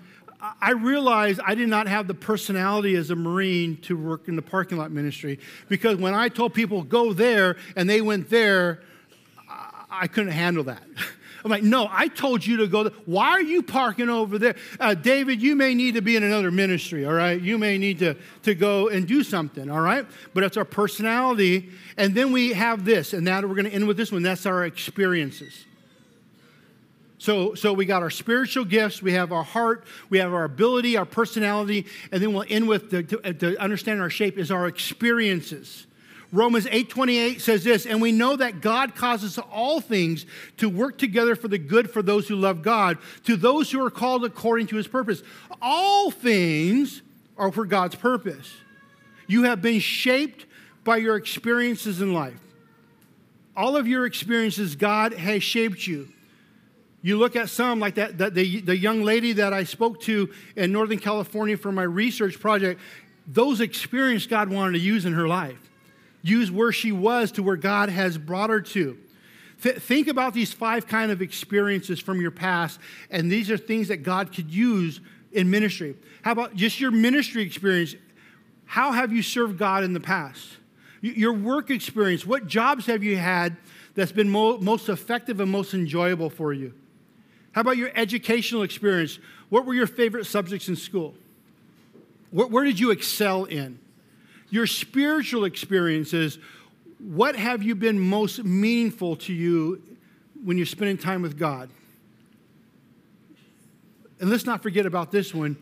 I 0.62 0.72
realized 0.72 1.40
I 1.46 1.56
did 1.56 1.70
not 1.70 1.88
have 1.88 2.08
the 2.08 2.14
personality 2.14 2.96
as 2.96 3.10
a 3.10 3.16
Marine 3.16 3.78
to 3.84 3.96
work 3.96 4.28
in 4.28 4.36
the 4.36 4.42
parking 4.42 4.78
lot 4.78 4.92
ministry 4.92 5.40
because 5.70 5.98
when 5.98 6.14
I 6.14 6.28
told 6.28 6.54
people 6.54 6.84
go 6.84 7.14
there 7.14 7.56
and 7.78 7.90
they 7.90 8.02
went 8.02 8.30
there, 8.30 8.82
I 9.90 10.08
couldn't 10.08 10.32
handle 10.32 10.66
that. 10.66 10.84
I'm 11.46 11.52
like, 11.52 11.64
no, 11.64 11.88
I 11.92 12.08
told 12.08 12.46
you 12.46 12.58
to 12.58 12.68
go. 12.68 12.84
There. 12.84 12.94
Why 13.06 13.30
are 13.32 13.42
you 13.42 13.64
parking 13.64 14.10
over 14.10 14.40
there? 14.40 14.56
Uh, 14.80 14.94
David, 14.94 15.42
you 15.42 15.56
may 15.56 15.74
need 15.76 15.96
to 15.96 16.02
be 16.02 16.16
in 16.16 16.24
another 16.24 16.52
ministry, 16.52 17.06
all 17.06 17.14
right? 17.14 17.40
You 17.40 17.58
may 17.58 17.78
need 17.78 18.00
to, 18.00 18.16
to 18.44 18.56
go 18.56 18.88
and 18.88 19.06
do 19.06 19.24
something, 19.24 19.70
all 19.70 19.82
right? 19.82 20.06
But 20.34 20.46
it's 20.46 20.56
our 20.56 20.64
personality. 20.64 21.70
And 21.98 22.16
then 22.16 22.32
we 22.32 22.54
have 22.54 22.86
this, 22.86 23.12
and 23.12 23.26
now 23.26 23.42
we're 23.42 23.56
going 23.56 23.66
to 23.66 23.74
end 23.74 23.88
with 23.88 23.98
this 23.98 24.10
one. 24.10 24.24
That's 24.24 24.46
our 24.46 24.64
experiences. 24.64 25.66
So, 27.24 27.56
so 27.56 27.72
we 27.72 27.86
got 27.86 28.02
our 28.02 28.10
spiritual 28.10 28.66
gifts, 28.66 29.02
we 29.02 29.14
have 29.14 29.32
our 29.32 29.46
heart, 29.46 29.86
we 30.10 30.18
have 30.18 30.34
our 30.34 30.44
ability, 30.44 30.98
our 30.98 31.06
personality, 31.06 31.86
and 32.12 32.22
then 32.22 32.34
we'll 32.34 32.44
end 32.50 32.68
with 32.68 32.90
the, 32.90 33.02
to, 33.04 33.30
uh, 33.30 33.32
to 33.32 33.58
understand 33.64 34.02
our 34.02 34.10
shape 34.10 34.38
is 34.38 34.52
our 34.52 34.68
experiences. 34.68 35.88
Romans 36.34 36.66
8:28 36.66 37.40
says 37.40 37.64
this, 37.64 37.86
and 37.86 38.02
we 38.02 38.12
know 38.12 38.36
that 38.36 38.60
God 38.60 38.94
causes 38.94 39.38
all 39.40 39.80
things 39.80 40.26
to 40.58 40.68
work 40.68 40.98
together 40.98 41.38
for 41.38 41.48
the 41.48 41.58
good 41.58 41.90
for 41.90 42.02
those 42.02 42.28
who 42.28 42.36
love 42.36 42.62
God, 42.62 42.98
to 43.24 43.38
those 43.38 43.72
who 43.72 43.82
are 43.82 43.90
called 43.90 44.26
according 44.26 44.68
to 44.68 44.76
his 44.76 44.90
purpose. 44.90 45.24
All 45.62 46.12
things 46.12 47.04
are 47.38 47.54
for 47.54 47.66
God's 47.66 47.96
purpose. 47.96 48.54
You 49.28 49.44
have 49.44 49.62
been 49.62 49.80
shaped 49.80 50.46
by 50.84 50.98
your 50.98 51.16
experiences 51.16 52.02
in 52.02 52.14
life. 52.14 52.42
All 53.56 53.78
of 53.78 53.88
your 53.88 54.06
experiences, 54.06 54.76
God 54.76 55.14
has 55.14 55.42
shaped 55.42 55.88
you. 55.88 56.10
You 57.04 57.20
look 57.20 57.36
at 57.36 57.50
some 57.50 57.80
like 57.80 57.96
that, 57.96 58.18
that 58.18 58.34
the, 58.34 58.62
the 58.62 58.78
young 58.78 59.04
lady 59.04 59.34
that 59.34 59.54
I 59.54 59.66
spoke 59.66 60.00
to 60.04 60.34
in 60.56 60.72
Northern 60.72 61.00
California 61.00 61.58
for 61.58 61.72
my 61.72 61.84
research 61.84 62.39
project, 62.39 62.80
those 63.28 63.62
experiences 63.62 64.26
God 64.26 64.50
wanted 64.50 64.74
to 64.74 64.80
use 64.80 65.06
in 65.06 65.13
her 65.13 65.28
life 65.28 65.60
use 66.24 66.50
where 66.50 66.72
she 66.72 66.92
was 66.92 67.34
to 67.34 67.44
where 67.44 67.58
God 67.58 67.89
has 67.89 68.18
brought 68.18 68.50
her 68.50 68.62
to. 68.62 68.98
Th- 69.62 69.76
think 69.76 70.08
about 70.08 70.34
these 70.34 70.54
five 70.54 70.88
kind 70.88 71.12
of 71.12 71.22
experiences 71.22 72.00
from 72.00 72.22
your 72.22 72.32
past, 72.32 72.80
and 73.12 73.30
these 73.30 73.52
are 73.52 73.58
things 73.58 73.89
that 73.89 73.98
God 73.98 74.34
could 74.34 74.50
use 74.50 75.02
in 75.34 75.50
ministry. 75.50 75.96
How 76.22 76.32
about 76.32 76.56
just 76.56 76.80
your 76.80 76.92
ministry 76.92 77.44
experience? 77.44 77.96
How 78.66 78.94
have 78.94 79.12
you 79.12 79.22
served 79.22 79.58
God 79.58 79.84
in 79.84 79.92
the 79.92 80.00
past? 80.00 80.48
Your 81.02 81.34
work 81.34 81.70
experience, 81.70 82.26
what 82.26 82.48
jobs 82.48 82.86
have 82.86 83.04
you 83.04 83.18
had 83.18 83.58
that's 83.94 84.13
been 84.13 84.30
mo- 84.30 84.58
most 84.60 84.88
effective 84.88 85.42
and 85.42 85.52
most 85.52 85.74
enjoyable 85.74 86.30
for 86.30 86.54
you? 86.54 86.74
How 87.54 87.62
about 87.62 87.78
your 87.78 87.92
educational 87.96 88.63
experience? 88.63 89.20
What 89.50 89.66
were 89.66 89.74
your 89.74 89.88
favorite 89.88 90.26
subjects 90.26 90.68
in 90.68 90.76
school? 90.76 91.16
Where, 92.32 92.48
where 92.48 92.63
did 92.63 92.80
you 92.80 92.92
excel 92.92 93.46
in? 93.46 93.80
your 94.54 94.68
spiritual 94.68 95.46
experiences, 95.46 96.38
what 97.00 97.36
have 97.36 97.63
you 97.63 97.74
been 97.74 98.00
most 98.00 98.44
meaningful 98.44 99.16
to 99.16 99.34
you 99.34 99.82
when 100.44 100.58
you're 100.58 100.66
spending 100.68 100.96
time 100.96 101.24
with 101.24 101.39
God? 101.39 101.72
And 104.20 104.30
let's 104.30 104.46
not 104.46 104.62
forget 104.62 104.86
about 104.86 105.12
this 105.12 105.34
one 105.34 105.58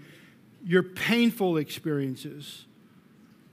your 0.66 0.84
painful 0.84 1.56
experiences. 1.56 2.66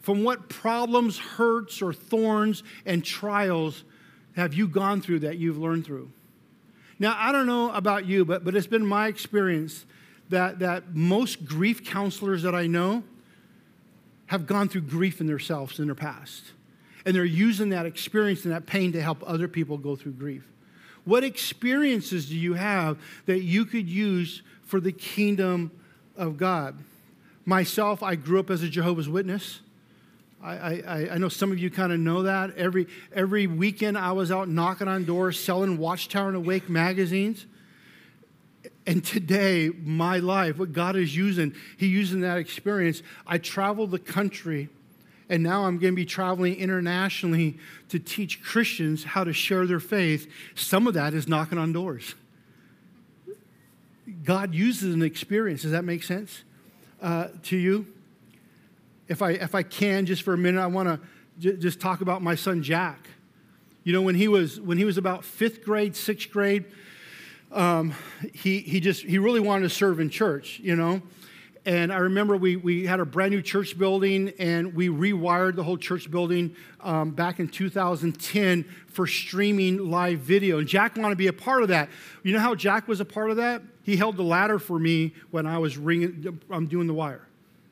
From 0.01 0.25
what 0.25 0.49
problems, 0.49 1.19
hurts, 1.19 1.81
or 1.81 1.93
thorns 1.93 2.65
and 2.85 3.05
trials 3.05 3.85
have 4.35 4.55
you 4.55 4.67
gone 4.67 5.01
through 5.01 5.21
that 5.21 5.39
you've 5.39 5.57
learned 5.57 5.87
through? 5.87 6.11
Now, 6.99 7.17
I 7.19 7.33
don't 7.33 7.47
know 7.47 7.71
about 7.73 8.07
you, 8.07 8.25
but, 8.25 8.45
but 8.45 8.57
it's 8.57 8.67
been 8.67 8.85
my 8.85 9.07
experience 9.07 9.87
that, 10.31 10.59
that 10.59 10.95
most 10.95 11.45
grief 11.45 11.85
counselors 11.85 12.43
that 12.43 12.55
I 12.55 12.67
know, 12.67 13.03
have 14.27 14.47
gone 14.47 14.69
through 14.69 14.83
grief 14.83 15.21
in 15.21 15.27
themselves 15.27 15.79
in 15.79 15.87
their 15.87 15.95
past. 15.95 16.53
And 17.05 17.17
they're 17.17 17.25
using 17.25 17.71
that 17.71 17.87
experience 17.87 18.45
and 18.45 18.53
that 18.53 18.67
pain 18.67 18.93
to 18.93 19.01
help 19.01 19.23
other 19.27 19.49
people 19.49 19.79
go 19.79 19.97
through 19.97 20.13
grief. 20.13 20.47
What 21.05 21.25
experiences 21.25 22.29
do 22.29 22.37
you 22.37 22.53
have 22.53 22.99
that 23.25 23.41
you 23.41 23.65
could 23.65 23.89
use 23.89 24.43
for 24.63 24.81
the 24.81 24.93
kingdom 24.93 25.71
of 26.15 26.37
God? 26.37 26.77
Myself, 27.47 28.03
I 28.03 28.15
grew 28.15 28.39
up 28.39 28.51
as 28.51 28.63
a 28.63 28.69
Jehovah's 28.69 29.09
Witness. 29.09 29.61
I, 30.43 30.55
I, 30.55 31.09
I 31.13 31.19
know 31.19 31.29
some 31.29 31.51
of 31.51 31.59
you 31.59 31.71
kind 31.71 31.93
of 31.93 31.99
know 31.99 32.23
that. 32.23 32.57
Every, 32.57 32.87
every 33.13 33.47
weekend, 33.47 33.99
I 33.99 34.13
was 34.13 34.31
out 34.31 34.49
knocking 34.49 34.87
on 34.87 35.05
doors, 35.05 35.39
selling 35.39 35.79
Watchtower 35.79 36.29
and 36.29 36.37
Awake 36.37 36.69
magazines. 36.69 37.47
And 38.87 39.05
today, 39.05 39.71
my 39.83 40.19
life, 40.19 40.59
what 40.59 40.73
God 40.73 40.97
is 40.97 41.15
using, 41.15 41.55
He 41.77 41.89
using 41.89 42.21
that 42.21 42.39
experience. 42.39 43.03
I 43.27 43.39
traveled 43.39 43.91
the 43.91 43.99
country, 43.99 44.69
and 45.29 45.43
now 45.43 45.65
I'm 45.65 45.79
going 45.79 45.93
to 45.93 45.97
be 45.97 46.07
traveling 46.07 46.55
internationally 46.55 47.59
to 47.89 47.99
teach 47.99 48.43
Christians 48.43 49.05
how 49.05 49.25
to 49.25 49.33
share 49.33 49.67
their 49.67 49.81
faith. 49.81 50.31
Some 50.55 50.87
of 50.87 50.95
that 50.95 51.15
is 51.15 51.29
knocking 51.29 51.59
on 51.59 51.73
doors. 51.73 52.15
God 54.25 54.55
uses 54.55 54.95
an 54.95 55.03
experience. 55.03 55.63
Does 55.63 55.73
that 55.73 55.85
make 55.85 56.03
sense 56.03 56.45
uh, 57.03 57.29
to 57.45 57.57
you? 57.57 57.87
If 59.09 59.23
I, 59.23 59.33
if 59.33 59.55
I 59.55 59.63
can, 59.63 60.07
just 60.07 60.23
for 60.23 60.35
a 60.35 60.39
minute, 60.39 60.61
I 60.61 60.67
want 60.67 60.89
to 60.89 61.01
j- 61.39 61.57
just 61.57 61.81
talk 61.81 62.01
about 62.01 62.23
my 62.23 62.35
son 62.35 62.63
Jack. 62.63 63.09
You 63.85 63.93
know, 63.93 64.03
when 64.03 64.15
he 64.15 64.29
was 64.29 64.61
when 64.61 64.77
he 64.77 64.85
was 64.85 64.99
about 64.99 65.25
fifth 65.25 65.65
grade, 65.65 65.97
sixth 65.97 66.31
grade, 66.31 66.67
um, 67.53 67.95
he, 68.35 68.59
he 68.61 68.81
just, 68.81 69.03
he 69.03 69.19
really 69.19 69.41
wanted 69.41 69.63
to 69.63 69.71
serve 69.71 70.01
in 70.01 70.11
church, 70.11 70.61
you 70.63 70.77
know. 70.77 71.03
And 71.65 71.93
I 71.93 71.99
remember 71.99 72.37
we, 72.37 72.57
we 72.57 72.87
had 72.87 73.01
a 73.01 73.05
brand 73.05 73.33
new 73.33 73.43
church 73.43 73.79
building 73.79 74.33
and 74.39 74.75
we 74.75 74.89
rewired 74.89 75.55
the 75.55 75.63
whole 75.63 75.77
church 75.77 76.11
building 76.11 76.57
um, 76.81 77.11
back 77.11 77.41
in 77.41 77.49
2010 77.49 78.65
for 78.87 79.07
streaming 79.07 79.91
live 79.91 80.21
video. 80.21 80.59
And 80.59 80.69
Jack 80.69 80.97
wanted 80.97 81.11
to 81.11 81.17
be 81.17 81.27
a 81.27 81.33
part 81.33 81.63
of 81.63 81.69
that. 81.69 81.91
You 82.23 82.33
know 82.33 82.41
how 82.41 82.55
Jack 82.55 82.89
was 82.89 83.01
a 83.01 83.05
part 83.05 83.31
of 83.31 83.37
that? 83.37 83.63
He 83.83 83.97
held 83.97 84.17
the 84.17 84.23
ladder 84.23 84.59
for 84.59 84.79
me 84.79 85.15
when 85.31 85.47
I 85.47 85.59
was 85.59 85.77
ringing, 85.77 86.41
I'm 86.51 86.69
doing 86.69 86.87
the 86.87 86.95
wire. 86.95 87.28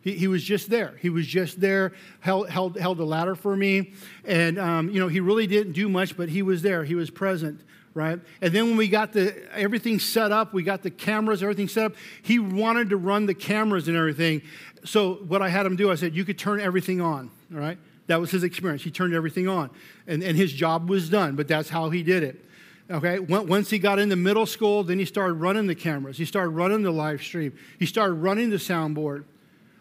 He, 0.07 0.13
he 0.13 0.29
was 0.29 0.45
just 0.45 0.71
there. 0.71 0.95
He 1.03 1.11
was 1.11 1.27
just 1.27 1.61
there, 1.61 1.93
held, 2.21 2.49
held, 2.49 2.79
held 2.79 2.99
the 2.99 3.05
ladder 3.05 3.35
for 3.35 3.57
me. 3.57 3.93
And, 4.25 4.57
um, 4.57 4.89
you 4.89 5.01
know, 5.01 5.09
he 5.09 5.19
really 5.19 5.49
didn't 5.49 5.73
do 5.73 5.89
much, 5.89 6.17
but 6.17 6.29
he 6.29 6.43
was 6.43 6.63
there. 6.63 6.85
He 6.85 6.95
was 6.95 7.11
present 7.11 7.61
right? 7.93 8.21
And 8.43 8.53
then 8.53 8.67
when 8.67 8.77
we 8.77 8.89
got 8.89 9.15
the 9.15 9.35
everything 9.55 9.99
set 9.99 10.31
up, 10.31 10.53
we 10.53 10.63
got 10.63 10.83
the 10.83 10.91
cameras, 10.91 11.43
everything 11.43 11.67
set 11.67 11.87
up. 11.87 11.95
He 12.21 12.39
wanted 12.39 12.91
to 12.91 12.99
run 12.99 13.25
the 13.25 13.33
cameras 13.33 13.89
and 13.89 13.97
everything. 13.97 14.43
So 14.85 15.15
what 15.15 15.41
I 15.41 15.49
had 15.49 15.65
him 15.65 15.77
do, 15.77 15.91
I 15.91 15.95
said, 15.95 16.15
you 16.15 16.27
could 16.27 16.39
turn 16.39 16.61
everything 16.61 17.01
on, 17.01 17.31
all 17.51 17.59
right? 17.59 17.79
That 18.07 18.21
was 18.21 18.31
his 18.31 18.45
experience. 18.45 18.83
He 18.83 18.91
turned 18.91 19.15
everything 19.15 19.49
on, 19.49 19.71
and, 20.07 20.23
and 20.23 20.37
his 20.37 20.53
job 20.53 20.91
was 20.91 21.09
done. 21.09 21.37
But 21.37 21.49
that's 21.49 21.71
how 21.71 21.89
he 21.89 22.03
did 22.03 22.23
it. 22.23 22.45
Okay. 22.91 23.19
Once 23.19 23.71
he 23.71 23.79
got 23.79 23.99
into 23.99 24.15
middle 24.15 24.45
school, 24.45 24.85
then 24.85 24.99
he 24.99 25.07
started 25.07 25.35
running 25.35 25.67
the 25.67 25.75
cameras. 25.75 26.19
He 26.19 26.27
started 26.27 26.51
running 26.51 26.83
the 26.83 26.91
live 26.91 27.23
stream. 27.23 27.57
He 27.79 27.87
started 27.87 28.17
running 28.17 28.51
the 28.51 28.57
soundboard. 28.57 29.25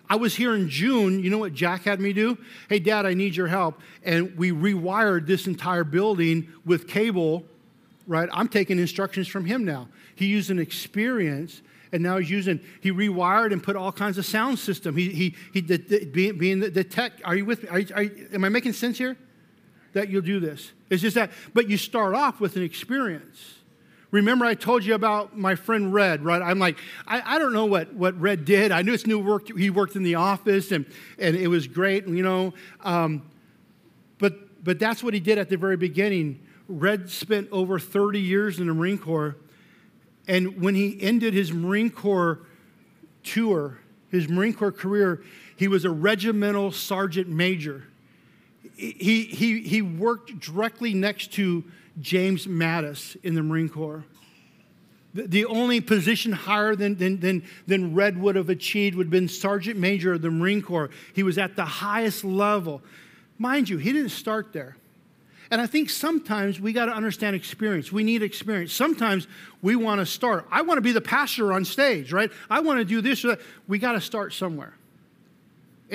I 0.09 0.15
was 0.15 0.35
here 0.35 0.55
in 0.55 0.69
June. 0.69 1.23
You 1.23 1.29
know 1.29 1.37
what 1.37 1.53
Jack 1.53 1.83
had 1.83 1.99
me 1.99 2.13
do? 2.13 2.37
Hey, 2.69 2.79
Dad, 2.79 3.05
I 3.05 3.13
need 3.13 3.35
your 3.35 3.47
help. 3.47 3.81
And 4.03 4.37
we 4.37 4.51
rewired 4.51 5.25
this 5.25 5.47
entire 5.47 5.83
building 5.83 6.47
with 6.65 6.87
cable 6.87 7.43
right? 8.07 8.29
I'm 8.31 8.47
taking 8.47 8.79
instructions 8.79 9.27
from 9.27 9.45
him 9.45 9.65
now. 9.65 9.87
He 10.15 10.27
used 10.27 10.49
an 10.49 10.59
experience 10.59 11.61
and 11.91 12.03
now 12.03 12.17
he's 12.17 12.29
using, 12.29 12.59
he 12.81 12.91
rewired 12.91 13.53
and 13.53 13.63
put 13.63 13.75
all 13.75 13.91
kinds 13.91 14.17
of 14.17 14.25
sound 14.25 14.59
system. 14.59 14.97
He, 14.97 15.09
he, 15.09 15.35
he 15.53 15.61
the, 15.61 15.77
the, 15.77 16.05
being, 16.05 16.37
being 16.37 16.59
the, 16.59 16.69
the, 16.69 16.83
tech, 16.83 17.13
are 17.23 17.35
you 17.35 17.45
with 17.45 17.63
me? 17.63 17.69
Are 17.69 17.79
you, 17.79 17.95
are 17.95 18.03
you, 18.03 18.29
am 18.33 18.43
I 18.43 18.49
making 18.49 18.73
sense 18.73 18.97
here? 18.97 19.17
That 19.93 20.09
you'll 20.09 20.21
do 20.21 20.39
this. 20.39 20.73
It's 20.89 21.01
just 21.01 21.15
that, 21.15 21.31
but 21.53 21.69
you 21.69 21.77
start 21.77 22.15
off 22.15 22.41
with 22.41 22.57
an 22.57 22.63
experience. 22.63 23.55
Remember, 24.11 24.45
I 24.45 24.53
told 24.53 24.85
you 24.85 24.93
about 24.93 25.37
my 25.37 25.55
friend 25.55 25.93
Red, 25.93 26.23
right? 26.23 26.41
I'm 26.41 26.59
like, 26.59 26.77
I, 27.07 27.35
I 27.35 27.39
don't 27.39 27.53
know 27.53 27.65
what, 27.65 27.93
what 27.93 28.19
Red 28.19 28.45
did. 28.45 28.71
I 28.71 28.81
knew 28.81 28.93
it's 28.93 29.07
new 29.07 29.19
work. 29.19 29.47
He 29.57 29.69
worked 29.69 29.95
in 29.95 30.03
the 30.03 30.15
office 30.15 30.71
and, 30.71 30.85
and 31.17 31.35
it 31.35 31.47
was 31.47 31.67
great, 31.67 32.07
you 32.07 32.23
know. 32.23 32.53
Um, 32.81 33.29
but, 34.19 34.63
but 34.63 34.79
that's 34.79 35.03
what 35.03 35.13
he 35.13 35.19
did 35.19 35.37
at 35.37 35.49
the 35.49 35.57
very 35.57 35.77
beginning 35.77 36.45
Red 36.67 37.09
spent 37.09 37.49
over 37.51 37.77
30 37.77 38.19
years 38.19 38.59
in 38.59 38.67
the 38.67 38.73
Marine 38.73 38.97
Corps. 38.97 39.35
And 40.27 40.61
when 40.61 40.75
he 40.75 40.97
ended 41.01 41.33
his 41.33 41.53
Marine 41.53 41.91
Corps 41.91 42.39
tour, 43.23 43.79
his 44.09 44.27
Marine 44.27 44.53
Corps 44.53 44.71
career, 44.71 45.23
he 45.55 45.67
was 45.67 45.85
a 45.85 45.89
regimental 45.89 46.71
sergeant 46.71 47.27
major. 47.27 47.85
He, 48.75 49.23
he, 49.23 49.61
he 49.61 49.81
worked 49.81 50.39
directly 50.39 50.93
next 50.93 51.33
to 51.33 51.63
James 52.01 52.47
Mattis 52.47 53.15
in 53.23 53.35
the 53.35 53.43
Marine 53.43 53.69
Corps. 53.69 54.03
The, 55.13 55.27
the 55.27 55.45
only 55.45 55.79
position 55.79 56.33
higher 56.33 56.75
than, 56.75 56.95
than, 56.95 57.19
than, 57.19 57.43
than 57.67 57.95
Red 57.95 58.19
would 58.19 58.35
have 58.35 58.49
achieved 58.49 58.95
would 58.97 59.07
have 59.07 59.11
been 59.11 59.29
Sergeant 59.29 59.79
Major 59.79 60.13
of 60.13 60.21
the 60.21 60.29
Marine 60.29 60.61
Corps. 60.61 60.89
He 61.13 61.23
was 61.23 61.37
at 61.37 61.55
the 61.55 61.65
highest 61.65 62.23
level. 62.23 62.81
Mind 63.37 63.69
you, 63.69 63.77
he 63.77 63.93
didn't 63.93 64.09
start 64.09 64.51
there. 64.51 64.75
And 65.51 65.61
I 65.61 65.67
think 65.67 65.89
sometimes 65.89 66.59
we 66.59 66.73
got 66.73 66.87
to 66.87 66.91
understand 66.91 67.35
experience. 67.35 67.91
We 67.91 68.03
need 68.03 68.23
experience. 68.23 68.73
Sometimes 68.73 69.27
we 69.61 69.75
want 69.75 69.99
to 69.99 70.05
start. 70.05 70.47
I 70.51 70.63
want 70.63 70.77
to 70.77 70.81
be 70.81 70.91
the 70.91 71.01
pastor 71.01 71.53
on 71.53 71.65
stage, 71.65 72.11
right? 72.11 72.31
I 72.49 72.61
want 72.61 72.79
to 72.79 72.85
do 72.85 72.99
this 72.99 73.23
or 73.23 73.29
that. 73.29 73.41
We 73.67 73.77
got 73.77 73.93
to 73.93 74.01
start 74.01 74.33
somewhere. 74.33 74.73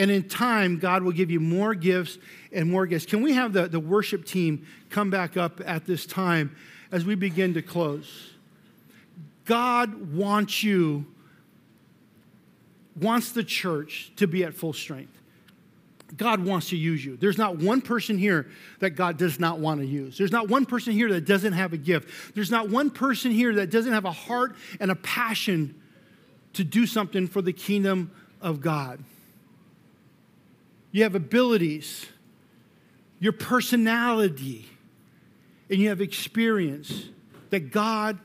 And 0.01 0.11
in 0.11 0.23
time, 0.23 0.79
God 0.79 1.03
will 1.03 1.13
give 1.13 1.31
you 1.31 1.41
more 1.41 1.75
gifts 1.75 2.17
and 2.53 2.71
more 2.71 2.87
gifts. 2.87 3.05
Can 3.05 3.21
we 3.21 3.35
have 3.35 3.53
the, 3.53 3.69
the 3.69 3.79
worship 3.79 4.25
team 4.25 4.67
come 4.89 5.11
back 5.11 5.37
up 5.37 5.61
at 5.67 5.85
this 5.85 6.07
time 6.07 6.57
as 6.91 7.05
we 7.05 7.15
begin 7.17 7.53
to 7.53 7.61
close? 7.61 8.31
God 9.45 10.17
wants 10.17 10.63
you, 10.63 11.05
wants 12.99 13.33
the 13.33 13.45
church 13.45 14.11
to 14.17 14.27
be 14.27 14.43
at 14.43 14.55
full 14.55 14.73
strength. 14.73 15.13
God 16.17 16.47
wants 16.47 16.71
to 16.71 16.79
use 16.79 17.05
you. 17.05 17.19
There's 17.19 17.37
not 17.37 17.59
one 17.59 17.83
person 17.83 18.17
here 18.17 18.49
that 18.79 18.93
God 18.93 19.19
does 19.19 19.39
not 19.39 19.59
want 19.59 19.83
to 19.83 19.87
use. 19.87 20.17
There's 20.17 20.33
not 20.33 20.49
one 20.49 20.65
person 20.65 20.95
here 20.95 21.13
that 21.13 21.27
doesn't 21.27 21.53
have 21.53 21.75
a 21.75 21.77
gift. 21.77 22.35
There's 22.35 22.51
not 22.51 22.71
one 22.71 22.89
person 22.89 23.33
here 23.33 23.55
that 23.57 23.71
doesn't 23.71 23.93
have 23.93 24.07
a 24.07 24.13
heart 24.13 24.57
and 24.81 24.91
a 24.91 24.97
passion 24.97 25.79
to 26.55 26.65
do 26.65 26.87
something 26.87 27.27
for 27.27 27.43
the 27.43 27.53
kingdom 27.53 28.11
of 28.41 28.63
God. 28.63 29.05
You 30.93 31.05
have 31.05 31.15
abilities, 31.15 32.07
your 33.19 33.33
personality, 33.33 34.69
and 35.69 35.79
you 35.79 35.89
have 35.89 36.01
experience 36.01 37.09
that 37.51 37.71
God 37.71 38.19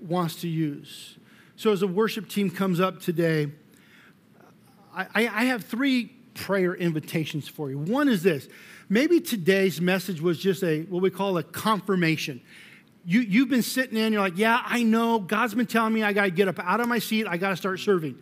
wants 0.00 0.40
to 0.42 0.48
use. 0.48 1.16
So, 1.56 1.72
as 1.72 1.82
a 1.82 1.86
worship 1.86 2.28
team 2.28 2.50
comes 2.50 2.80
up 2.80 3.00
today, 3.00 3.50
I, 4.94 5.06
I 5.14 5.44
have 5.44 5.64
three 5.64 6.06
prayer 6.34 6.74
invitations 6.74 7.48
for 7.48 7.70
you. 7.70 7.78
One 7.78 8.08
is 8.08 8.22
this 8.22 8.48
maybe 8.88 9.20
today's 9.20 9.80
message 9.80 10.20
was 10.20 10.38
just 10.38 10.62
a 10.62 10.82
what 10.82 11.02
we 11.02 11.10
call 11.10 11.38
a 11.38 11.42
confirmation. 11.42 12.40
You, 13.04 13.20
you've 13.20 13.48
been 13.48 13.62
sitting 13.62 13.96
in, 13.96 14.12
you're 14.12 14.20
like, 14.20 14.36
yeah, 14.36 14.62
I 14.64 14.82
know. 14.82 15.18
God's 15.18 15.54
been 15.54 15.66
telling 15.66 15.94
me 15.94 16.02
I 16.02 16.12
got 16.12 16.24
to 16.24 16.30
get 16.30 16.48
up 16.48 16.58
out 16.58 16.80
of 16.80 16.88
my 16.88 16.98
seat, 16.98 17.26
I 17.26 17.38
got 17.38 17.50
to 17.50 17.56
start 17.56 17.80
serving. 17.80 18.18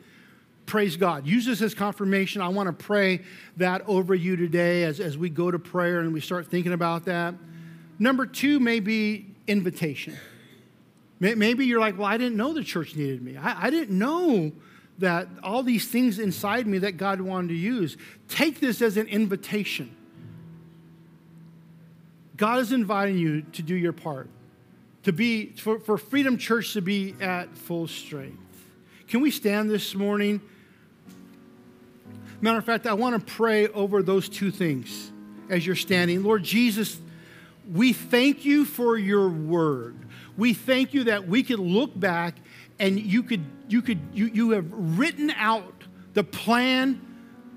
Praise 0.68 0.98
God. 0.98 1.26
Use 1.26 1.46
this 1.46 1.62
as 1.62 1.72
confirmation. 1.72 2.42
I 2.42 2.48
want 2.48 2.66
to 2.66 2.84
pray 2.84 3.22
that 3.56 3.88
over 3.88 4.14
you 4.14 4.36
today 4.36 4.84
as, 4.84 5.00
as 5.00 5.16
we 5.16 5.30
go 5.30 5.50
to 5.50 5.58
prayer 5.58 6.00
and 6.00 6.12
we 6.12 6.20
start 6.20 6.48
thinking 6.48 6.74
about 6.74 7.06
that. 7.06 7.34
Number 7.98 8.26
two 8.26 8.60
may 8.60 8.78
be 8.78 9.34
invitation. 9.46 10.14
Maybe 11.20 11.64
you're 11.64 11.80
like, 11.80 11.96
well, 11.96 12.06
I 12.06 12.18
didn't 12.18 12.36
know 12.36 12.52
the 12.52 12.62
church 12.62 12.94
needed 12.94 13.22
me. 13.22 13.38
I, 13.38 13.68
I 13.68 13.70
didn't 13.70 13.98
know 13.98 14.52
that 14.98 15.28
all 15.42 15.62
these 15.62 15.88
things 15.88 16.18
inside 16.18 16.66
me 16.66 16.76
that 16.80 16.98
God 16.98 17.22
wanted 17.22 17.48
to 17.48 17.54
use. 17.54 17.96
Take 18.28 18.60
this 18.60 18.82
as 18.82 18.98
an 18.98 19.06
invitation. 19.06 19.96
God 22.36 22.60
is 22.60 22.72
inviting 22.72 23.16
you 23.16 23.40
to 23.40 23.62
do 23.62 23.74
your 23.74 23.94
part, 23.94 24.28
to 25.04 25.14
be, 25.14 25.46
for, 25.46 25.80
for 25.80 25.96
Freedom 25.96 26.36
Church 26.36 26.74
to 26.74 26.82
be 26.82 27.14
at 27.22 27.56
full 27.56 27.88
strength. 27.88 28.36
Can 29.08 29.22
we 29.22 29.30
stand 29.30 29.70
this 29.70 29.94
morning? 29.94 30.42
Matter 32.40 32.58
of 32.58 32.64
fact, 32.64 32.86
I 32.86 32.94
want 32.94 33.26
to 33.26 33.34
pray 33.34 33.68
over 33.68 34.02
those 34.02 34.28
two 34.28 34.50
things 34.50 35.10
as 35.48 35.66
you're 35.66 35.76
standing. 35.76 36.22
Lord 36.22 36.44
Jesus, 36.44 36.98
we 37.72 37.92
thank 37.92 38.44
you 38.44 38.64
for 38.64 38.96
your 38.96 39.28
word. 39.28 39.96
We 40.36 40.54
thank 40.54 40.94
you 40.94 41.04
that 41.04 41.26
we 41.26 41.42
could 41.42 41.58
look 41.58 41.98
back 41.98 42.36
and 42.78 42.98
you 42.98 43.22
could 43.22 43.44
you 43.68 43.82
could 43.82 44.00
you, 44.12 44.26
you 44.26 44.50
have 44.50 44.66
written 44.70 45.30
out 45.30 45.84
the 46.14 46.24
plan 46.24 47.04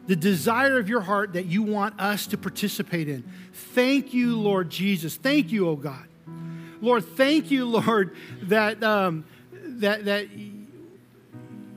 the 0.07 0.15
desire 0.15 0.79
of 0.79 0.89
your 0.89 1.01
heart 1.01 1.33
that 1.33 1.45
you 1.45 1.61
want 1.61 1.99
us 1.99 2.27
to 2.27 2.37
participate 2.37 3.07
in 3.07 3.23
thank 3.53 4.13
you 4.13 4.35
lord 4.35 4.69
jesus 4.69 5.15
thank 5.15 5.51
you 5.51 5.69
oh 5.69 5.75
god 5.75 6.07
lord 6.81 7.05
thank 7.05 7.51
you 7.51 7.65
lord 7.65 8.15
that 8.43 8.81
um, 8.83 9.23
that 9.51 10.05
that 10.05 10.27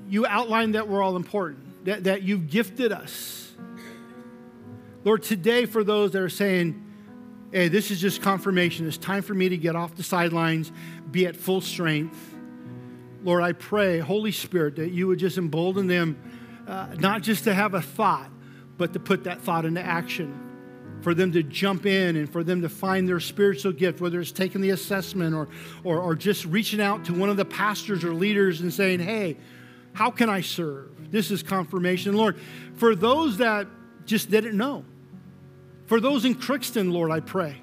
you 0.09 0.27
outlined 0.27 0.75
that 0.75 0.89
we're 0.89 1.03
all 1.03 1.17
important 1.17 1.64
that, 1.85 2.05
that 2.05 2.23
you've 2.23 2.49
gifted 2.51 2.93
us 2.93 3.53
lord 5.05 5.23
today 5.23 5.67
for 5.67 5.85
those 5.85 6.11
that 6.13 6.21
are 6.23 6.29
saying 6.29 6.83
hey 7.53 7.69
this 7.69 7.91
is 7.91 8.01
just 8.01 8.21
confirmation 8.23 8.87
it's 8.87 8.99
time 8.99 9.23
for 9.23 9.35
me 9.35 9.49
to 9.49 9.57
get 9.57 9.77
off 9.77 9.95
the 9.95 10.03
sidelines 10.03 10.73
be 11.11 11.27
at 11.27 11.37
full 11.37 11.61
strength 11.61 12.35
Lord, 13.25 13.43
I 13.43 13.53
pray, 13.53 14.01
Holy 14.01 14.33
Spirit, 14.33 14.77
that 14.77 14.91
you 14.91 15.09
would 15.09 15.19
just 15.19 15.39
embolden 15.39 15.87
them 15.87 16.19
uh, 16.69 16.89
not 16.99 17.23
just 17.23 17.45
to 17.45 17.55
have 17.55 17.73
a 17.73 17.81
thought, 17.81 18.31
but 18.77 18.93
to 18.93 19.01
put 19.01 19.25
that 19.25 19.41
thought 19.41 19.65
into 19.65 19.81
action. 19.81 20.41
For 21.01 21.15
them 21.15 21.33
to 21.33 21.43
jump 21.43 21.87
in 21.87 22.17
and 22.17 22.31
for 22.31 22.45
them 22.45 22.63
to 22.63 22.69
find 22.69 23.09
their 23.09 23.21
spiritual 23.21 23.73
gift, 23.73 24.01
whether 24.01 24.21
it's 24.21 24.31
taking 24.31 24.61
the 24.61 24.71
assessment 24.71 25.35
or, 25.35 25.49
or, 25.85 26.01
or 26.01 26.15
just 26.15 26.45
reaching 26.45 26.81
out 26.81 27.05
to 27.07 27.15
one 27.15 27.31
of 27.31 27.37
the 27.39 27.45
pastors 27.45 28.05
or 28.05 28.13
leaders 28.15 28.61
and 28.61 28.73
saying, 28.73 29.01
hey, 29.01 29.39
how 29.95 30.11
can 30.11 30.29
I 30.29 30.43
serve? 30.43 30.91
This 31.11 31.31
is 31.31 31.43
confirmation. 31.43 32.17
Lord, 32.17 32.39
for 32.75 32.95
those 32.95 33.39
that 33.39 33.67
just 34.05 34.31
didn't 34.31 34.57
know, 34.57 34.85
for 35.87 36.01
those 36.01 36.25
in 36.25 36.35
Crookston, 36.35 36.93
Lord, 36.93 37.11
I 37.11 37.21
pray 37.21 37.57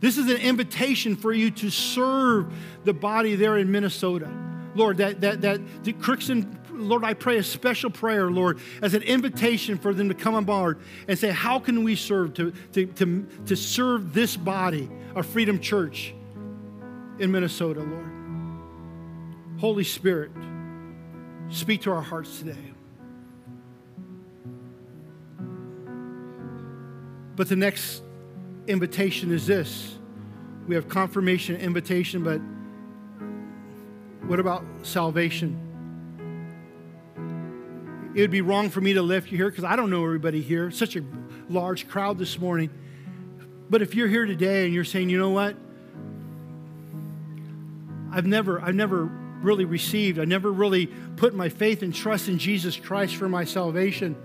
this 0.00 0.18
is 0.18 0.30
an 0.30 0.36
invitation 0.36 1.16
for 1.16 1.32
you 1.32 1.50
to 1.52 1.70
serve 1.70 2.52
the 2.84 2.92
body 2.92 3.34
there 3.34 3.56
in 3.56 3.70
Minnesota. 3.70 4.30
Lord, 4.74 4.98
that, 4.98 5.22
that, 5.22 5.40
that 5.40 5.84
the 5.84 5.94
Crookston, 5.94 6.58
Lord, 6.70 7.02
I 7.02 7.14
pray 7.14 7.38
a 7.38 7.42
special 7.42 7.90
prayer, 7.90 8.30
Lord, 8.30 8.60
as 8.82 8.92
an 8.92 9.02
invitation 9.02 9.78
for 9.78 9.94
them 9.94 10.08
to 10.08 10.14
come 10.14 10.34
aboard 10.34 10.80
and 11.08 11.18
say, 11.18 11.30
how 11.30 11.58
can 11.58 11.82
we 11.82 11.96
serve 11.96 12.34
to, 12.34 12.52
to, 12.72 12.86
to, 12.86 13.26
to 13.46 13.56
serve 13.56 14.12
this 14.12 14.36
body, 14.36 14.90
a 15.14 15.22
Freedom 15.22 15.58
Church 15.58 16.14
in 17.18 17.32
Minnesota, 17.32 17.80
Lord? 17.80 18.12
Holy 19.58 19.84
Spirit, 19.84 20.30
speak 21.48 21.82
to 21.82 21.92
our 21.92 22.02
hearts 22.02 22.38
today. 22.38 22.72
But 27.36 27.48
the 27.48 27.56
next 27.56 28.02
invitation 28.66 29.30
is 29.30 29.46
this 29.46 29.96
we 30.66 30.74
have 30.74 30.88
confirmation, 30.88 31.56
invitation, 31.56 32.24
but 32.24 32.40
what 34.28 34.40
about 34.40 34.64
salvation? 34.82 35.62
It 38.14 38.20
would 38.22 38.30
be 38.30 38.40
wrong 38.40 38.70
for 38.70 38.80
me 38.80 38.94
to 38.94 39.02
lift 39.02 39.30
you 39.30 39.36
here 39.36 39.50
because 39.50 39.64
I 39.64 39.76
don't 39.76 39.90
know 39.90 40.02
everybody 40.02 40.40
here. 40.40 40.70
Such 40.70 40.96
a 40.96 41.04
large 41.48 41.86
crowd 41.86 42.18
this 42.18 42.38
morning. 42.38 42.70
But 43.68 43.82
if 43.82 43.94
you're 43.94 44.08
here 44.08 44.24
today 44.24 44.64
and 44.64 44.74
you're 44.74 44.84
saying, 44.84 45.10
you 45.10 45.18
know 45.18 45.30
what? 45.30 45.54
I've 48.10 48.26
never, 48.26 48.60
I've 48.60 48.74
never 48.74 49.10
really 49.42 49.64
received, 49.64 50.18
I 50.18 50.24
never 50.24 50.50
really 50.50 50.86
put 51.16 51.34
my 51.34 51.48
faith 51.48 51.82
and 51.82 51.94
trust 51.94 52.28
in 52.28 52.38
Jesus 52.38 52.76
Christ 52.76 53.16
for 53.16 53.28
my 53.28 53.44
salvation. 53.44 54.16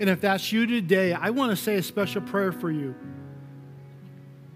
And 0.00 0.10
if 0.10 0.20
that's 0.20 0.52
you 0.52 0.66
today, 0.66 1.12
I 1.12 1.30
want 1.30 1.50
to 1.50 1.56
say 1.56 1.76
a 1.76 1.82
special 1.82 2.22
prayer 2.22 2.52
for 2.52 2.70
you 2.70 2.94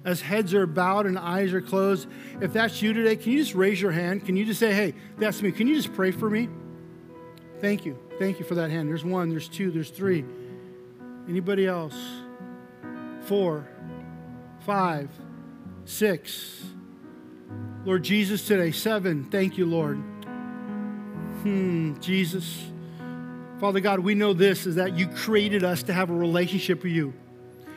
as 0.06 0.20
heads 0.20 0.54
are 0.54 0.68
bowed 0.68 1.04
and 1.04 1.18
eyes 1.18 1.52
are 1.52 1.60
closed, 1.60 2.08
if 2.40 2.52
that's 2.52 2.80
you 2.80 2.92
today, 2.92 3.16
can 3.16 3.32
you 3.32 3.38
just 3.38 3.56
raise 3.56 3.82
your 3.82 3.90
hand? 3.90 4.24
Can 4.24 4.36
you 4.36 4.44
just 4.44 4.60
say, 4.60 4.72
hey, 4.72 4.94
that's 5.18 5.42
me? 5.42 5.50
Can 5.50 5.66
you 5.66 5.74
just 5.74 5.92
pray 5.94 6.12
for 6.12 6.30
me? 6.30 6.48
Thank 7.60 7.84
you. 7.84 7.98
Thank 8.20 8.38
you 8.38 8.44
for 8.44 8.54
that 8.54 8.70
hand. 8.70 8.88
There's 8.88 9.04
one, 9.04 9.30
there's 9.30 9.48
two, 9.48 9.72
there's 9.72 9.90
three. 9.90 10.24
Anybody 11.28 11.66
else? 11.66 11.98
Four, 13.22 13.66
five, 14.60 15.10
six. 15.84 16.65
Lord 17.86 18.02
Jesus, 18.02 18.44
today, 18.44 18.72
seven. 18.72 19.22
Thank 19.30 19.56
you, 19.56 19.64
Lord. 19.64 19.98
Hmm, 21.44 21.94
Jesus. 22.00 22.64
Father 23.60 23.78
God, 23.78 24.00
we 24.00 24.16
know 24.16 24.32
this 24.32 24.66
is 24.66 24.74
that 24.74 24.98
you 24.98 25.06
created 25.06 25.62
us 25.62 25.84
to 25.84 25.92
have 25.92 26.10
a 26.10 26.12
relationship 26.12 26.82
with 26.82 26.90
you. 26.90 27.14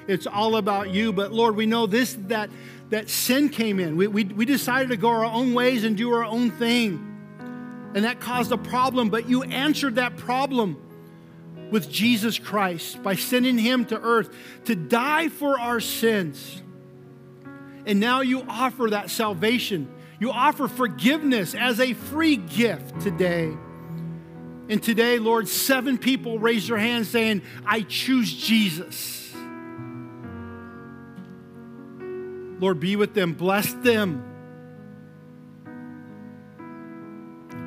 It's 0.08 0.26
all 0.26 0.56
about 0.56 0.90
you. 0.90 1.14
But 1.14 1.32
Lord, 1.32 1.56
we 1.56 1.68
know 1.68 1.86
this 1.86 2.16
that 2.22 2.50
that 2.90 3.08
sin 3.08 3.50
came 3.50 3.80
in. 3.80 3.98
We, 3.98 4.08
we, 4.08 4.24
we 4.24 4.46
decided 4.46 4.90
to 4.90 4.98
go 4.98 5.10
our 5.10 5.26
own 5.26 5.54
ways 5.54 5.84
and 5.84 5.96
do 5.96 6.12
our 6.12 6.26
own 6.26 6.50
thing. 6.50 7.06
And 7.94 8.04
that 8.04 8.20
caused 8.20 8.52
a 8.52 8.58
problem, 8.58 9.12
but 9.12 9.30
you 9.30 9.44
answered 9.44 9.98
that 9.98 10.18
problem 10.18 10.82
with 11.70 11.88
Jesus 11.88 12.40
Christ 12.40 13.04
by 13.04 13.14
sending 13.14 13.60
him 13.60 13.86
to 13.86 14.02
earth 14.02 14.36
to 14.66 14.76
die 14.76 15.30
for 15.30 15.60
our 15.60 15.80
sins. 15.80 16.64
And 17.86 18.00
now 18.00 18.22
you 18.22 18.44
offer 18.50 18.90
that 18.90 19.12
salvation. 19.12 19.88
You 20.20 20.32
offer 20.32 20.68
forgiveness 20.68 21.56
as 21.56 21.80
a 21.80 21.94
free 21.94 22.36
gift 22.36 23.02
today. 23.02 23.56
And 24.68 24.84
today, 24.84 25.18
Lord, 25.18 25.48
seven 25.48 25.98
people 25.98 26.38
raised 26.38 26.70
their 26.70 26.78
hands 26.78 27.10
saying, 27.10 27.42
I 27.66 27.82
choose 27.82 28.32
Jesus. 28.32 29.34
Lord, 32.60 32.80
be 32.80 32.98
with 32.98 33.14
them, 33.14 33.34
bless 33.34 33.74
them. 33.74 34.26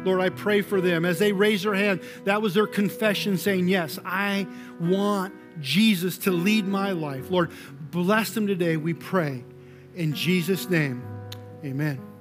Lord, 0.05 0.20
I 0.20 0.28
pray 0.28 0.62
for 0.62 0.80
them 0.80 1.05
as 1.05 1.18
they 1.18 1.32
raise 1.32 1.62
their 1.62 1.74
hand. 1.74 2.03
That 2.24 2.42
was 2.42 2.55
their 2.55 2.66
confession 2.66 3.38
saying, 3.38 3.68
Yes, 3.68 3.98
I 4.05 4.46
want 4.80 5.32
Jesus 5.61 6.18
to 6.18 6.32
lead 6.32 6.66
my 6.66 6.90
life. 6.90 7.30
Lord, 7.30 7.53
bless 7.90 8.30
them 8.30 8.46
today, 8.46 8.76
we 8.76 8.94
pray. 8.94 9.44
In 9.94 10.12
Jesus' 10.12 10.68
name, 10.68 11.03
amen. 11.64 12.11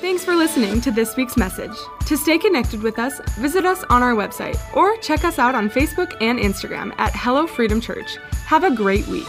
Thanks 0.00 0.24
for 0.24 0.36
listening 0.36 0.80
to 0.82 0.92
this 0.92 1.16
week's 1.16 1.36
message. 1.36 1.76
To 2.06 2.16
stay 2.16 2.38
connected 2.38 2.84
with 2.84 3.00
us, 3.00 3.20
visit 3.34 3.66
us 3.66 3.82
on 3.90 4.00
our 4.00 4.14
website 4.14 4.56
or 4.76 4.96
check 4.98 5.24
us 5.24 5.40
out 5.40 5.56
on 5.56 5.68
Facebook 5.68 6.16
and 6.20 6.38
Instagram 6.38 6.94
at 6.98 7.10
Hello 7.16 7.48
Freedom 7.48 7.80
Church. 7.80 8.16
Have 8.46 8.62
a 8.62 8.70
great 8.70 9.08
week. 9.08 9.26